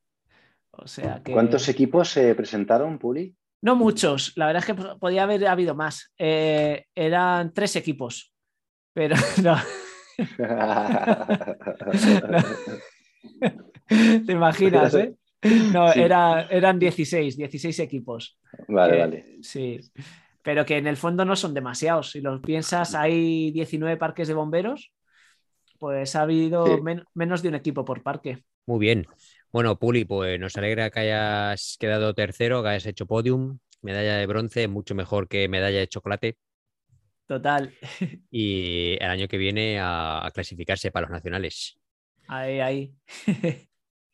O 0.72 0.88
sea 0.88 1.22
¿Cuántos 1.24 1.68
equipos 1.68 2.10
se 2.10 2.36
presentaron, 2.36 3.00
Puli? 3.00 3.36
No 3.62 3.76
muchos, 3.76 4.38
la 4.38 4.48
verdad 4.48 4.64
es 4.66 4.68
que 4.68 4.76
podía 5.00 5.24
haber 5.24 5.46
habido 5.48 5.76
más. 5.76 6.14
Eh, 6.18 6.86
eran 6.96 7.54
tres 7.54 7.76
equipos, 7.76 8.34
pero 8.94 9.16
no. 9.44 9.58
Te 13.88 14.32
imaginas, 14.32 14.94
¿eh? 14.96 15.16
No, 15.74 15.92
era, 15.94 16.48
eran 16.50 16.80
16, 16.80 17.38
16 17.38 17.80
equipos. 17.80 18.38
Vale, 18.68 19.00
vale. 19.00 19.38
Sí, 19.42 19.80
pero 20.44 20.66
que 20.66 20.78
en 20.78 20.88
el 20.88 20.98
fondo 20.98 21.26
no 21.26 21.36
son 21.36 21.54
demasiados. 21.54 22.12
Si 22.12 22.22
los 22.22 22.42
piensas, 22.42 22.96
hay 22.96 23.52
19 23.52 23.98
parques 23.98 24.28
de 24.28 24.34
bomberos, 24.34 24.92
pues 25.78 26.16
ha 26.16 26.24
habido 26.24 26.66
menos 27.14 27.42
de 27.42 27.50
un 27.50 27.56
equipo 27.56 27.86
por 27.86 28.04
parque. 28.04 28.44
Muy 28.66 28.80
bien. 28.80 29.06
Bueno, 29.52 29.80
Puli, 29.80 30.06
pues 30.06 30.40
nos 30.40 30.56
alegra 30.58 30.90
que 30.92 31.00
hayas 31.00 31.78
quedado 31.80 32.14
tercero, 32.14 32.62
que 32.62 32.70
hayas 32.70 32.86
hecho 32.86 33.08
podium, 33.08 33.60
medalla 33.82 34.18
de 34.18 34.28
bronce, 34.28 34.68
mucho 34.68 34.94
mejor 34.94 35.28
que 35.28 35.48
medalla 35.48 35.80
de 35.80 35.88
chocolate. 35.88 36.38
Total. 37.26 37.74
Y 38.32 38.94
el 39.00 39.10
año 39.10 39.28
que 39.28 39.38
viene 39.38 39.80
a, 39.80 40.26
a 40.26 40.32
clasificarse 40.32 40.92
para 40.92 41.08
los 41.08 41.12
nacionales. 41.12 41.80
Ahí, 42.28 42.60
ahí. 42.60 42.94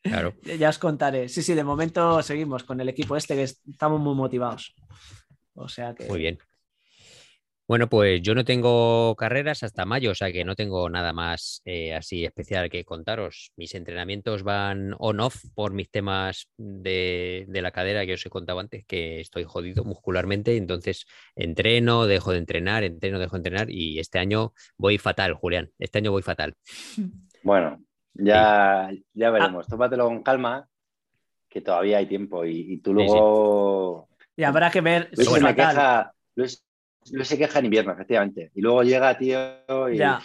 Claro. 0.05 0.35
ya 0.59 0.69
os 0.69 0.77
contaré. 0.77 1.27
Sí, 1.29 1.41
sí, 1.41 1.53
de 1.53 1.63
momento 1.63 2.21
seguimos 2.21 2.63
con 2.63 2.79
el 2.79 2.89
equipo 2.89 3.15
este 3.15 3.35
que 3.35 3.43
estamos 3.43 3.99
muy 3.99 4.15
motivados. 4.15 4.75
O 5.55 5.67
sea 5.67 5.93
que. 5.93 6.05
Muy 6.05 6.19
bien. 6.19 6.37
Bueno, 7.67 7.89
pues 7.89 8.21
yo 8.21 8.35
no 8.35 8.45
tengo 8.45 9.15
carreras 9.15 9.63
hasta 9.63 9.85
mayo, 9.85 10.11
o 10.11 10.15
sea 10.15 10.31
que 10.31 10.45
no 10.45 10.55
tengo 10.55 10.87
nada 10.87 11.13
más 11.13 11.63
eh, 11.65 11.95
así 11.95 12.23
especial 12.23 12.69
que 12.69 12.85
contaros. 12.85 13.53
Mis 13.55 13.73
entrenamientos 13.73 14.43
van 14.43 14.93
on-off 14.99 15.43
por 15.55 15.73
mis 15.73 15.89
temas 15.89 16.47
de, 16.57 17.45
de, 17.47 17.61
la 17.63 17.71
cadera 17.71 18.05
que 18.05 18.13
os 18.13 18.23
he 18.23 18.29
contado 18.29 18.59
antes, 18.59 18.85
que 18.85 19.19
estoy 19.19 19.45
jodido 19.45 19.83
muscularmente, 19.83 20.55
entonces 20.57 21.07
entreno, 21.35 22.05
dejo 22.05 22.33
de 22.33 22.37
entrenar, 22.37 22.83
entreno, 22.83 23.17
dejo 23.17 23.35
de 23.35 23.39
entrenar 23.39 23.71
y 23.71 23.97
este 23.97 24.19
año 24.19 24.53
voy 24.77 24.99
fatal, 24.99 25.33
Julián, 25.33 25.71
este 25.79 25.97
año 25.97 26.11
voy 26.11 26.21
fatal. 26.21 26.53
Bueno, 27.41 27.83
ya, 28.15 28.89
ya 29.13 29.29
veremos. 29.29 29.65
Ah. 29.67 29.69
Tómatelo 29.69 30.07
con 30.07 30.23
calma, 30.23 30.67
que 31.49 31.61
todavía 31.61 31.97
hay 31.97 32.05
tiempo. 32.05 32.45
Y, 32.45 32.77
tú 32.79 32.93
luego. 32.93 34.09
Y 34.35 34.43
habrá 34.43 34.71
que 34.71 34.81
ver. 34.81 35.09
Luis, 35.13 35.29
se, 35.29 35.55
queja, 35.55 36.13
se 37.23 37.37
queja 37.37 37.59
en 37.59 37.65
invierno, 37.65 37.93
efectivamente. 37.93 38.51
Y 38.55 38.61
luego 38.61 38.83
llega, 38.83 39.17
tío, 39.17 39.89
y. 39.89 39.97
Ya. 39.97 40.21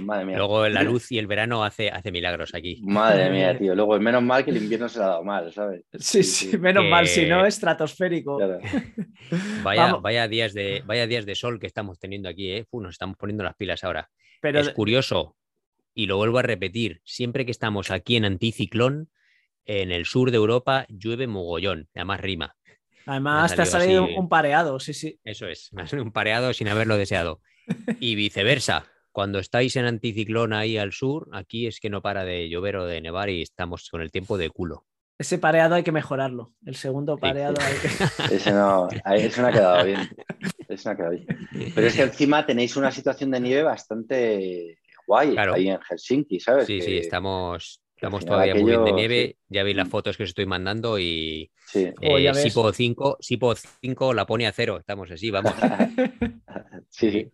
madre 0.00 0.24
mía. 0.24 0.36
Luego 0.36 0.68
la 0.68 0.82
luz 0.82 1.12
y 1.12 1.18
el 1.18 1.26
verano 1.26 1.64
hace, 1.64 1.90
hace 1.90 2.10
milagros 2.10 2.54
aquí. 2.54 2.80
Madre 2.84 3.30
mía, 3.32 3.56
tío. 3.56 3.74
Luego, 3.74 3.98
menos 4.00 4.22
mal 4.22 4.44
que 4.44 4.50
el 4.50 4.58
invierno 4.58 4.88
se 4.88 4.98
le 4.98 5.04
ha 5.04 5.08
dado 5.08 5.24
mal, 5.24 5.52
¿sabes? 5.52 5.84
Sí, 5.94 6.22
sí, 6.22 6.58
menos 6.58 6.84
mal, 6.84 7.06
si 7.06 7.26
no, 7.26 7.46
estratosférico. 7.46 8.38
Vaya, 9.62 9.94
vaya, 9.96 10.28
días 10.28 10.54
de, 10.54 10.82
vaya 10.86 11.06
días 11.08 11.26
de 11.26 11.34
sol 11.34 11.58
que 11.58 11.66
estamos 11.66 11.98
teniendo 11.98 12.28
aquí, 12.28 12.52
¿eh? 12.52 12.66
nos 12.72 12.92
estamos 12.92 13.16
poniendo 13.16 13.42
las 13.42 13.56
pilas 13.56 13.82
ahora. 13.82 14.08
Pero 14.40 14.60
es 14.60 14.70
curioso, 14.70 15.34
y 15.96 16.06
lo 16.06 16.18
vuelvo 16.18 16.38
a 16.38 16.42
repetir, 16.42 17.00
siempre 17.04 17.46
que 17.46 17.50
estamos 17.50 17.90
aquí 17.90 18.16
en 18.16 18.26
anticiclón, 18.26 19.10
en 19.64 19.90
el 19.90 20.04
sur 20.04 20.30
de 20.30 20.36
Europa 20.36 20.84
llueve 20.90 21.26
mogollón, 21.26 21.88
además 21.94 22.20
rima. 22.20 22.54
Además, 23.06 23.56
te 23.56 23.62
ha 23.62 23.66
salido 23.66 24.04
un 24.04 24.28
pareado, 24.28 24.78
sí, 24.78 24.92
sí. 24.92 25.18
Eso 25.24 25.48
es, 25.48 25.72
me 25.72 25.82
ha 25.82 25.86
salido 25.86 26.04
un 26.04 26.12
pareado 26.12 26.52
sin 26.52 26.68
haberlo 26.68 26.98
deseado. 26.98 27.40
Y 27.98 28.14
viceversa, 28.14 28.84
cuando 29.10 29.38
estáis 29.38 29.74
en 29.76 29.86
anticiclón 29.86 30.52
ahí 30.52 30.76
al 30.76 30.92
sur, 30.92 31.30
aquí 31.32 31.66
es 31.66 31.80
que 31.80 31.88
no 31.88 32.02
para 32.02 32.26
de 32.26 32.50
llover 32.50 32.76
o 32.76 32.84
de 32.84 33.00
nevar 33.00 33.30
y 33.30 33.40
estamos 33.40 33.88
con 33.88 34.02
el 34.02 34.10
tiempo 34.10 34.36
de 34.36 34.50
culo. 34.50 34.84
Ese 35.18 35.38
pareado 35.38 35.76
hay 35.76 35.82
que 35.82 35.92
mejorarlo. 35.92 36.52
El 36.66 36.76
segundo 36.76 37.16
pareado 37.16 37.54
hay 37.58 37.74
que. 37.78 37.88
Ese 38.34 38.52
no, 38.52 38.86
ese 39.14 39.40
no 39.40 39.48
ha 39.48 39.52
quedado 39.52 39.82
bien. 39.82 40.10
Ese 40.68 40.88
no 40.88 40.92
ha 40.92 40.96
quedado 40.96 41.12
bien. 41.12 41.26
Pero 41.74 41.86
es 41.86 41.96
que 41.96 42.02
encima 42.02 42.44
tenéis 42.44 42.76
una 42.76 42.92
situación 42.92 43.30
de 43.30 43.40
nieve 43.40 43.62
bastante 43.62 44.78
guay 45.06 45.36
ahí 45.36 45.68
en 45.68 45.78
Helsinki, 45.80 46.40
¿sabes? 46.40 46.66
Sí, 46.66 46.80
sí, 46.80 46.98
estamos, 46.98 47.80
estamos 47.94 48.24
todavía 48.24 48.54
muy 48.54 48.64
bien 48.64 48.84
de 48.84 48.92
nieve. 48.92 49.36
Ya 49.48 49.62
veis 49.62 49.76
las 49.76 49.88
fotos 49.88 50.16
que 50.16 50.24
os 50.24 50.30
estoy 50.30 50.46
mandando 50.46 50.98
y 50.98 51.50
sí. 51.66 51.92
eh, 52.00 52.32
5, 52.42 53.16
5 53.20 54.14
la 54.14 54.26
pone 54.26 54.46
a 54.46 54.52
cero. 54.52 54.78
Estamos 54.78 55.10
así, 55.10 55.30
vamos. 55.30 55.52
sí, 56.90 57.10
sí. 57.10 57.30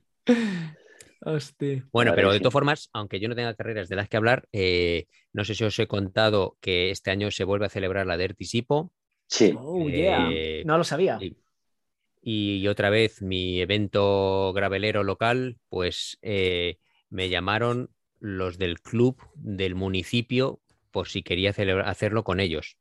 Hostia. 1.25 1.85
Bueno, 1.93 2.13
pero 2.15 2.33
de 2.33 2.41
todas 2.41 2.53
formas, 2.53 2.91
aunque 2.93 3.21
yo 3.21 3.29
no 3.29 3.35
tenga 3.35 3.55
carreras 3.55 3.89
de 3.89 3.97
las 3.97 4.09
que 4.09 4.17
hablar, 4.17 4.49
eh, 4.53 5.07
no 5.33 5.45
sé 5.45 5.55
si 5.55 5.65
os 5.65 5.79
he 5.79 5.87
contado 5.87 6.57
que 6.61 6.91
este 6.91 7.11
año 7.11 7.31
se 7.31 7.45
vuelve 7.45 7.67
a 7.67 7.71
celebrar 7.71 8.07
la 8.07 8.17
Dirty 8.17 8.45
Sipo. 8.45 8.93
Sí. 9.29 9.55
Oh, 9.57 9.89
yeah. 9.89 10.29
Eh, 10.33 10.63
no 10.67 10.77
lo 10.79 10.85
sabía. 10.85 11.19
Y, 11.21 11.37
y, 12.23 12.67
otra 12.67 12.91
vez 12.91 13.23
mi 13.23 13.61
evento 13.61 14.53
gravelero 14.53 15.05
local, 15.05 15.59
pues 15.69 16.19
eh, 16.23 16.79
me 17.13 17.29
llamaron 17.29 17.91
los 18.19 18.59
del 18.59 18.81
club 18.81 19.23
del 19.35 19.75
municipio 19.75 20.61
por 20.91 21.09
si 21.09 21.23
quería 21.23 21.51
hacerlo 21.85 22.25
con 22.25 22.41
ellos. 22.41 22.79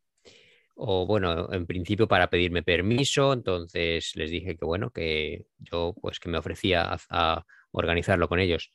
O 0.75 1.05
bueno, 1.05 1.51
en 1.51 1.67
principio 1.67 2.07
para 2.07 2.29
pedirme 2.29 2.63
permiso, 2.63 3.33
entonces 3.33 4.15
les 4.15 4.31
dije 4.31 4.57
que 4.57 4.65
bueno, 4.65 4.89
que 4.91 5.45
yo 5.59 5.93
pues 6.01 6.19
que 6.19 6.29
me 6.29 6.37
ofrecía 6.37 6.97
a, 7.09 7.45
organizarlo 7.73 8.27
con 8.27 8.39
ellos. 8.39 8.71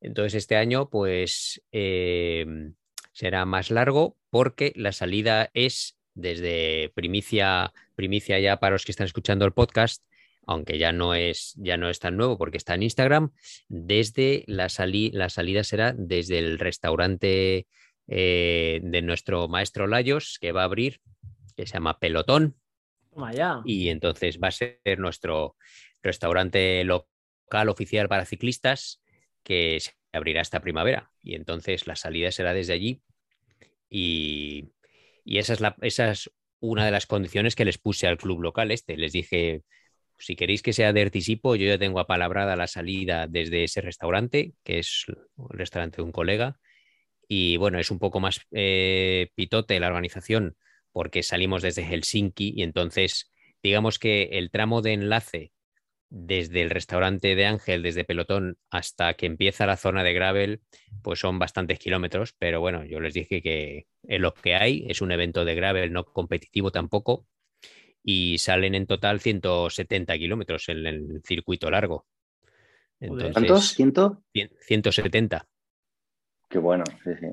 Entonces 0.00 0.34
este 0.34 0.56
año 0.56 0.88
pues 0.90 1.62
em, 1.72 2.74
será 3.12 3.44
más 3.44 3.70
largo 3.70 4.16
porque 4.30 4.72
la 4.76 4.92
salida 4.92 5.50
es 5.54 5.98
desde 6.14 6.90
primicia, 6.94 7.72
primicia 7.94 8.38
ya 8.38 8.58
para 8.58 8.74
los 8.74 8.84
que 8.84 8.92
están 8.92 9.06
escuchando 9.06 9.44
el 9.44 9.52
podcast, 9.52 10.02
aunque 10.46 10.78
ya 10.78 10.92
no 10.92 11.14
es, 11.14 11.54
ya 11.56 11.76
no 11.76 11.90
es 11.90 11.98
tan 11.98 12.16
nuevo 12.16 12.38
porque 12.38 12.56
está 12.56 12.74
en 12.74 12.84
Instagram, 12.84 13.32
desde 13.68 14.44
la, 14.46 14.68
la 15.12 15.28
salida 15.28 15.64
será 15.64 15.92
desde 15.92 16.38
el 16.38 16.58
restaurante 16.58 17.66
eh, 18.06 18.80
de 18.82 19.02
nuestro 19.02 19.48
maestro 19.48 19.88
Layos, 19.88 20.38
que 20.40 20.52
va 20.52 20.62
a 20.62 20.66
abrir, 20.66 21.00
que 21.56 21.66
se 21.66 21.74
llama 21.74 21.98
Pelotón. 21.98 22.56
Y 23.64 23.88
entonces 23.88 24.38
va 24.42 24.48
a 24.48 24.52
ser 24.52 24.80
nuestro 24.98 25.56
restaurante 26.02 26.84
local 26.84 27.68
oficial 27.68 28.08
para 28.08 28.24
ciclistas 28.24 29.02
que 29.42 29.80
se 29.80 29.92
abrirá 30.12 30.42
esta 30.42 30.60
primavera. 30.60 31.10
Y 31.22 31.34
entonces 31.34 31.88
la 31.88 31.96
salida 31.96 32.30
será 32.30 32.54
desde 32.54 32.72
allí. 32.72 33.02
y, 33.90 34.72
esa, 35.24 35.54
es 35.54 35.60
la, 35.60 35.74
esa 35.80 36.12
es 36.12 36.30
una 36.60 36.84
de 36.84 36.92
las 36.92 37.06
condiciones 37.06 37.56
que 37.56 37.64
les 37.64 37.78
puse 37.78 38.06
al 38.06 38.16
club 38.16 38.40
local 38.40 38.70
este. 38.70 38.96
Les 38.96 39.12
dije, 39.12 39.64
si 40.18 40.36
queréis 40.36 40.62
que 40.62 40.72
sea 40.72 40.92
de 40.92 41.02
Ertisipo, 41.02 41.56
yo 41.56 41.66
ya 41.66 41.78
tengo 41.78 42.00
apalabrada 42.00 42.56
la 42.56 42.66
salida 42.66 43.26
desde 43.26 43.64
ese 43.64 43.80
restaurante, 43.80 44.54
que 44.64 44.78
es 44.78 45.04
el 45.08 45.16
restaurante 45.50 45.96
de 45.96 46.02
un 46.02 46.12
colega. 46.12 46.58
Y 47.28 47.56
bueno, 47.56 47.78
es 47.78 47.90
un 47.90 47.98
poco 47.98 48.20
más 48.20 48.40
eh, 48.52 49.30
pitote 49.34 49.80
la 49.80 49.88
organización 49.88 50.56
porque 50.92 51.22
salimos 51.22 51.62
desde 51.62 51.84
Helsinki 51.84 52.54
y 52.56 52.62
entonces 52.62 53.32
digamos 53.62 53.98
que 53.98 54.30
el 54.32 54.50
tramo 54.50 54.80
de 54.80 54.94
enlace 54.94 55.52
desde 56.08 56.62
el 56.62 56.70
restaurante 56.70 57.34
de 57.34 57.46
Ángel, 57.46 57.82
desde 57.82 58.04
Pelotón 58.04 58.58
hasta 58.70 59.14
que 59.14 59.26
empieza 59.26 59.66
la 59.66 59.76
zona 59.76 60.04
de 60.04 60.14
gravel, 60.14 60.62
pues 61.02 61.18
son 61.18 61.38
bastantes 61.38 61.78
kilómetros, 61.78 62.32
pero 62.38 62.60
bueno, 62.60 62.84
yo 62.84 63.00
les 63.00 63.12
dije 63.12 63.42
que 63.42 63.86
en 64.04 64.22
lo 64.22 64.32
que 64.32 64.54
hay 64.54 64.86
es 64.88 65.02
un 65.02 65.12
evento 65.12 65.44
de 65.44 65.54
gravel 65.54 65.92
no 65.92 66.04
competitivo 66.04 66.70
tampoco 66.70 67.26
y 68.08 68.38
salen 68.38 68.76
en 68.76 68.86
total 68.86 69.18
170 69.18 70.16
kilómetros 70.16 70.68
en 70.68 70.86
el 70.86 71.22
circuito 71.24 71.68
largo. 71.68 72.06
¿Cuántos? 73.00 73.74
¿Ciento? 73.74 74.22
170. 74.32 75.48
Qué 76.48 76.58
bueno, 76.58 76.84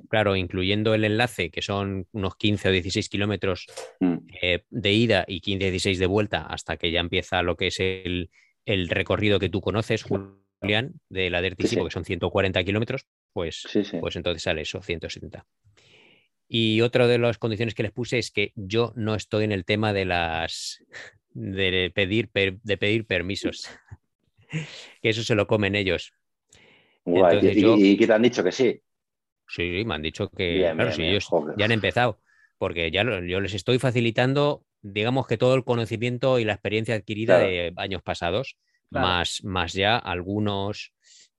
Claro, 0.09 0.35
incluyendo 0.35 0.95
el 0.95 1.03
enlace, 1.03 1.51
que 1.51 1.61
son 1.61 2.07
unos 2.11 2.35
15 2.35 2.69
o 2.69 2.71
16 2.71 3.07
kilómetros 3.07 3.67
mm. 3.99 4.15
eh, 4.41 4.63
de 4.71 4.91
ida 4.91 5.25
y 5.27 5.41
15 5.41 5.67
o 5.67 5.69
16 5.69 5.99
de 5.99 6.05
vuelta, 6.07 6.41
hasta 6.47 6.77
que 6.77 6.89
ya 6.89 6.99
empieza 7.01 7.43
lo 7.43 7.55
que 7.55 7.67
es 7.67 7.79
el, 7.79 8.31
el 8.65 8.89
recorrido 8.89 9.39
que 9.39 9.49
tú 9.49 9.61
conoces, 9.61 10.01
Julián, 10.01 10.99
de 11.09 11.29
la 11.29 11.43
de 11.43 11.51
que 11.51 11.67
son 11.67 12.03
140 12.03 12.63
kilómetros, 12.63 13.05
pues, 13.31 13.67
pues 14.01 14.15
entonces 14.15 14.41
sale 14.41 14.63
eso, 14.63 14.81
170. 14.81 15.45
Y 16.55 16.81
otra 16.81 17.07
de 17.07 17.17
las 17.17 17.39
condiciones 17.39 17.73
que 17.73 17.81
les 17.81 17.91
puse 17.91 18.19
es 18.19 18.29
que 18.29 18.51
yo 18.55 18.93
no 18.95 19.15
estoy 19.15 19.43
en 19.43 19.51
el 19.51 19.65
tema 19.65 19.91
de 19.91 20.05
las 20.05 20.83
de 21.31 21.91
pedir, 21.95 22.29
de 22.31 22.77
pedir 22.77 23.07
permisos. 23.07 23.67
que 25.01 25.09
eso 25.09 25.23
se 25.23 25.33
lo 25.33 25.47
comen 25.47 25.73
ellos. 25.73 26.13
¿Y, 27.05 27.97
qué 27.97 28.05
te 28.05 28.13
han 28.13 28.21
dicho 28.21 28.43
que 28.43 28.51
sí? 28.51 28.79
Sí, 29.47 29.83
me 29.83 29.95
han 29.95 30.03
dicho 30.03 30.29
que 30.29 30.59
claro, 30.75 30.91
ellos 30.95 31.27
ya 31.57 31.65
han 31.65 31.71
empezado, 31.71 32.21
porque 32.59 32.91
ya 32.91 33.03
yo 33.03 33.41
les 33.41 33.55
estoy 33.55 33.79
facilitando 33.79 34.63
digamos 34.83 35.25
que 35.25 35.37
todo 35.37 35.55
el 35.55 35.63
conocimiento 35.63 36.37
y 36.37 36.43
la 36.43 36.53
experiencia 36.53 36.93
adquirida 36.93 37.39
de 37.39 37.73
años 37.77 38.03
pasados, 38.03 38.57
más, 38.91 39.43
más 39.43 39.73
ya 39.73 39.97
algunos 39.97 40.93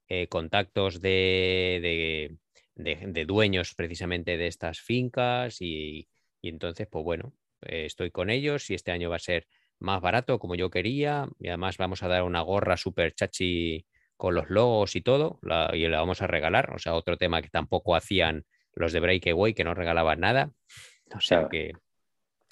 eh, 0.09 0.27
contactos 0.27 1.01
de, 1.01 1.79
de, 1.81 2.37
dueños 2.75 3.75
precisamente 3.75 4.37
de 4.37 4.47
estas 4.47 4.81
fincas 4.81 5.61
y, 5.61 6.09
entonces, 6.43 6.87
pues 6.91 7.05
bueno, 7.05 7.33
eh, 7.63 7.87
estoy 7.87 8.11
con 8.11 8.31
ellos 8.31 8.69
y 8.71 8.75
este 8.75 8.91
año 8.91 9.11
va 9.11 9.17
a 9.17 9.21
ser 9.21 9.47
más 9.79 10.01
barato 10.01 10.39
como 10.39 10.55
yo 10.55 10.71
quería 10.71 11.29
y 11.39 11.49
además 11.49 11.77
vamos 11.79 12.03
a 12.03 12.09
dar 12.09 12.23
una 12.23 12.41
gorra 12.43 12.77
super 12.77 13.15
chachi 13.15 13.87
con 14.17 14.35
los 14.35 14.49
logos 14.49 14.95
y 14.97 15.03
todo 15.03 15.41
y 15.73 15.89
la 15.89 15.99
vamos 15.99 16.23
a 16.23 16.27
regalar, 16.27 16.73
o 16.75 16.79
sea, 16.79 16.95
otro 16.95 17.17
tema 17.17 17.43
que 17.43 17.49
tampoco 17.49 17.97
hacían 17.97 18.45
los 18.75 18.93
de 18.93 19.01
Breakaway 19.01 19.55
que 19.55 19.65
no 19.65 19.75
regalaban 19.75 20.21
nada, 20.21 20.53
o 21.15 21.21
sea 21.21 21.49
que 21.49 21.73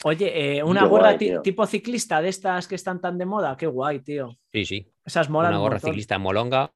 Oye, 0.04 0.56
eh, 0.56 0.62
una 0.64 0.84
gorra 0.86 1.16
tipo 1.16 1.66
ciclista 1.66 2.20
de 2.20 2.28
estas 2.28 2.66
que 2.66 2.74
están 2.74 3.00
tan 3.00 3.18
de 3.18 3.26
moda, 3.26 3.56
qué 3.56 3.66
guay, 3.66 4.00
tío. 4.00 4.36
Sí, 4.52 4.64
sí. 4.64 4.92
Esas 5.04 5.30
molan. 5.30 5.52
Una 5.52 5.60
gorra 5.60 5.78
ciclista 5.78 6.18
molonga, 6.18 6.72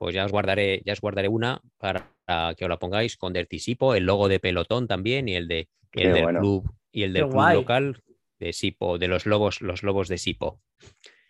pues 0.00 0.14
ya 0.14 0.24
os 0.24 0.32
guardaré, 0.32 0.80
ya 0.86 0.94
os 0.94 1.00
guardaré 1.02 1.28
una 1.28 1.60
para 1.76 2.10
que 2.56 2.64
os 2.64 2.70
la 2.70 2.78
pongáis 2.78 3.18
con 3.18 3.34
Dertisipo, 3.34 3.94
el 3.94 4.06
logo 4.06 4.28
de 4.28 4.40
pelotón 4.40 4.88
también 4.88 5.28
y 5.28 5.36
el 5.36 5.46
de 5.46 5.68
el 5.92 6.14
del 6.14 6.26
club 6.38 6.74
y 6.90 7.02
el 7.02 7.12
del 7.12 7.28
club 7.28 7.52
local 7.52 8.02
de 8.38 8.54
Sipo, 8.54 8.96
de 8.96 9.08
los 9.08 9.26
lobos, 9.26 9.60
los 9.60 9.82
lobos 9.82 10.08
de 10.08 10.16
Sipo. 10.16 10.58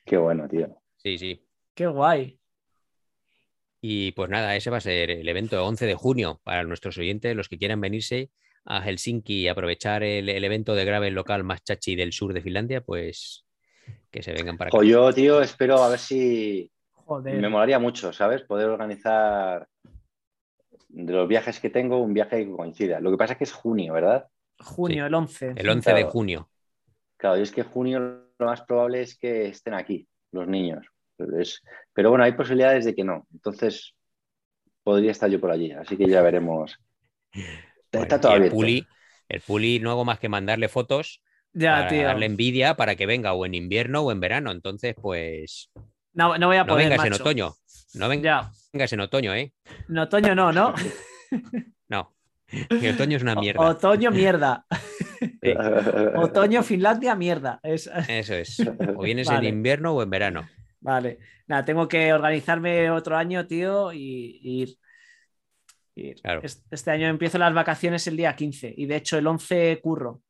Qué 0.06 0.16
bueno, 0.16 0.46
tío. 0.46 0.68
Sí, 0.98 1.18
sí. 1.18 1.44
Qué 1.74 1.88
guay. 1.88 2.38
Y 3.80 4.12
pues 4.12 4.30
nada, 4.30 4.54
ese 4.54 4.70
va 4.70 4.76
a 4.76 4.82
ser 4.82 5.10
el 5.10 5.28
evento 5.28 5.66
11 5.66 5.86
de 5.86 5.94
junio 5.96 6.40
para 6.44 6.62
nuestros 6.62 6.96
oyentes, 6.96 7.34
los 7.34 7.48
que 7.48 7.58
quieran 7.58 7.80
venirse 7.80 8.30
a 8.64 8.82
Helsinki 8.82 9.40
y 9.40 9.48
aprovechar 9.48 10.04
el, 10.04 10.28
evento 10.28 10.76
de 10.76 10.84
gravel 10.84 11.14
local 11.14 11.42
más 11.42 11.64
chachi 11.64 11.96
del 11.96 12.12
sur 12.12 12.32
de 12.32 12.40
Finlandia, 12.40 12.82
pues 12.82 13.44
que 14.12 14.22
se 14.22 14.32
vengan 14.32 14.56
para 14.56 14.68
acá. 14.68 14.78
yo, 14.84 15.12
tío, 15.12 15.42
espero 15.42 15.82
a 15.82 15.88
ver 15.88 15.98
si 15.98 16.70
me 17.18 17.48
molaría 17.48 17.78
mucho, 17.78 18.12
¿sabes? 18.12 18.42
Poder 18.42 18.68
organizar 18.68 19.66
de 20.88 21.12
los 21.12 21.28
viajes 21.28 21.60
que 21.60 21.70
tengo 21.70 21.98
un 21.98 22.14
viaje 22.14 22.44
que 22.44 22.52
coincida. 22.52 23.00
Lo 23.00 23.10
que 23.10 23.16
pasa 23.16 23.34
es 23.34 23.38
que 23.38 23.44
es 23.44 23.52
junio, 23.52 23.94
¿verdad? 23.94 24.28
Junio, 24.58 25.06
el 25.06 25.14
11. 25.14 25.54
El 25.56 25.68
11 25.68 25.94
de 25.94 26.04
junio. 26.04 26.50
Claro, 27.16 27.38
y 27.38 27.42
es 27.42 27.52
que 27.52 27.62
junio 27.62 27.98
lo 28.38 28.46
más 28.46 28.62
probable 28.62 29.02
es 29.02 29.16
que 29.16 29.48
estén 29.48 29.74
aquí 29.74 30.08
los 30.32 30.46
niños. 30.46 30.86
Pero 31.92 32.10
bueno, 32.10 32.24
hay 32.24 32.32
posibilidades 32.32 32.84
de 32.84 32.94
que 32.94 33.04
no. 33.04 33.26
Entonces, 33.32 33.94
podría 34.82 35.10
estar 35.10 35.28
yo 35.28 35.40
por 35.40 35.50
allí. 35.50 35.72
Así 35.72 35.96
que 35.96 36.08
ya 36.08 36.22
veremos 36.22 36.78
el 37.92 38.50
Puli, 38.50 38.86
el 39.28 39.40
Puli 39.40 39.78
no 39.80 39.90
hago 39.90 40.04
más 40.04 40.18
que 40.18 40.28
mandarle 40.28 40.68
fotos 40.68 41.22
para 41.52 41.90
darle 41.90 42.26
envidia 42.26 42.76
para 42.76 42.96
que 42.96 43.06
venga 43.06 43.32
o 43.32 43.46
en 43.46 43.54
invierno 43.54 44.02
o 44.02 44.12
en 44.12 44.20
verano. 44.20 44.50
Entonces, 44.50 44.94
pues. 45.00 45.70
No, 46.20 46.36
no 46.36 46.48
voy 46.48 46.58
a 46.58 46.66
poder. 46.66 46.84
No 46.84 46.90
vengas 46.90 47.06
en 47.06 47.14
otoño. 47.14 47.54
No 47.94 48.08
vengas 48.10 48.92
en 48.92 49.00
otoño, 49.00 49.34
¿eh? 49.34 49.54
En 49.88 49.98
otoño 49.98 50.34
no, 50.34 50.52
¿no? 50.52 50.74
no. 51.88 52.14
Otoño 52.92 53.16
es 53.16 53.22
una 53.22 53.34
mierda. 53.36 53.62
otoño, 53.62 54.10
mierda. 54.10 54.66
otoño, 56.16 56.62
Finlandia, 56.62 57.14
mierda. 57.14 57.58
Eso 57.62 57.90
es. 58.34 58.60
O 58.96 59.02
vienes 59.02 59.30
en 59.30 59.44
invierno 59.44 59.94
o 59.94 60.02
en 60.02 60.10
verano. 60.10 60.46
Vale. 60.80 61.20
Nada, 61.46 61.64
tengo 61.64 61.88
que 61.88 62.12
organizarme 62.12 62.90
otro 62.90 63.16
año, 63.16 63.46
tío, 63.46 63.90
y 63.90 64.40
ir. 64.42 64.76
Este 66.70 66.90
año 66.90 67.08
empiezo 67.08 67.38
las 67.38 67.54
vacaciones 67.54 68.06
el 68.06 68.18
día 68.18 68.36
15 68.36 68.74
y 68.76 68.84
de 68.84 68.96
hecho 68.96 69.16
el 69.16 69.26
11 69.26 69.80
curro. 69.82 70.20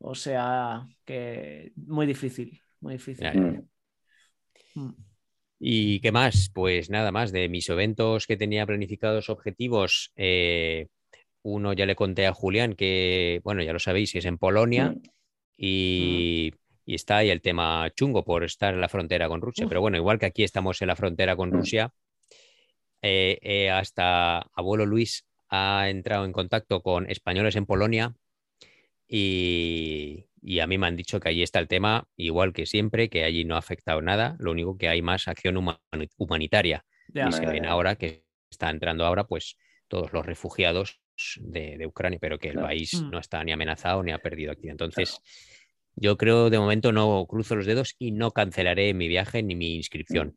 O 0.00 0.14
sea 0.14 0.86
que 1.06 1.72
muy 1.76 2.04
difícil, 2.04 2.60
muy 2.80 2.94
difícil. 2.94 3.64
Mm. 4.74 5.09
¿Y 5.62 6.00
qué 6.00 6.10
más? 6.10 6.50
Pues 6.54 6.88
nada 6.88 7.12
más, 7.12 7.32
de 7.32 7.50
mis 7.50 7.68
eventos 7.68 8.26
que 8.26 8.38
tenía 8.38 8.64
planificados 8.64 9.28
objetivos, 9.28 10.10
eh, 10.16 10.88
uno 11.42 11.74
ya 11.74 11.84
le 11.84 11.94
conté 11.94 12.26
a 12.26 12.32
Julián 12.32 12.74
que, 12.74 13.42
bueno, 13.44 13.62
ya 13.62 13.74
lo 13.74 13.78
sabéis, 13.78 14.14
es 14.14 14.24
en 14.24 14.38
Polonia 14.38 14.92
mm. 14.92 15.02
y, 15.58 16.52
está 16.86 17.18
ahí 17.18 17.30
el 17.30 17.42
tema 17.42 17.88
chungo 17.94 18.24
por 18.24 18.42
estar 18.42 18.74
en 18.74 18.80
la 18.80 18.88
frontera 18.88 19.28
con 19.28 19.42
Rusia. 19.42 19.66
Pero 19.68 19.82
bueno, 19.82 19.98
igual 19.98 20.18
que 20.18 20.26
aquí 20.26 20.44
estamos 20.44 20.80
en 20.80 20.88
la 20.88 20.96
frontera 20.96 21.36
con 21.36 21.50
mm. 21.50 21.52
Rusia, 21.52 21.92
eh, 23.02 23.38
eh, 23.42 23.70
hasta 23.70 24.38
abuelo 24.54 24.86
Luis 24.86 25.26
ha 25.50 25.90
entrado 25.90 26.24
en 26.24 26.32
contacto 26.32 26.82
con 26.82 27.08
españoles 27.10 27.54
en 27.56 27.66
Polonia 27.66 28.14
y, 29.06 30.24
a 30.60 30.66
mí 30.66 30.78
me 30.78 30.86
han 30.86 30.96
dicho 30.96 31.20
que 31.20 31.28
allí 31.28 31.42
está 31.42 31.58
el 31.58 31.68
tema, 31.68 32.08
igual 32.16 32.52
que 32.52 32.66
siempre, 32.66 33.08
que 33.08 33.24
allí 33.24 33.44
no 33.44 33.56
ha 33.56 33.58
afectado 33.58 34.00
nada, 34.00 34.36
lo 34.38 34.50
único 34.52 34.76
que 34.76 34.88
hay 34.88 35.02
más 35.02 35.28
acción 35.28 35.56
humanitaria. 36.16 36.84
y 37.12 37.32
se 37.32 37.46
ven 37.46 37.66
ahora 37.66 37.96
que 37.96 38.24
está 38.50 38.70
entrando 38.70 39.04
ahora 39.04 39.24
pues 39.24 39.56
todos 39.88 40.12
los 40.12 40.24
refugiados 40.24 41.00
de, 41.40 41.86
Ucrania, 41.86 42.18
pero 42.20 42.38
que 42.38 42.48
el 42.48 42.58
país 42.58 43.00
mm. 43.00 43.10
no 43.10 43.18
está 43.18 43.42
ni 43.44 43.52
amenazado 43.52 44.02
ni 44.02 44.12
ha 44.12 44.18
perdido 44.18 44.52
actividad. 44.52 44.72
Entonces, 44.72 45.20
yo 45.96 46.16
creo 46.16 46.50
de 46.50 46.58
momento 46.58 46.92
no 46.92 47.26
cruzo 47.26 47.56
los 47.56 47.66
dedos 47.66 47.94
y 47.98 48.12
no 48.12 48.30
cancelaré 48.30 48.94
mi 48.94 49.08
viaje 49.08 49.42
ni 49.42 49.54
mi 49.54 49.76
inscripción. 49.76 50.28
Mm. 50.28 50.34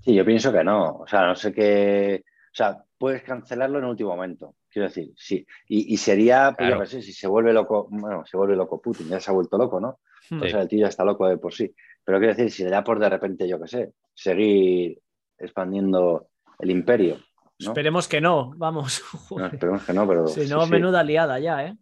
Sí, 0.00 0.14
yo 0.14 0.24
pienso 0.24 0.52
que 0.52 0.64
no. 0.64 0.98
O 0.98 1.06
sea, 1.06 1.26
no 1.26 1.34
sé 1.34 1.52
qué. 1.52 2.24
O 2.26 2.54
sea, 2.54 2.84
puedes 2.98 3.22
cancelarlo 3.22 3.78
en 3.78 3.84
último 3.84 4.10
momento. 4.10 4.54
Quiero 4.74 4.88
decir, 4.88 5.12
sí. 5.16 5.46
Y, 5.68 5.96
sería, 5.98 6.52
pues 6.58 6.68
yo 6.68 6.84
sé, 6.84 7.00
si 7.00 7.12
se 7.12 7.28
vuelve 7.28 7.52
loco, 7.52 7.86
bueno, 7.92 8.26
se 8.26 8.36
vuelve 8.36 8.56
loco 8.56 8.82
Putin, 8.82 9.06
ya 9.06 9.20
se 9.20 9.30
ha 9.30 9.34
vuelto 9.34 9.56
loco, 9.56 9.78
¿no? 9.78 10.00
O 10.32 10.48
sea, 10.48 10.62
el 10.62 10.68
tío 10.68 10.80
ya 10.80 10.88
está 10.88 11.04
loco 11.04 11.28
de 11.28 11.36
por 11.36 11.54
sí. 11.54 11.72
Pero 12.02 12.18
quiero 12.18 12.34
decir, 12.34 12.50
si 12.50 12.64
le 12.64 12.70
da 12.70 12.82
por 12.82 12.98
de 12.98 13.08
repente, 13.08 13.46
yo 13.46 13.60
qué 13.60 13.68
sé, 13.68 13.92
seguir 14.14 14.98
expandiendo 15.38 16.26
el 16.58 16.72
imperio. 16.72 17.20
Esperemos 17.56 18.08
que 18.08 18.20
no, 18.20 18.52
vamos. 18.56 19.00
esperemos 19.52 19.84
que 19.84 19.92
no, 19.92 20.08
pero. 20.08 20.26
Si 20.26 20.48
no, 20.48 20.66
menuda 20.66 21.04
liada 21.04 21.38
ya, 21.38 21.66
¿eh? 21.66 21.76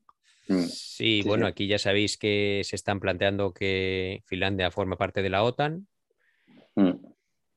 Mm. 0.49 0.65
Sí, 0.67 1.23
bueno, 1.25 1.47
aquí 1.47 1.67
ya 1.67 1.79
sabéis 1.79 2.19
que 2.19 2.61
se 2.63 2.77
están 2.77 3.01
planteando 3.01 3.55
que 3.55 4.23
Finlandia 4.27 4.71
forma 4.71 4.99
parte 4.99 5.23
de 5.23 5.31
la 5.31 5.45
OTAN. 5.45 5.87
Mm. 6.75 7.12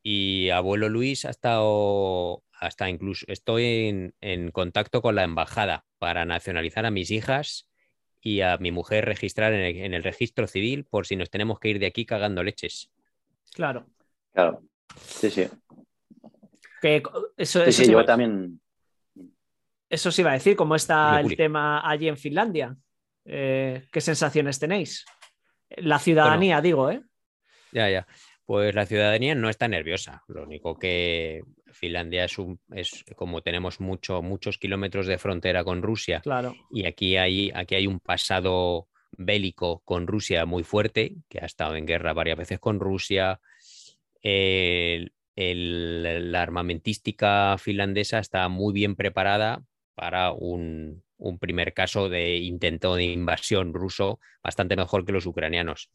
Y 0.08 0.52
abuelo 0.52 0.88
Luis 0.88 1.26
ha 1.26 1.32
estado, 1.32 2.44
hasta 2.60 2.88
incluso, 2.92 3.26
estoy 3.28 4.14
en, 4.22 4.52
contacto 4.52 5.02
con 5.02 5.16
la 5.16 5.24
embajada 5.24 5.84
para 5.98 6.26
nacionalizar 6.26 6.86
a 6.86 6.92
mis 6.92 7.10
hijas 7.10 7.68
y 8.22 8.42
a 8.42 8.58
mi 8.58 8.72
mujer 8.72 9.06
registrar 9.06 9.52
en 9.54 9.94
el, 9.96 10.04
registro 10.04 10.46
civil 10.46 10.86
por 10.86 11.08
si 11.08 11.16
nos 11.16 11.32
tenemos 11.32 11.60
que 11.60 11.70
ir 11.70 11.80
de 11.80 11.88
aquí 11.88 12.06
cagando 12.06 12.44
leches. 12.44 12.92
Claro. 13.56 13.88
Claro. 14.32 14.62
Sí, 14.96 15.32
sí. 15.32 15.48
Que 16.84 17.02
eso, 17.36 17.72
sí, 17.72 17.92
yo 17.92 18.06
también. 18.06 18.62
Eso 19.90 20.12
sí 20.12 20.22
iba 20.22 20.30
a 20.30 20.36
decir, 20.36 20.56
¿cómo 20.56 20.76
está 20.76 21.20
el 21.20 21.36
tema 21.36 21.82
allí 21.90 22.08
en 22.08 22.18
Finlandia? 22.18 22.78
Eh, 23.26 23.88
¿Qué 23.92 24.02
sensaciones 24.02 24.60
tenéis? 24.60 25.04
La 25.78 25.98
ciudadanía, 25.98 26.62
digo, 26.62 26.92
¿eh? 26.92 27.02
Ya, 27.72 27.90
ya. 27.90 28.08
Pues 28.46 28.76
la 28.76 28.86
ciudadanía 28.86 29.34
no 29.34 29.50
está 29.50 29.68
nerviosa. 29.68 30.24
Lo 30.28 30.44
único 30.44 30.78
que 30.78 31.42
Finlandia 31.72 32.26
es 32.26 32.38
un, 32.38 32.60
es 32.74 33.04
como 33.16 33.42
tenemos 33.42 33.80
mucho, 33.80 34.22
muchos 34.22 34.58
kilómetros 34.58 35.08
de 35.08 35.18
frontera 35.18 35.64
con 35.64 35.82
Rusia. 35.82 36.22
Claro. 36.22 36.56
Y 36.72 36.86
aquí 36.86 37.18
hay, 37.18 37.52
aquí 37.54 37.76
hay 37.76 37.88
un 37.88 38.00
pasado 38.00 38.88
bélico 39.18 39.82
con 39.84 40.06
Rusia 40.06 40.46
muy 40.46 40.64
fuerte, 40.64 41.16
que 41.28 41.40
ha 41.40 41.46
estado 41.46 41.76
en 41.76 41.86
guerra 41.86 42.14
varias 42.14 42.38
veces 42.38 42.60
con 42.60 42.80
Rusia. 42.80 43.40
la 45.36 46.42
armamentística 46.42 47.58
finlandesa 47.58 48.20
está 48.20 48.48
muy 48.48 48.74
bien 48.74 48.96
preparada 48.96 49.64
para 49.96 50.32
un, 50.32 51.04
un 51.18 51.40
primer 51.40 51.74
caso 51.74 52.10
de 52.10 52.38
intento 52.38 52.96
de 52.96 53.06
invasión 53.06 53.74
ruso 53.74 54.20
bastante 54.44 54.76
mejor 54.76 55.06
que 55.06 55.14
los 55.14 55.26
ucranianos. 55.26 55.90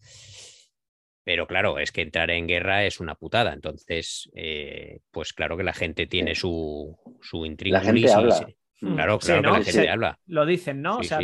Pero 1.24 1.46
claro, 1.46 1.78
es 1.78 1.92
que 1.92 2.02
entrar 2.02 2.30
en 2.30 2.46
guerra 2.46 2.84
es 2.84 3.00
una 3.00 3.14
putada. 3.14 3.52
Entonces, 3.52 4.30
eh, 4.34 5.00
pues 5.10 5.32
claro 5.32 5.56
que 5.56 5.64
la 5.64 5.72
gente 5.72 6.06
tiene 6.06 6.34
su, 6.34 6.96
su 7.20 7.44
intriga. 7.44 7.78
La 7.78 7.84
gente 7.84 8.12
habla. 8.12 8.46
Mm. 8.80 8.94
Claro, 8.94 9.18
claro 9.18 9.42
que 9.42 9.48
la 9.48 9.64
gente 9.64 9.88
habla. 9.90 10.18
Lo 10.26 10.46
dicen, 10.46 10.80
¿no? 10.80 10.98
o 10.98 11.02
sea, 11.02 11.20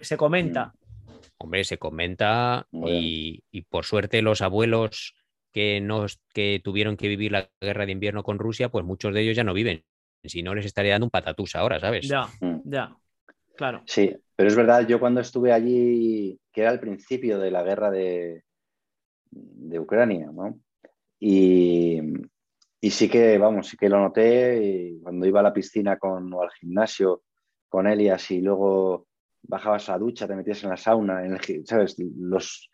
se 0.00 0.16
comenta. 0.16 0.66
Mm. 0.66 1.12
Hombre, 1.38 1.64
se 1.64 1.78
comenta 1.78 2.68
y, 2.70 3.42
por 3.68 3.84
suerte 3.84 4.22
los 4.22 4.42
abuelos 4.42 5.14
que, 5.50 5.80
nos, 5.80 6.20
que 6.32 6.60
tuvieron 6.62 6.96
que 6.96 7.08
vivir 7.08 7.32
la 7.32 7.50
guerra 7.60 7.84
de 7.84 7.92
invierno 7.92 8.22
con 8.22 8.38
Rusia, 8.38 8.68
pues 8.68 8.84
muchos 8.84 9.12
de 9.12 9.22
ellos 9.22 9.36
ya 9.36 9.42
no 9.42 9.52
viven. 9.52 9.84
Si 10.24 10.44
no, 10.44 10.54
les 10.54 10.66
estaría 10.66 10.92
dando 10.92 11.06
un 11.06 11.10
patatús 11.10 11.56
ahora, 11.56 11.80
¿sabes? 11.80 12.06
Ya, 12.06 12.28
mm. 12.40 12.60
ya. 12.64 12.96
Claro. 13.56 13.82
Sí, 13.86 14.14
pero 14.36 14.48
es 14.48 14.56
verdad, 14.56 14.86
yo 14.86 15.00
cuando 15.00 15.20
estuve 15.20 15.52
allí, 15.52 16.38
que 16.52 16.62
era 16.62 16.70
el 16.70 16.78
principio 16.78 17.40
de 17.40 17.50
la 17.50 17.64
guerra 17.64 17.90
de, 17.90 18.44
de 19.32 19.80
Ucrania, 19.80 20.30
¿no? 20.32 20.60
Y, 21.18 22.00
sí 22.82 23.08
que, 23.08 23.38
vamos, 23.38 23.68
sí 23.68 23.76
que 23.76 23.88
lo 23.88 23.98
noté 23.98 24.96
cuando 25.02 25.26
iba 25.26 25.40
a 25.40 25.44
la 25.44 25.52
piscina 25.52 25.96
con, 25.96 26.32
o 26.34 26.42
al 26.42 26.50
gimnasio 26.50 27.22
con 27.68 27.86
Elias 27.86 28.30
y 28.30 28.40
luego 28.40 29.06
bajabas 29.42 29.88
a 29.88 29.92
la 29.92 29.98
ducha, 29.98 30.26
te 30.26 30.36
metías 30.36 30.62
en 30.64 30.70
la 30.70 30.76
sauna, 30.76 31.24
en 31.24 31.32
el, 31.34 31.66
¿sabes? 31.66 31.96
Los, 31.98 32.70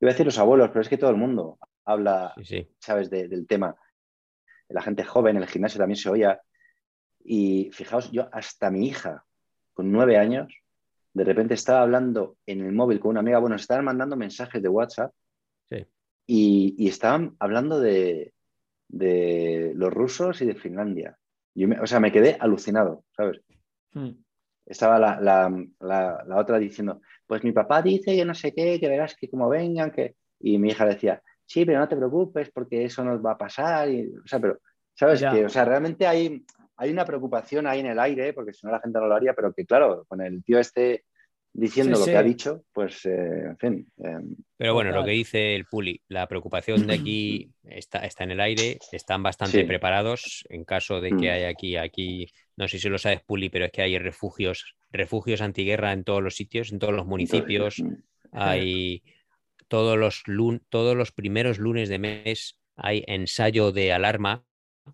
iba 0.00 0.10
a 0.10 0.12
decir 0.12 0.26
los 0.26 0.38
abuelos, 0.38 0.68
pero 0.68 0.82
es 0.82 0.88
que 0.88 0.98
todo 0.98 1.10
el 1.10 1.16
mundo 1.16 1.58
habla, 1.84 2.34
¿sabes? 2.78 3.08
del 3.08 3.46
tema. 3.46 3.74
La 4.68 4.82
gente 4.82 5.04
joven, 5.04 5.36
en 5.36 5.42
el 5.42 5.48
gimnasio 5.48 5.78
también 5.78 5.96
se 5.96 6.10
oía. 6.10 6.40
Y 7.24 7.70
fijaos, 7.72 8.10
yo 8.10 8.28
hasta 8.32 8.70
mi 8.70 8.88
hija, 8.88 9.24
con 9.74 9.90
nueve 9.90 10.16
años, 10.16 10.52
de 11.14 11.24
repente 11.24 11.54
estaba 11.54 11.82
hablando 11.82 12.36
en 12.46 12.60
el 12.64 12.72
móvil 12.72 13.00
con 13.00 13.10
una 13.10 13.20
amiga, 13.20 13.38
bueno, 13.38 13.56
estaban 13.56 13.84
mandando 13.84 14.16
mensajes 14.16 14.62
de 14.62 14.68
WhatsApp 14.68 15.12
y, 16.26 16.88
estaban 16.88 17.36
hablando 17.38 17.80
de, 17.80 18.32
los 18.88 19.92
rusos 19.92 20.40
y 20.42 20.46
de 20.46 20.54
Finlandia. 20.54 21.16
Yo 21.54 21.68
o 21.80 21.86
sea, 21.86 22.00
me 22.00 22.12
quedé 22.12 22.36
alucinado, 22.40 23.04
¿sabes? 23.16 23.40
Hmm. 23.92 24.12
Estaba 24.64 24.98
la, 24.98 26.36
otra 26.36 26.58
diciendo, 26.58 27.00
pues 27.26 27.42
mi 27.44 27.52
papá 27.52 27.82
dice 27.82 28.16
que 28.16 28.24
no 28.24 28.34
sé 28.34 28.54
qué, 28.54 28.78
que 28.78 28.88
verás 28.88 29.16
que 29.16 29.28
como 29.28 29.48
vengan, 29.48 29.90
que... 29.90 30.16
Y 30.44 30.58
mi 30.58 30.70
hija 30.70 30.84
decía, 30.86 31.22
sí, 31.46 31.64
pero 31.64 31.78
no 31.78 31.88
te 31.88 31.96
preocupes 31.96 32.50
porque 32.50 32.84
eso 32.84 33.04
nos 33.04 33.24
va 33.24 33.32
a 33.32 33.38
pasar. 33.38 33.88
Y, 33.88 34.12
o 34.16 34.26
sea, 34.26 34.40
pero, 34.40 34.58
¿sabes? 34.94 35.20
Que, 35.20 35.44
o 35.44 35.48
sea, 35.48 35.64
realmente 35.64 36.06
hay, 36.06 36.44
hay 36.76 36.90
una 36.90 37.04
preocupación 37.04 37.66
ahí 37.66 37.80
en 37.80 37.86
el 37.86 37.98
aire, 38.00 38.32
porque 38.32 38.52
si 38.52 38.66
no 38.66 38.72
la 38.72 38.80
gente 38.80 38.98
no 38.98 39.06
lo 39.06 39.14
haría, 39.14 39.34
pero 39.34 39.52
que 39.52 39.64
claro, 39.64 40.04
con 40.08 40.20
el 40.20 40.42
tío 40.42 40.58
este 40.58 41.04
diciendo 41.52 41.98
lo 41.98 42.04
que 42.04 42.16
ha 42.16 42.22
dicho, 42.22 42.64
pues, 42.72 43.04
eh, 43.06 43.44
en 43.46 43.58
fin. 43.58 43.92
Em, 43.98 44.36
Pero 44.56 44.74
bueno, 44.74 44.92
lo 44.92 45.04
que 45.04 45.10
dice 45.10 45.54
el 45.54 45.66
Puli, 45.66 46.00
la 46.08 46.26
preocupación 46.26 46.86
de 46.86 46.94
aquí 46.94 47.50
está, 47.64 48.00
está 48.00 48.24
en 48.24 48.32
el 48.32 48.40
aire, 48.40 48.78
están 48.92 49.22
bastante 49.22 49.64
preparados 49.64 50.44
en 50.48 50.64
caso 50.64 51.00
de 51.00 51.10
que 51.10 51.28
mm. 51.28 51.34
haya 51.34 51.48
aquí, 51.48 51.76
aquí, 51.76 52.26
no 52.56 52.68
sé 52.68 52.78
si 52.78 52.88
lo 52.88 52.98
sabes, 52.98 53.22
Puli, 53.22 53.48
pero 53.48 53.66
es 53.66 53.72
que 53.72 53.82
hay 53.82 53.98
refugios, 53.98 54.76
refugios 54.90 55.40
antiguerra 55.40 55.92
en 55.92 56.04
todos 56.04 56.22
los 56.22 56.36
sitios, 56.36 56.72
en 56.72 56.78
todos 56.78 56.94
los 56.94 57.06
municipios. 57.06 57.78
Mm. 57.80 57.94
Hay 58.32 59.02
todos 59.68 59.98
los, 59.98 60.22
todos 60.68 60.96
los 60.96 61.12
primeros 61.12 61.58
lunes 61.58 61.88
de 61.88 61.98
mes 61.98 62.58
hay 62.76 63.04
ensayo 63.06 63.72
de 63.72 63.92
alarma 63.92 64.44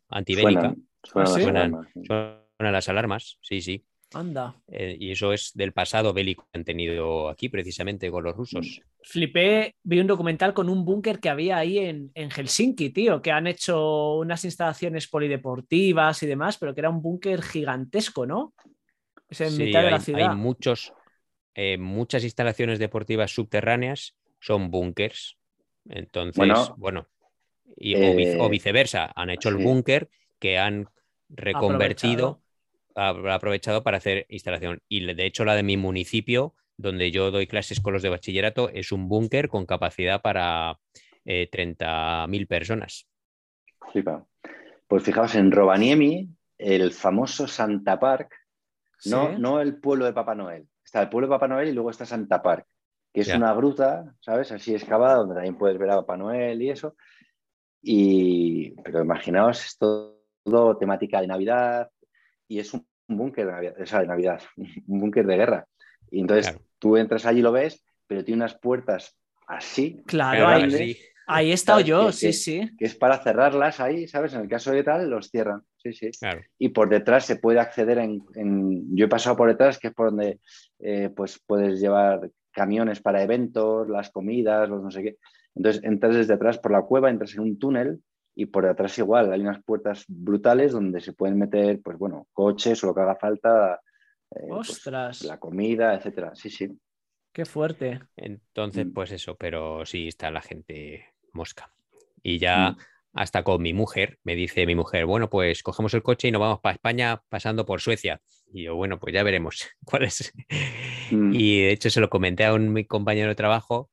antibélica. 0.09 0.75
Suenan, 1.03 1.89
suenan 2.05 2.73
las 2.73 2.89
alarmas, 2.89 3.39
sí, 3.41 3.61
sí. 3.61 3.85
Anda. 4.15 4.55
Eh, 4.69 4.97
y 4.99 5.13
eso 5.13 5.33
es 5.33 5.53
del 5.55 5.73
pasado 5.73 6.13
bélico 6.13 6.49
que 6.51 6.59
han 6.59 6.65
tenido 6.65 7.29
aquí, 7.29 7.49
precisamente 7.49 8.11
con 8.11 8.25
los 8.25 8.35
rusos. 8.35 8.81
Flipé, 9.03 9.75
vi 9.83 10.01
un 10.01 10.07
documental 10.07 10.55
con 10.55 10.69
un 10.69 10.85
búnker 10.85 11.21
que 11.21 11.29
había 11.29 11.59
ahí 11.59 11.79
en, 11.79 12.11
Helsinki, 12.15 12.91
tío, 12.91 13.21
que 13.21 13.31
han 13.31 13.47
hecho 13.47 14.17
unas 14.17 14.45
instalaciones 14.45 15.09
polideportivas 15.09 16.23
y 16.23 16.27
demás, 16.27 16.57
pero 16.57 16.75
que 16.75 16.81
era 16.81 16.91
un 16.91 17.03
búnker 17.03 17.43
gigantesco, 17.43 18.27
¿no? 18.27 18.55
Es 19.29 19.41
en 19.43 19.57
mitad 19.59 19.83
de 19.83 19.91
la 19.91 20.01
ciudad. 20.01 20.31
Hay 20.31 20.37
muchos, 20.37 20.93
eh, 21.55 21.77
muchas 21.77 22.25
instalaciones 22.25 22.79
deportivas 22.79 23.31
subterráneas 23.31 24.17
son 24.41 24.71
búnkers. 24.71 25.37
Entonces, 25.89 26.49
bueno, 26.77 27.09
y, 27.77 27.95
o, 27.95 27.99
eh, 27.99 28.49
viceversa, 28.51 29.13
han 29.15 29.31
hecho 29.31 29.51
el 29.51 29.57
búnker 29.57 30.09
que 30.39 30.59
han 30.59 30.89
reconvertido 31.29 32.41
aprovechado 32.95 33.83
para 33.83 33.99
hacer 33.99 34.27
instalación. 34.29 34.81
Y 34.89 35.05
de 35.15 35.27
hecho 35.27 35.45
la 35.45 35.55
de 35.55 35.63
mi 35.63 35.77
municipio, 35.77 36.55
donde 36.77 37.11
yo 37.11 37.31
doy 37.31 37.47
clases 37.47 37.81
con 37.81 37.93
los 37.93 38.03
de 38.03 38.09
bachillerato, 38.09 38.69
es 38.71 38.93
un 38.93 39.09
búnker 39.09 39.49
con 39.49 39.67
capacidad 39.67 40.23
para 40.23 40.79
eh, 41.25 41.49
30.000 41.51 42.47
personas. 42.47 43.09
Pues 44.87 45.03
fijaos, 45.03 45.35
en 45.35 45.53
Rovaniemi, 45.53 46.29
el 46.57 46.93
famoso 46.93 47.47
Santa 47.47 47.99
Park, 47.99 48.35
no, 49.07 49.39
no 49.39 49.61
el 49.61 49.79
pueblo 49.79 50.05
de 50.05 50.13
Papá 50.13 50.35
Noel. 50.35 50.69
Está 50.85 51.03
el 51.03 51.09
pueblo 51.09 51.27
de 51.27 51.35
Papá 51.35 51.49
Noel 51.49 51.69
y 51.69 51.73
luego 51.73 51.91
está 51.91 52.07
Santa 52.07 52.43
Park, 52.43 52.67
que 53.13 53.21
es 53.21 53.29
una 53.35 53.53
gruta, 53.53 54.15
¿sabes? 54.21 54.51
Así 54.53 54.75
excavada, 54.75 55.17
donde 55.17 55.35
también 55.35 55.59
puedes 55.59 55.79
ver 55.79 55.91
a 55.91 55.97
Papá 55.97 56.17
Noel 56.17 56.63
y 56.63 56.71
eso. 56.71 56.97
Y, 57.83 58.71
pero 58.83 59.03
imaginaos, 59.03 59.65
es 59.65 59.79
todo 59.79 60.77
temática 60.79 61.21
de 61.21 61.27
Navidad, 61.27 61.91
y 62.49 62.59
es 62.59 62.73
un 62.73 62.87
búnker 63.07 63.47
de 63.47 63.53
Navidad, 63.53 63.77
de 63.77 64.07
Navidad, 64.07 64.43
un 64.57 65.01
búnker 65.01 65.27
de 65.27 65.37
guerra. 65.37 65.67
Y 66.11 66.21
entonces 66.21 66.59
tú 66.79 66.97
entras 66.97 67.27
allí 67.27 67.41
y 67.41 67.43
lo 67.43 67.53
ves, 67.53 67.85
pero 68.07 68.25
tiene 68.25 68.43
unas 68.43 68.59
puertas 68.59 69.17
así. 69.47 70.03
Claro, 70.07 70.49
ahí, 70.49 70.97
ahí 71.27 71.51
he 71.51 71.55
estado 71.55 71.81
yo, 71.81 72.11
sí, 72.13 72.33
sí. 72.33 72.71
Que 72.79 72.87
es 72.87 72.95
para 72.95 73.23
cerrarlas 73.23 73.81
ahí, 73.81 74.09
¿sabes? 74.09 74.33
En 74.35 74.41
el 74.41 74.49
caso 74.49 74.73
de 74.73 74.83
tal, 74.83 75.11
los 75.11 75.31
cierran. 75.31 75.63
Sí, 75.77 75.93
sí. 75.93 76.11
Y 76.59 76.71
por 76.71 76.89
detrás 76.89 77.27
se 77.27 77.37
puede 77.37 77.61
acceder 77.61 77.99
en, 77.99 78.97
Yo 78.97 79.05
he 79.05 79.09
pasado 79.09 79.37
por 79.37 79.49
detrás, 79.49 79.79
que 79.79 79.89
es 79.89 79.95
por 79.95 80.11
donde 80.11 80.41
eh, 80.81 81.11
pues 81.15 81.41
puedes 81.47 81.81
llevar 81.81 82.31
camiones 82.51 83.01
para 83.01 83.23
eventos, 83.23 83.89
las 83.89 84.11
comidas, 84.11 84.69
los 84.69 84.83
no 84.83 84.91
sé 84.91 85.03
qué. 85.03 85.17
Entonces 85.55 85.83
entras 85.85 86.15
desde 86.15 86.35
atrás 86.35 86.59
por 86.59 86.73
la 86.73 86.83
cueva, 86.83 87.11
entras 87.11 87.35
en 87.35 87.41
un 87.41 87.59
túnel 87.59 88.01
y 88.41 88.47
por 88.47 88.65
detrás 88.65 88.97
igual, 88.99 89.33
hay 89.33 89.41
unas 89.41 89.61
puertas 89.65 90.05
brutales 90.07 90.71
donde 90.71 91.01
se 91.01 91.13
pueden 91.13 91.37
meter, 91.37 91.81
pues 91.83 91.99
bueno, 91.99 92.29
coches 92.33 92.85
o 92.85 92.87
lo 92.87 92.95
que 92.95 93.01
haga 93.01 93.17
falta, 93.17 93.81
eh, 94.31 94.47
pues, 94.49 94.71
Ostras. 94.71 95.23
la 95.23 95.41
comida, 95.41 95.93
etcétera. 95.93 96.37
Sí, 96.37 96.49
sí. 96.49 96.69
Qué 97.33 97.45
fuerte. 97.45 97.99
Entonces, 98.15 98.87
mm. 98.87 98.93
pues 98.93 99.11
eso, 99.11 99.35
pero 99.35 99.85
sí 99.85 100.07
está 100.07 100.31
la 100.31 100.41
gente 100.41 101.05
mosca. 101.33 101.73
Y 102.23 102.39
ya 102.39 102.71
mm. 102.71 102.77
hasta 103.15 103.43
con 103.43 103.61
mi 103.61 103.73
mujer, 103.73 104.21
me 104.23 104.37
dice 104.37 104.67
mi 104.67 104.77
mujer, 104.77 105.05
bueno, 105.05 105.29
pues 105.29 105.65
cogemos 105.65 105.93
el 105.95 106.05
coche 106.05 106.29
y 106.29 106.31
nos 106.31 106.41
vamos 106.41 106.61
para 106.61 106.75
España 106.75 107.21
pasando 107.29 107.67
por 107.67 107.81
Suecia. 107.81 108.21
Y 108.53 108.63
yo, 108.63 108.77
bueno, 108.77 109.01
pues 109.01 109.13
ya 109.13 109.25
veremos 109.25 109.67
cuál 109.85 110.05
es. 110.05 110.33
Mm. 111.11 111.33
Y 111.35 111.63
de 111.63 111.73
hecho 111.73 111.91
se 111.91 112.01
lo 112.01 112.09
comenté 112.09 112.45
a 112.45 112.55
un 112.55 112.73
mi 112.73 112.85
compañero 112.85 113.31
de 113.31 113.35
trabajo 113.35 113.91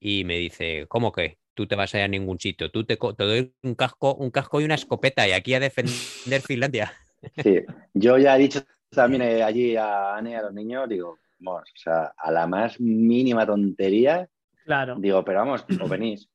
y 0.00 0.24
me 0.24 0.38
dice, 0.38 0.86
¿cómo 0.88 1.12
que? 1.12 1.39
Tú 1.54 1.66
te 1.66 1.76
vas 1.76 1.94
a 1.94 1.98
ir 1.98 2.04
a 2.04 2.08
ningún 2.08 2.38
sitio. 2.38 2.70
Tú 2.70 2.84
te, 2.84 2.96
doy 2.96 3.54
un 3.62 3.74
casco, 3.74 4.14
un 4.14 4.30
casco 4.30 4.60
y 4.60 4.64
una 4.64 4.74
escopeta 4.74 5.26
y 5.26 5.32
aquí 5.32 5.54
a 5.54 5.60
defender 5.60 6.42
Finlandia. 6.42 6.92
Sí, 7.42 7.60
yo 7.92 8.16
ya 8.16 8.34
he 8.34 8.38
dicho 8.38 8.62
también 8.88 9.20
eh, 9.22 9.42
allí 9.42 9.76
a 9.76 10.16
Anne 10.16 10.30
y 10.30 10.34
a 10.34 10.42
los 10.42 10.54
niños, 10.54 10.88
digo, 10.88 11.18
vamos, 11.38 11.68
o 11.68 11.78
sea, 11.78 12.14
a 12.16 12.32
la 12.32 12.46
más 12.46 12.80
mínima 12.80 13.44
tontería, 13.44 14.26
claro. 14.64 14.96
digo, 14.98 15.22
pero 15.22 15.40
vamos, 15.40 15.66
o 15.80 15.86
venís. 15.86 16.30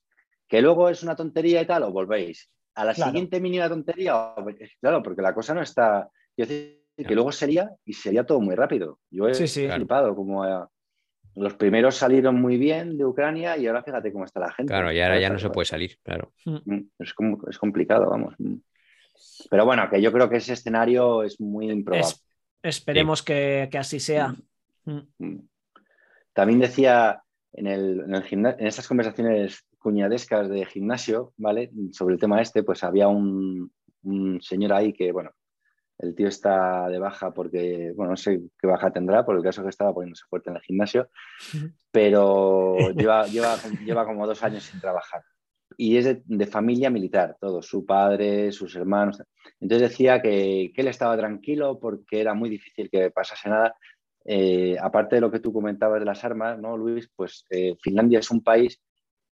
Que 0.47 0.61
luego 0.61 0.87
es 0.89 1.01
una 1.01 1.15
tontería 1.15 1.59
y 1.61 1.65
tal, 1.65 1.83
o 1.83 1.91
volvéis. 1.91 2.51
A 2.75 2.85
la 2.85 2.93
siguiente 2.93 3.39
mínima 3.39 3.67
tontería, 3.67 4.35
claro, 4.79 5.01
porque 5.01 5.21
la 5.23 5.33
cosa 5.33 5.55
no 5.55 5.63
está. 5.63 6.07
Yo 6.37 6.45
decir 6.45 6.81
que 6.97 7.15
luego 7.15 7.31
sería, 7.31 7.71
y 7.83 7.93
sería 7.93 8.25
todo 8.25 8.41
muy 8.41 8.53
rápido. 8.53 8.99
Yo 9.09 9.27
he 9.27 9.33
flipado 9.33 10.15
como 10.15 10.43
a, 10.43 10.69
los 11.35 11.53
primeros 11.55 11.95
salieron 11.95 12.39
muy 12.39 12.57
bien 12.57 12.97
de 12.97 13.05
Ucrania 13.05 13.57
y 13.57 13.67
ahora 13.67 13.83
fíjate 13.83 14.11
cómo 14.11 14.25
está 14.25 14.39
la 14.39 14.51
gente. 14.51 14.71
Claro, 14.71 14.91
y 14.91 14.99
ahora 14.99 15.19
ya 15.19 15.29
no 15.29 15.39
se 15.39 15.49
puede 15.49 15.65
salir, 15.65 15.97
claro. 16.03 16.33
Mm. 16.45 16.57
Mm, 16.65 16.89
es, 16.99 17.13
es 17.49 17.57
complicado, 17.57 18.09
vamos. 18.09 18.35
Mm. 18.37 18.55
Pero 19.49 19.65
bueno, 19.65 19.89
que 19.89 20.01
yo 20.01 20.11
creo 20.11 20.29
que 20.29 20.37
ese 20.37 20.53
escenario 20.53 21.23
es 21.23 21.39
muy 21.39 21.69
improbable. 21.69 22.15
Esperemos 22.61 23.21
que, 23.21 23.69
así 23.77 23.99
sea. 23.99 24.35
También 26.33 26.59
decía 26.59 27.21
en, 27.53 27.67
el, 27.67 27.99
en, 28.01 28.45
en 28.45 28.67
estas 28.67 28.87
conversaciones 28.87 29.65
cuñadescas 29.85 30.49
de 30.49 30.65
gimnasio, 30.65 31.33
¿vale? 31.37 31.71
Sobre 31.91 32.15
el 32.15 32.19
tema 32.19 32.41
este, 32.41 32.63
pues 32.63 32.83
había 32.83 33.07
un, 33.07 33.71
señor 34.41 34.73
ahí 34.73 34.93
que, 34.93 35.11
bueno, 35.11 35.29
el 35.97 36.15
tío 36.15 36.27
está 36.27 36.89
de 36.89 36.99
baja 36.99 37.33
porque, 37.33 37.93
bueno, 37.95 38.11
no 38.11 38.17
sé 38.17 38.41
qué 38.59 38.67
baja 38.67 38.91
tendrá, 38.91 39.25
por 39.25 39.35
el 39.35 39.43
caso 39.43 39.63
que 39.63 39.69
estaba 39.69 39.93
poniéndose 39.93 40.25
fuerte 40.29 40.49
en 40.49 40.57
el 40.57 40.61
gimnasio, 40.61 41.09
pero 41.91 42.77
lleva, 42.95 43.25
lleva, 43.27 43.57
lleva 43.85 44.05
como 44.05 44.27
dos 44.27 44.43
años 44.43 44.63
sin 44.63 44.79
trabajar. 44.79 45.21
Y 45.77 45.97
es 45.97 46.21
de, 46.25 46.47
familia 46.47 46.89
militar, 46.89 47.37
todo, 47.39 47.61
su 47.61 47.85
padre, 47.85 48.51
sus 48.51 48.75
hermanos. 48.75 49.21
Entonces 49.59 49.89
decía 49.89 50.21
que, 50.21 50.71
que, 50.73 50.81
él 50.81 50.87
estaba 50.87 51.17
tranquilo 51.17 51.79
porque 51.79 52.21
era 52.21 52.33
muy 52.33 52.49
difícil 52.49 52.89
que 52.89 53.11
pasase 53.11 53.49
nada. 53.49 53.75
Eh, 54.25 54.77
aparte 54.81 55.15
de 55.15 55.21
lo 55.21 55.31
que 55.31 55.39
tú 55.39 55.51
comentabas 55.51 55.99
de 55.99 56.05
las 56.05 56.23
armas, 56.23 56.57
¿no, 56.59 56.77
Luis? 56.77 57.09
Pues 57.15 57.45
eh, 57.49 57.75
Finlandia 57.81 58.19
es 58.19 58.31
un 58.31 58.41
país 58.41 58.79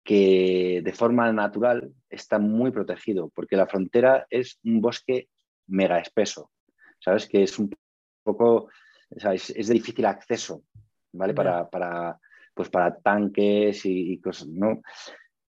que 0.03 0.81
de 0.83 0.93
forma 0.93 1.33
natural 1.33 1.93
está 2.09 2.39
muy 2.39 2.71
protegido, 2.71 3.31
porque 3.35 3.57
la 3.57 3.67
frontera 3.67 4.27
es 4.31 4.59
un 4.65 4.81
bosque 4.81 5.29
mega 5.71 5.99
espeso, 5.99 6.51
¿sabes? 6.99 7.27
Que 7.27 7.43
es 7.43 7.59
un 7.59 7.71
poco, 8.23 8.69
es, 9.11 9.55
de 9.55 9.75
difícil 9.75 10.05
acceso, 10.07 10.65
¿vale? 11.13 11.35
Para, 11.35 11.69
para, 11.69 12.19
pues 12.55 12.69
para 12.69 12.97
tanques 12.97 13.83
y, 13.85 14.19
cosas, 14.21 14.49
¿no? 14.49 14.83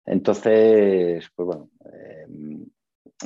Entonces, 0.04 1.28
pues 1.34 1.46
bueno, 1.46 1.70
eh, 1.92 2.26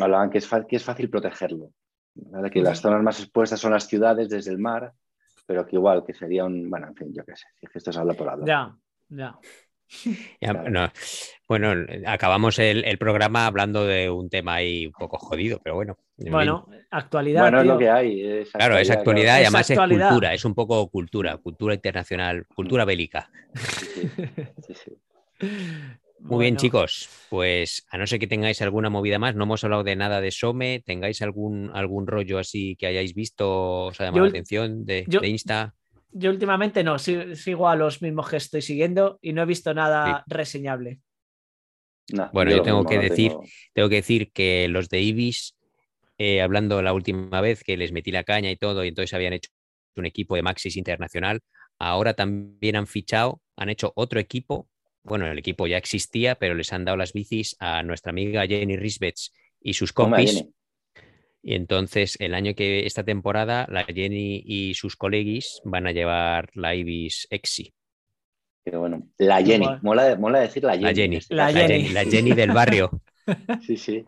hablaban 0.01 0.31
que 0.31 0.39
es, 0.39 0.49
que 0.69 0.77
es 0.77 0.85
fácil 0.85 1.11
protegerlo, 1.11 1.73
¿vale? 2.15 2.51
Que 2.51 2.63
las 2.63 2.81
zonas 2.81 3.03
más 3.03 3.21
expuestas 3.21 3.61
son 3.61 3.73
las 3.73 3.87
ciudades 3.87 4.29
desde 4.29 4.51
el 4.51 4.59
mar, 4.59 4.93
pero 5.47 5.67
que 5.67 5.77
igual 5.77 6.05
que 6.05 6.15
sería 6.15 6.45
un, 6.45 6.71
bueno, 6.71 6.89
en 6.89 6.95
fin, 6.95 7.13
yo 7.13 7.25
qué 7.25 7.37
sé, 7.37 7.47
si 7.59 7.67
esto 7.73 7.91
es 7.91 7.97
habla 7.97 8.15
por 8.15 8.29
hablar. 8.29 8.47
Ya, 8.47 8.77
ya. 9.09 9.39
Bueno, 11.49 11.75
acabamos 12.07 12.61
el, 12.61 12.97
programa 12.97 13.47
hablando 13.47 13.85
de 13.85 14.09
un 14.09 14.31
tema 14.31 14.55
ahí 14.55 14.87
un 14.87 14.93
poco 14.93 15.19
jodido, 15.19 15.61
pero 15.63 15.75
bueno. 15.75 15.99
Bueno, 16.17 16.69
actualidad. 16.93 17.43
Bueno, 17.43 17.61
es 17.63 17.67
lo 17.67 17.77
que 17.77 17.91
hay. 17.91 18.45
claro, 18.53 18.79
es 18.79 18.89
actualidad 18.89 19.41
y 19.41 19.43
además 19.43 19.69
es, 19.69 19.79
cultura, 19.79 20.33
es 20.33 20.45
un 20.45 20.55
poco 20.55 20.89
cultura, 20.89 21.37
cultura 21.39 21.75
internacional, 21.75 22.47
cultura 22.55 22.85
bélica. 22.85 23.31
Muy 26.21 26.45
bien, 26.45 26.57
chicos. 26.57 27.09
Pues 27.31 27.85
a 27.91 27.99
no 27.99 28.07
ser 28.07 28.21
que 28.21 28.29
tengáis 28.29 28.63
alguna 28.63 28.91
movida 28.91 29.19
más, 29.19 29.35
no 29.35 29.43
hemos 29.43 29.65
hablado 29.65 29.83
de 29.83 29.97
nada 29.97 30.21
de 30.21 30.31
Some, 30.31 30.85
tengáis 30.87 31.21
algún, 31.21 31.73
algún 31.75 32.07
rollo 32.07 32.39
así 32.39 32.77
que 32.77 32.87
hayáis 32.87 33.13
visto, 33.13 33.87
os 33.87 34.01
ha 34.01 34.05
llamado 34.05 34.27
la 34.27 34.31
atención 34.31 34.85
de 34.85 35.05
Insta 35.25 35.75
yo 36.13 36.31
últimamente 36.31 36.83
no, 36.83 36.99
sigo 36.99 37.69
a 37.69 37.77
los 37.77 38.03
mismos 38.03 38.29
que 38.29 38.37
estoy 38.37 38.63
siguiendo 38.63 39.19
y 39.23 39.33
no 39.33 39.43
he 39.43 39.47
visto 39.47 39.73
nada 39.75 40.25
reseñable. 40.27 41.01
bueno, 42.33 42.51
yo 42.51 42.63
tengo 42.63 42.85
que 42.85 42.99
decir, 42.99 43.33
tengo 43.73 43.89
que 43.89 43.97
decir 43.97 44.33
que 44.33 44.69
los 44.69 44.89
de 44.89 45.01
Ibis, 45.01 45.57
eh, 46.19 46.43
hablando 46.43 46.83
la 46.83 46.93
última 46.93 47.41
vez 47.41 47.63
que 47.65 47.77
les 47.77 47.93
metí 47.93 48.11
la 48.11 48.25
caña 48.25 48.51
y 48.51 48.57
todo, 48.57 48.85
y 48.85 48.89
entonces 48.89 49.15
habían 49.15 49.33
hecho 49.33 49.51
un 49.97 50.07
equipo 50.07 50.37
de 50.37 50.43
Maxis 50.43 50.77
Internacional, 50.77 51.41
ahora 51.79 52.15
también 52.15 52.77
han 52.77 52.87
fichado, 52.87 53.41
han 53.57 53.69
hecho 53.69 53.93
otro 53.95 54.21
equipo. 54.21 54.69
Bueno, 55.03 55.27
el 55.27 55.39
equipo 55.39 55.67
ya 55.67 55.79
existía, 55.79 56.35
pero 56.35 56.55
les 56.55 56.73
han 56.73 56.85
dado 56.85 56.97
las 56.97 57.13
bicis 57.13 57.57
a 57.59 57.83
nuestra 57.83 58.11
amiga 58.11 58.47
Jenny 58.47 58.77
Risbets 58.77 59.33
y 59.61 59.75
sus 59.75 59.93
compis. 59.93 60.45
Y 61.43 61.55
entonces, 61.55 62.17
el 62.21 62.35
año 62.35 62.55
que 62.55 62.87
esta 62.87 63.05
temporada, 63.05 63.67
la 63.71 63.85
Jenny 63.85 64.43
y 64.45 64.75
sus 64.75 64.97
colegis 64.97 65.61
van 65.65 65.87
a 65.87 65.93
llevar 65.93 66.51
la 66.55 66.75
Ibis 66.75 67.27
Exi. 67.31 67.73
Pero 68.63 68.81
bueno, 68.81 69.09
la 69.17 69.43
Jenny, 69.43 69.67
mola, 69.83 70.17
mola, 70.17 70.41
decir 70.41 70.63
la 70.65 70.73
Jenny. 70.73 70.85
La 70.85 70.95
Jenny, 70.95 71.17
este 71.17 71.35
la, 71.35 71.53
Jenny. 71.53 71.89
la 71.89 72.05
Jenny 72.05 72.33
del 72.33 72.53
barrio. 72.53 72.91
sí, 73.67 73.77
sí. 73.77 74.05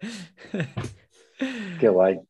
Qué 1.80 1.88
guay. 1.88 2.20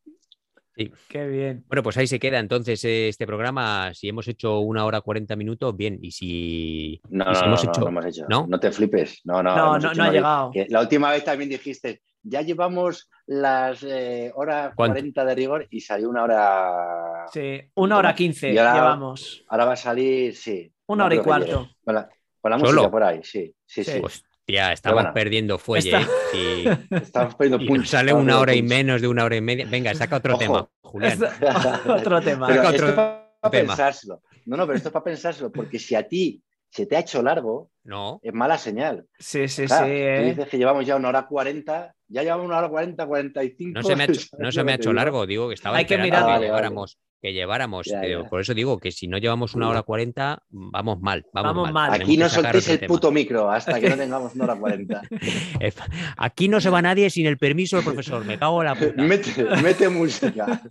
Sí. 0.77 0.91
Qué 1.09 1.27
bien. 1.27 1.65
Bueno, 1.69 1.83
pues 1.83 1.97
ahí 1.99 2.07
se 2.07 2.19
queda 2.19 2.39
entonces 2.39 2.85
este 2.85 3.27
programa. 3.27 3.93
Si 3.95 4.09
hemos 4.09 4.27
hecho 4.29 4.61
una 4.61 4.85
hora 4.85 5.01
cuarenta 5.01 5.37
minutos, 5.37 5.77
bien. 5.77 5.99
Y 6.03 6.11
si, 6.11 7.01
no, 7.11 7.25
no, 7.25 7.31
hemos 7.31 7.65
no, 7.65 7.71
hecho... 7.71 7.89
hemos 7.89 8.07
hecho. 8.07 8.27
¿No? 8.29 8.47
no 8.49 8.59
te 8.59 8.73
flipes. 8.73 9.21
No, 9.25 9.43
no, 9.43 9.55
no, 9.55 9.79
no, 9.79 9.95
no 9.95 10.03
ha 10.03 10.11
llegado. 10.11 10.53
La 10.69 10.81
última 10.81 11.11
vez 11.13 11.25
también 11.25 11.51
dijiste, 11.51 12.03
ya 12.23 12.43
llevamos 12.43 13.09
las 13.27 13.83
eh, 13.83 14.33
horas 14.35 14.75
40 14.75 15.25
de 15.25 15.35
rigor 15.35 15.67
y 15.71 15.81
salió 15.81 16.09
una 16.09 16.25
hora. 16.25 17.27
Sí, 17.33 17.61
una 17.75 17.99
hora 17.99 18.15
15 18.15 18.53
llevamos. 18.53 19.45
Ahora 19.49 19.65
va 19.67 19.73
a 19.75 19.77
salir, 19.77 20.37
sí. 20.37 20.73
Una 20.87 21.07
hora 21.07 21.15
y 21.15 21.19
cuarto. 21.21 21.69
Con 21.85 21.95
la, 21.95 22.59
música 22.59 22.91
por 22.91 23.03
ahí, 23.05 23.21
sí. 23.23 23.55
Sí, 23.65 23.85
sí. 23.85 24.01
Hostia, 24.03 24.73
estamos 24.73 25.07
perdiendo 25.15 25.59
fuelle. 25.59 26.01
Y, 26.35 26.65
estamos 26.97 27.35
perdiendo 27.37 27.75
y 27.77 27.87
sale 27.87 28.13
una 28.13 28.39
hora 28.39 28.55
y 28.55 28.63
menos 28.63 29.01
de 29.01 29.09
una 29.09 29.25
hora 29.25 29.37
y 29.37 29.41
media. 29.41 29.67
Venga, 29.71 29.95
saca 29.95 30.17
otro 30.17 30.37
tema, 30.37 30.69
Julián. 30.83 31.21
otro 31.89 32.21
tema. 32.21 32.47
Pero 32.49 32.63
esto 32.71 32.89
es 32.89 32.93
para 32.95 33.51
pensárselo. 33.51 34.23
No, 34.47 34.57
no, 34.57 34.67
pero 34.67 34.77
esto 34.77 34.89
es 34.89 34.93
para 34.93 35.05
pensárselo, 35.05 35.53
porque 35.53 35.79
si 35.79 35.95
a 35.95 36.07
ti 36.09 36.43
se 36.71 36.87
te 36.87 36.97
ha 36.97 37.01
hecho 37.01 37.23
largo, 37.23 37.71
no. 37.85 38.21
es 38.23 38.33
mala 38.33 38.57
señal. 38.57 39.07
Sí, 39.19 39.49
sí, 39.49 39.67
sí. 39.67 39.75
Tú 39.75 39.85
¿eh? 39.85 40.25
dices 40.25 40.49
que 40.49 40.59
llevamos 40.59 40.87
ya 40.87 40.97
una 40.97 41.09
hora 41.09 41.27
cuarenta, 41.27 41.95
ya 42.09 42.23
llevamos 42.23 42.47
una 42.47 42.59
hora 42.59 42.69
cuarenta, 42.69 43.07
cuarenta 43.07 43.43
y 43.43 43.51
cinco. 43.51 43.81
No 43.81 43.83
se 43.83 43.97
me 43.97 44.05
ha 44.05 44.07
hecho, 44.07 44.21
no 44.39 44.53
se 44.53 44.65
me 44.65 44.73
ha 44.73 44.75
hecho 44.77 44.93
largo, 44.93 45.27
digo 45.27 45.49
que 45.49 45.55
estaba 45.55 45.77
Hay 45.77 45.85
que, 45.85 45.99
mirar. 45.99 46.39
que 46.39 46.47
lleváramos. 46.47 46.99
Que 47.23 47.35
lleváramos. 47.35 47.87
Por 48.31 48.41
eso 48.41 48.55
digo 48.55 48.79
que 48.79 48.93
si 48.93 49.07
no 49.07 49.19
llevamos 49.19 49.55
una 49.55 49.69
hora 49.69 49.83
cuarenta, 49.83 50.43
vamos 50.49 51.01
mal. 51.01 51.27
Vamos, 51.35 51.71
mal. 51.71 51.93
Aquí 51.93 52.17
no 52.17 52.31
soltéis 52.31 52.67
el 52.71 52.87
puto 52.87 53.11
micro 53.11 53.51
hasta 53.51 53.79
que 53.79 53.91
no 53.91 53.97
tengamos 53.99 54.35
una 54.35 54.45
hora 54.45 54.57
cuarenta. 54.57 55.03
Aquí 56.17 56.49
no 56.49 56.63
se 56.63 56.71
va 56.71 56.81
nadie 56.81 57.11
sin 57.11 57.27
el 57.27 57.37
permiso 57.37 57.77
del 57.77 57.85
profesor. 57.85 58.25
Me 58.25 58.39
cago 58.39 58.63
en 58.63 58.69
la 58.69 58.75
puta. 58.75 59.03
Mete, 59.03 59.45
mete 59.63 59.89
música. 59.91 60.63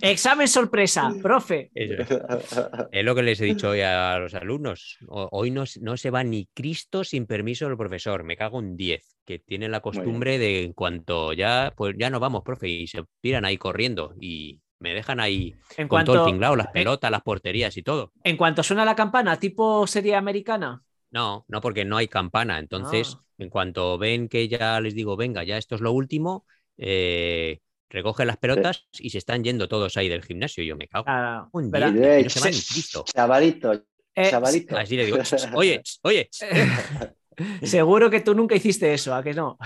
Examen 0.00 0.48
sorpresa, 0.48 1.12
profe. 1.22 1.70
Es 2.92 3.04
lo 3.04 3.14
que 3.14 3.22
les 3.22 3.40
he 3.40 3.44
dicho 3.44 3.70
hoy 3.70 3.80
a 3.80 4.18
los 4.18 4.34
alumnos. 4.34 4.98
Hoy 5.08 5.50
no, 5.50 5.64
no, 5.80 5.96
se 5.96 6.10
va 6.10 6.24
ni 6.24 6.46
Cristo 6.52 7.04
sin 7.04 7.26
permiso 7.26 7.66
del 7.66 7.76
profesor. 7.76 8.24
Me 8.24 8.36
cago 8.36 8.58
en 8.58 8.76
10, 8.76 9.18
que 9.24 9.38
tienen 9.38 9.70
la 9.70 9.80
costumbre 9.80 10.38
de 10.38 10.64
en 10.64 10.72
cuanto 10.72 11.32
ya, 11.32 11.72
pues 11.76 11.94
ya 11.98 12.10
nos 12.10 12.20
vamos, 12.20 12.42
profe, 12.42 12.68
y 12.68 12.86
se 12.86 13.04
tiran 13.20 13.44
ahí 13.44 13.56
corriendo 13.56 14.14
y 14.20 14.60
me 14.80 14.94
dejan 14.94 15.20
ahí 15.20 15.54
en 15.76 15.88
con 15.88 16.04
todo 16.04 16.24
el 16.24 16.32
tinglado, 16.32 16.56
las 16.56 16.68
pelotas, 16.68 17.10
las 17.10 17.22
porterías 17.22 17.76
y 17.76 17.82
todo. 17.82 18.12
En 18.24 18.36
cuanto 18.36 18.62
suena 18.62 18.84
la 18.84 18.96
campana, 18.96 19.38
tipo 19.38 19.86
serie 19.86 20.16
americana. 20.16 20.82
No, 21.10 21.44
no, 21.48 21.60
porque 21.60 21.84
no 21.84 21.96
hay 21.96 22.08
campana. 22.08 22.58
Entonces, 22.58 23.16
ah. 23.18 23.24
en 23.38 23.50
cuanto 23.50 23.98
ven 23.98 24.28
que 24.28 24.48
ya 24.48 24.80
les 24.80 24.94
digo, 24.94 25.16
venga, 25.16 25.44
ya 25.44 25.56
esto 25.58 25.74
es 25.74 25.80
lo 25.80 25.92
último, 25.92 26.46
eh, 26.78 27.60
recogen 27.90 28.26
las 28.26 28.38
pelotas 28.38 28.86
y 28.92 29.10
se 29.10 29.18
están 29.18 29.44
yendo 29.44 29.68
todos 29.68 29.96
ahí 29.96 30.08
del 30.08 30.22
gimnasio. 30.22 30.64
Yo 30.64 30.76
me 30.76 30.88
cago. 30.88 31.06
un 31.52 31.70
día, 31.70 32.22
no 32.22 32.30
se 32.30 32.52
Chavalito, 33.04 33.72
eh, 34.14 34.30
chavalito. 34.30 34.76
Así 34.76 34.96
le 34.96 35.06
digo, 35.06 35.18
oye, 35.54 35.82
oye. 36.02 36.28
Seguro 37.62 38.10
que 38.10 38.20
tú 38.20 38.34
nunca 38.34 38.54
hiciste 38.54 38.92
eso, 38.92 39.14
¿a 39.14 39.22
que 39.22 39.34
no? 39.34 39.58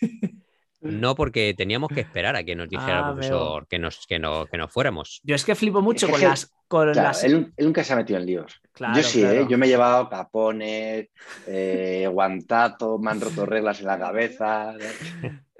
No, 0.82 1.14
porque 1.14 1.52
teníamos 1.54 1.90
que 1.90 2.00
esperar 2.00 2.36
a 2.36 2.42
que 2.42 2.56
nos 2.56 2.66
dijera 2.66 3.00
el 3.00 3.04
ah, 3.04 3.12
profesor 3.12 3.66
que 3.68 3.78
nos, 3.78 4.06
que, 4.06 4.18
no, 4.18 4.46
que 4.46 4.56
nos 4.56 4.72
fuéramos. 4.72 5.20
Yo 5.22 5.34
es 5.34 5.44
que 5.44 5.54
flipo 5.54 5.82
mucho 5.82 6.08
con 6.08 6.22
las. 6.22 6.54
Con 6.66 6.92
las... 6.94 7.22
Él, 7.22 7.52
nunca 7.58 7.84
se 7.84 7.92
ha 7.92 7.96
metido 7.96 8.18
en 8.18 8.24
líos. 8.24 8.62
yo 8.94 9.02
sí, 9.02 9.22
¿eh? 9.22 9.46
yo 9.46 9.58
me 9.58 9.66
he 9.66 9.68
llevado 9.68 10.08
capones, 10.08 11.08
eh, 11.46 12.08
guantato, 12.10 12.98
me 12.98 13.10
han 13.10 13.20
roto 13.20 13.44
reglas 13.44 13.80
en 13.80 13.86
la 13.88 13.98
cabeza. 13.98 14.74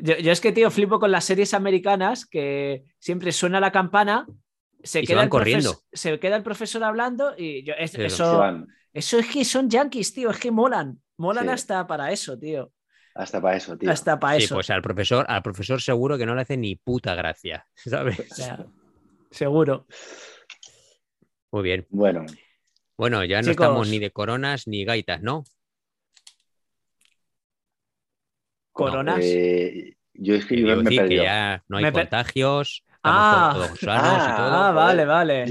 Yo, 0.02 0.32
es 0.32 0.40
que, 0.40 0.52
tío, 0.52 0.70
flipo 0.70 0.98
con 0.98 1.10
las 1.10 1.24
series 1.24 1.54
americanas 1.54 2.26
que 2.26 2.84
siempre 2.98 3.32
suena 3.32 3.60
la 3.60 3.72
campana, 3.72 4.26
se, 4.82 5.02
queda, 5.02 5.22
el 5.22 5.28
corriendo. 5.28 5.82
se 5.92 6.18
queda 6.18 6.36
el 6.36 6.42
profesor 6.42 6.82
hablando 6.84 7.34
y 7.36 7.62
yo, 7.64 7.74
eso, 7.78 8.00
eso 8.92 9.18
es 9.18 9.26
que 9.26 9.44
son 9.44 9.68
yankees, 9.68 10.14
tío, 10.14 10.30
es 10.30 10.38
que 10.38 10.50
molan. 10.50 11.00
Molan 11.16 11.50
hasta 11.50 11.86
para 11.86 12.12
eso, 12.12 12.38
tío. 12.38 12.72
Hasta 13.14 13.40
para 13.40 13.56
eso, 13.56 13.76
tío. 13.76 13.90
Hasta 13.90 14.18
para 14.18 14.36
eso. 14.36 14.54
pues 14.54 14.70
al 14.70 14.82
profesor, 14.82 15.26
al 15.28 15.42
profesor 15.42 15.82
seguro 15.82 16.16
que 16.16 16.24
no 16.26 16.34
le 16.34 16.42
hace 16.42 16.56
ni 16.56 16.76
puta 16.76 17.14
gracia, 17.14 17.66
¿sabes? 17.74 18.16
seguro. 19.30 19.86
Muy 21.52 21.62
bien. 21.62 21.86
Bueno. 21.90 22.24
Bueno, 22.96 23.24
ya 23.24 23.42
no 23.42 23.50
estamos 23.50 23.88
ni 23.88 23.98
de 23.98 24.10
coronas 24.10 24.66
ni 24.66 24.84
gaitas, 24.84 25.22
¿no? 25.22 25.44
¿Coronas? 28.72 29.20
Eh, 29.22 29.96
yo 30.14 30.34
es 30.34 30.44
que 30.46 30.56
me 30.56 31.08
que 31.08 31.16
ya 31.16 31.62
no 31.68 31.78
hay 31.78 31.92
contagios, 31.92 32.84
ah, 33.02 33.52
todos 33.54 33.78
sanos 33.80 34.28
y 34.28 34.36
todo. 34.36 34.56
Ah, 34.56 34.72
vale, 34.72 35.04
vale 35.04 35.46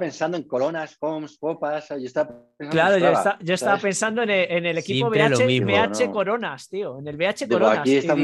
pensando 0.00 0.36
en 0.36 0.44
coronas, 0.44 0.96
coms, 0.96 1.36
copas. 1.38 1.90
Yo 1.90 1.96
estaba 1.96 2.42
claro, 2.70 2.98
yo, 3.40 3.54
estaba, 3.54 3.78
pensando 3.78 4.22
en 4.22 4.30
el, 4.30 4.78
equipo 4.78 5.08
VH, 5.10 6.10
Coronas, 6.10 6.68
tío. 6.68 6.98
En 6.98 7.06
el 7.06 7.16
VH 7.16 7.46
Coronas. 7.48 7.78
Aquí 7.78 7.96
están 7.96 8.18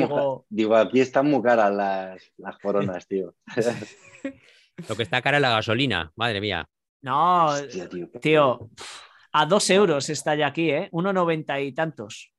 digo... 0.48 0.77
aquí 0.77 1.01
están 1.01 1.27
muy 1.27 1.43
caras 1.43 1.73
las, 1.73 2.32
las 2.39 2.59
coronas, 2.59 3.07
tío. 3.07 3.35
Lo 4.89 4.97
que 4.97 5.03
está 5.03 5.23
cara 5.23 5.36
es 5.36 5.43
la 5.43 5.51
gasolina, 5.51 6.11
madre 6.16 6.40
mía. 6.40 6.69
No, 7.03 7.55
tío, 8.20 8.70
a 9.32 9.47
dos 9.47 9.70
euros 9.70 10.09
está 10.11 10.35
ya 10.35 10.48
aquí, 10.48 10.70
¿eh? 10.70 10.89
1,90 10.93 11.66
y 11.66 11.73
tantos. 11.73 12.32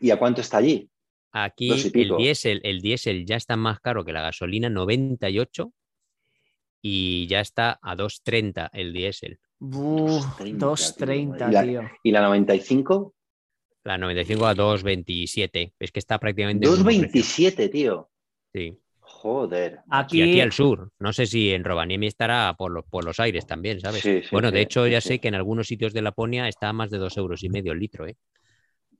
¿Y 0.00 0.10
a 0.10 0.18
cuánto 0.18 0.40
está 0.40 0.58
allí? 0.58 0.88
Aquí 1.38 1.70
el 1.70 2.16
diésel, 2.16 2.62
el 2.64 2.80
diésel 2.80 3.26
ya 3.26 3.36
está 3.36 3.56
más 3.56 3.78
caro 3.80 4.06
que 4.06 4.12
la 4.14 4.22
gasolina, 4.22 4.70
98, 4.70 5.70
y 6.80 7.26
ya 7.26 7.40
está 7.40 7.78
a 7.82 7.94
2,30 7.94 8.70
el 8.72 8.94
diésel. 8.94 9.38
2.30, 9.60 11.62
tío. 11.62 11.82
¿Y 12.02 12.10
la 12.10 12.22
95? 12.22 13.14
La 13.84 13.98
95 13.98 14.46
a 14.46 14.54
2.27. 14.54 15.74
Es 15.78 15.92
que 15.92 15.98
está 15.98 16.18
prácticamente. 16.18 16.66
2.27, 16.66 17.70
tío. 17.70 18.08
Sí. 18.54 18.78
Joder. 19.00 19.80
Aquí... 19.90 20.20
Y 20.20 20.22
aquí 20.22 20.40
al 20.40 20.52
sur. 20.52 20.90
No 20.98 21.12
sé 21.12 21.26
si 21.26 21.50
en 21.50 21.64
Rovaniemi 21.64 22.06
estará 22.06 22.54
por 22.56 22.72
los, 22.72 22.86
por 22.86 23.04
los 23.04 23.20
aires 23.20 23.46
también, 23.46 23.78
¿sabes? 23.80 24.30
bueno, 24.32 24.50
de 24.50 24.62
hecho, 24.62 24.86
ya 24.86 25.02
sé 25.02 25.18
que 25.18 25.28
en 25.28 25.34
algunos 25.34 25.66
sitios 25.66 25.92
de 25.92 26.00
Laponia 26.00 26.48
está 26.48 26.70
a 26.70 26.72
más 26.72 26.88
de 26.88 26.96
2 26.96 27.14
euros 27.18 27.44
y 27.44 27.50
medio 27.50 27.72
el 27.72 27.78
litro, 27.78 28.06
¿eh? 28.06 28.16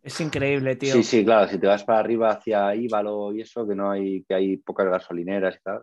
Es 0.07 0.21
increíble, 0.21 0.77
tío. 0.77 0.93
Sí, 0.93 1.03
sí, 1.03 1.25
claro. 1.25 1.49
Si 1.49 1.59
te 1.59 1.67
vas 1.67 1.83
para 1.83 1.99
arriba 1.99 2.31
hacia 2.31 2.73
Íbalo 2.77 3.35
y 3.35 3.41
eso, 3.41 3.67
que 3.67 3.75
no 3.75 3.91
hay, 3.91 4.23
que 4.23 4.35
hay 4.37 4.57
pocas 4.57 4.87
gasolineras 4.87 5.57
y 5.57 5.63
tal. 5.65 5.83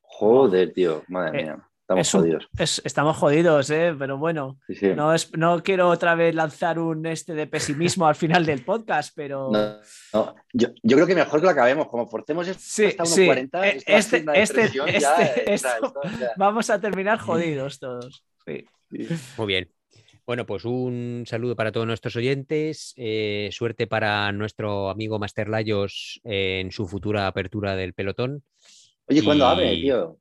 Joder, 0.00 0.72
tío. 0.72 1.02
Madre 1.08 1.40
eh, 1.40 1.42
mía. 1.44 1.68
Estamos 1.82 2.10
jodidos. 2.10 2.48
estamos 2.84 3.16
jodidos, 3.18 3.68
¿eh? 3.68 3.94
pero 3.98 4.16
bueno, 4.16 4.58
No, 4.96 5.12
es, 5.14 5.30
no 5.36 5.62
quiero 5.62 5.90
otra 5.90 6.14
vez 6.14 6.34
lanzar 6.34 6.78
un 6.78 7.04
este 7.04 7.34
de 7.34 7.46
pesimismo 7.46 8.06
al 8.06 8.14
final 8.14 8.46
del 8.46 8.64
podcast, 8.64 9.12
pero. 9.14 9.50
Yo, 10.54 10.68
creo 10.82 11.06
que 11.06 11.14
mejor 11.14 11.40
que 11.40 11.44
lo 11.46 11.50
acabemos, 11.50 11.88
como 11.88 12.06
forcemos 12.06 12.48
esto 12.48 12.62
sí, 12.62 12.86
hasta 12.86 13.04
40, 13.04 13.68
eh, 13.68 13.82
este, 13.86 14.24
este, 14.34 15.52
este 15.52 15.68
vamos 16.38 16.70
a 16.70 16.80
terminar 16.80 17.18
jodidos 17.18 17.78
todos. 17.78 18.24
Muy 19.36 19.46
bien. 19.46 19.77
Bueno, 20.28 20.44
pues 20.44 20.66
un 20.66 21.24
saludo 21.26 21.56
para 21.56 21.72
todos 21.72 21.86
nuestros 21.86 22.14
oyentes. 22.16 22.92
Eh, 22.98 23.48
suerte 23.50 23.86
para 23.86 24.30
nuestro 24.30 24.90
amigo 24.90 25.18
Master 25.18 25.48
Layos 25.48 26.20
en 26.22 26.70
su 26.70 26.86
futura 26.86 27.26
apertura 27.26 27.74
del 27.74 27.94
pelotón. 27.94 28.44
Oye, 29.06 29.24
¿cuándo 29.24 29.46
abre, 29.46 29.74
tío? 29.76 30.18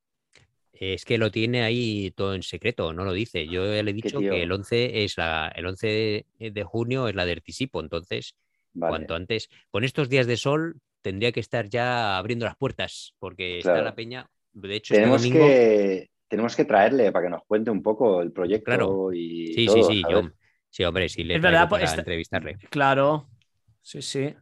Es 0.71 1.03
que 1.03 1.17
lo 1.17 1.29
tiene 1.29 1.63
ahí 1.63 2.11
todo 2.11 2.35
en 2.35 2.41
secreto, 2.41 2.93
no 2.93 3.03
lo 3.03 3.11
dice. 3.11 3.49
Yo 3.49 3.65
le 3.65 3.79
he 3.79 3.93
dicho 3.93 4.19
que 4.19 4.43
el 4.43 4.51
11 4.53 5.03
es 5.03 5.17
la, 5.17 5.51
el 5.53 5.65
11 5.65 6.25
de 6.39 6.63
junio 6.63 7.09
es 7.09 7.15
la 7.15 7.25
de 7.25 7.33
anticipo, 7.33 7.81
entonces 7.81 8.33
cuanto 8.79 9.13
antes. 9.13 9.49
Con 9.71 9.83
estos 9.83 10.07
días 10.07 10.25
de 10.25 10.37
sol 10.37 10.79
tendría 11.01 11.33
que 11.33 11.41
estar 11.41 11.67
ya 11.67 12.17
abriendo 12.17 12.45
las 12.45 12.55
puertas, 12.55 13.13
porque 13.19 13.57
está 13.57 13.81
la 13.81 13.93
peña. 13.93 14.29
De 14.53 14.73
hecho, 14.73 14.93
este 14.93 15.03
tenemos 15.03 15.21
que 15.23 16.09
tenemos 16.27 16.55
que 16.55 16.65
traerle 16.65 17.11
para 17.11 17.25
que 17.25 17.29
nos 17.29 17.43
cuente 17.45 17.71
un 17.71 17.81
poco 17.81 18.21
el 18.21 18.31
proyecto 18.31 18.65
claro. 18.65 19.13
y 19.13 19.53
sí, 19.53 19.67
sí, 19.67 19.83
sí, 19.83 20.03
yo, 20.09 20.29
sí, 20.69 20.83
hombre, 20.83 21.09
sí 21.09 21.23
le 21.23 21.35
es 21.35 21.41
verdad, 21.41 21.69
para 21.69 21.85
pues, 21.85 21.97
entrevistarle. 21.97 22.57
Claro, 22.69 23.29
sí, 23.81 24.01
sí. 24.01 24.35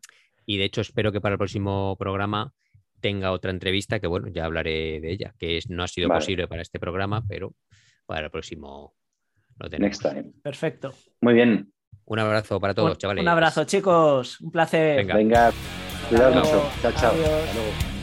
Y 0.46 0.58
de 0.58 0.66
hecho 0.66 0.82
espero 0.82 1.12
que 1.12 1.22
para 1.22 1.34
el 1.34 1.40
próximo 1.40 1.96
programa 1.98 2.54
tenga 3.00 3.32
otra 3.32 3.52
entrevista, 3.52 4.00
que 4.00 4.08
bueno, 4.08 4.28
ya 4.30 4.46
hablaré 4.46 5.00
de 5.00 5.12
ella, 5.12 5.34
que 5.38 5.60
no 5.70 5.84
ha 5.84 5.88
sido 5.88 6.10
posible 6.10 6.48
para 6.48 6.62
este 6.62 6.80
programa, 6.80 7.24
pero 7.28 7.54
para 8.06 8.26
el 8.26 8.32
próximo 8.32 8.96
lo 9.60 9.70
tenemos. 9.70 10.00
Perfecto. 10.42 10.94
Muy 11.22 11.34
bien. 11.34 11.72
Un 12.06 12.20
abrazo 12.20 12.60
para 12.60 12.74
todos, 12.74 12.98
chavales. 12.98 13.22
Un 13.22 13.28
abrazo, 13.28 13.64
chicos. 13.64 14.40
Un 14.42 14.52
placer. 14.52 14.98
Venga, 14.98 15.16
Venga 15.16 15.54
cuidado 16.10 16.36
mucho. 16.36 16.70
Chao, 16.82 16.92
chao. 16.94 17.95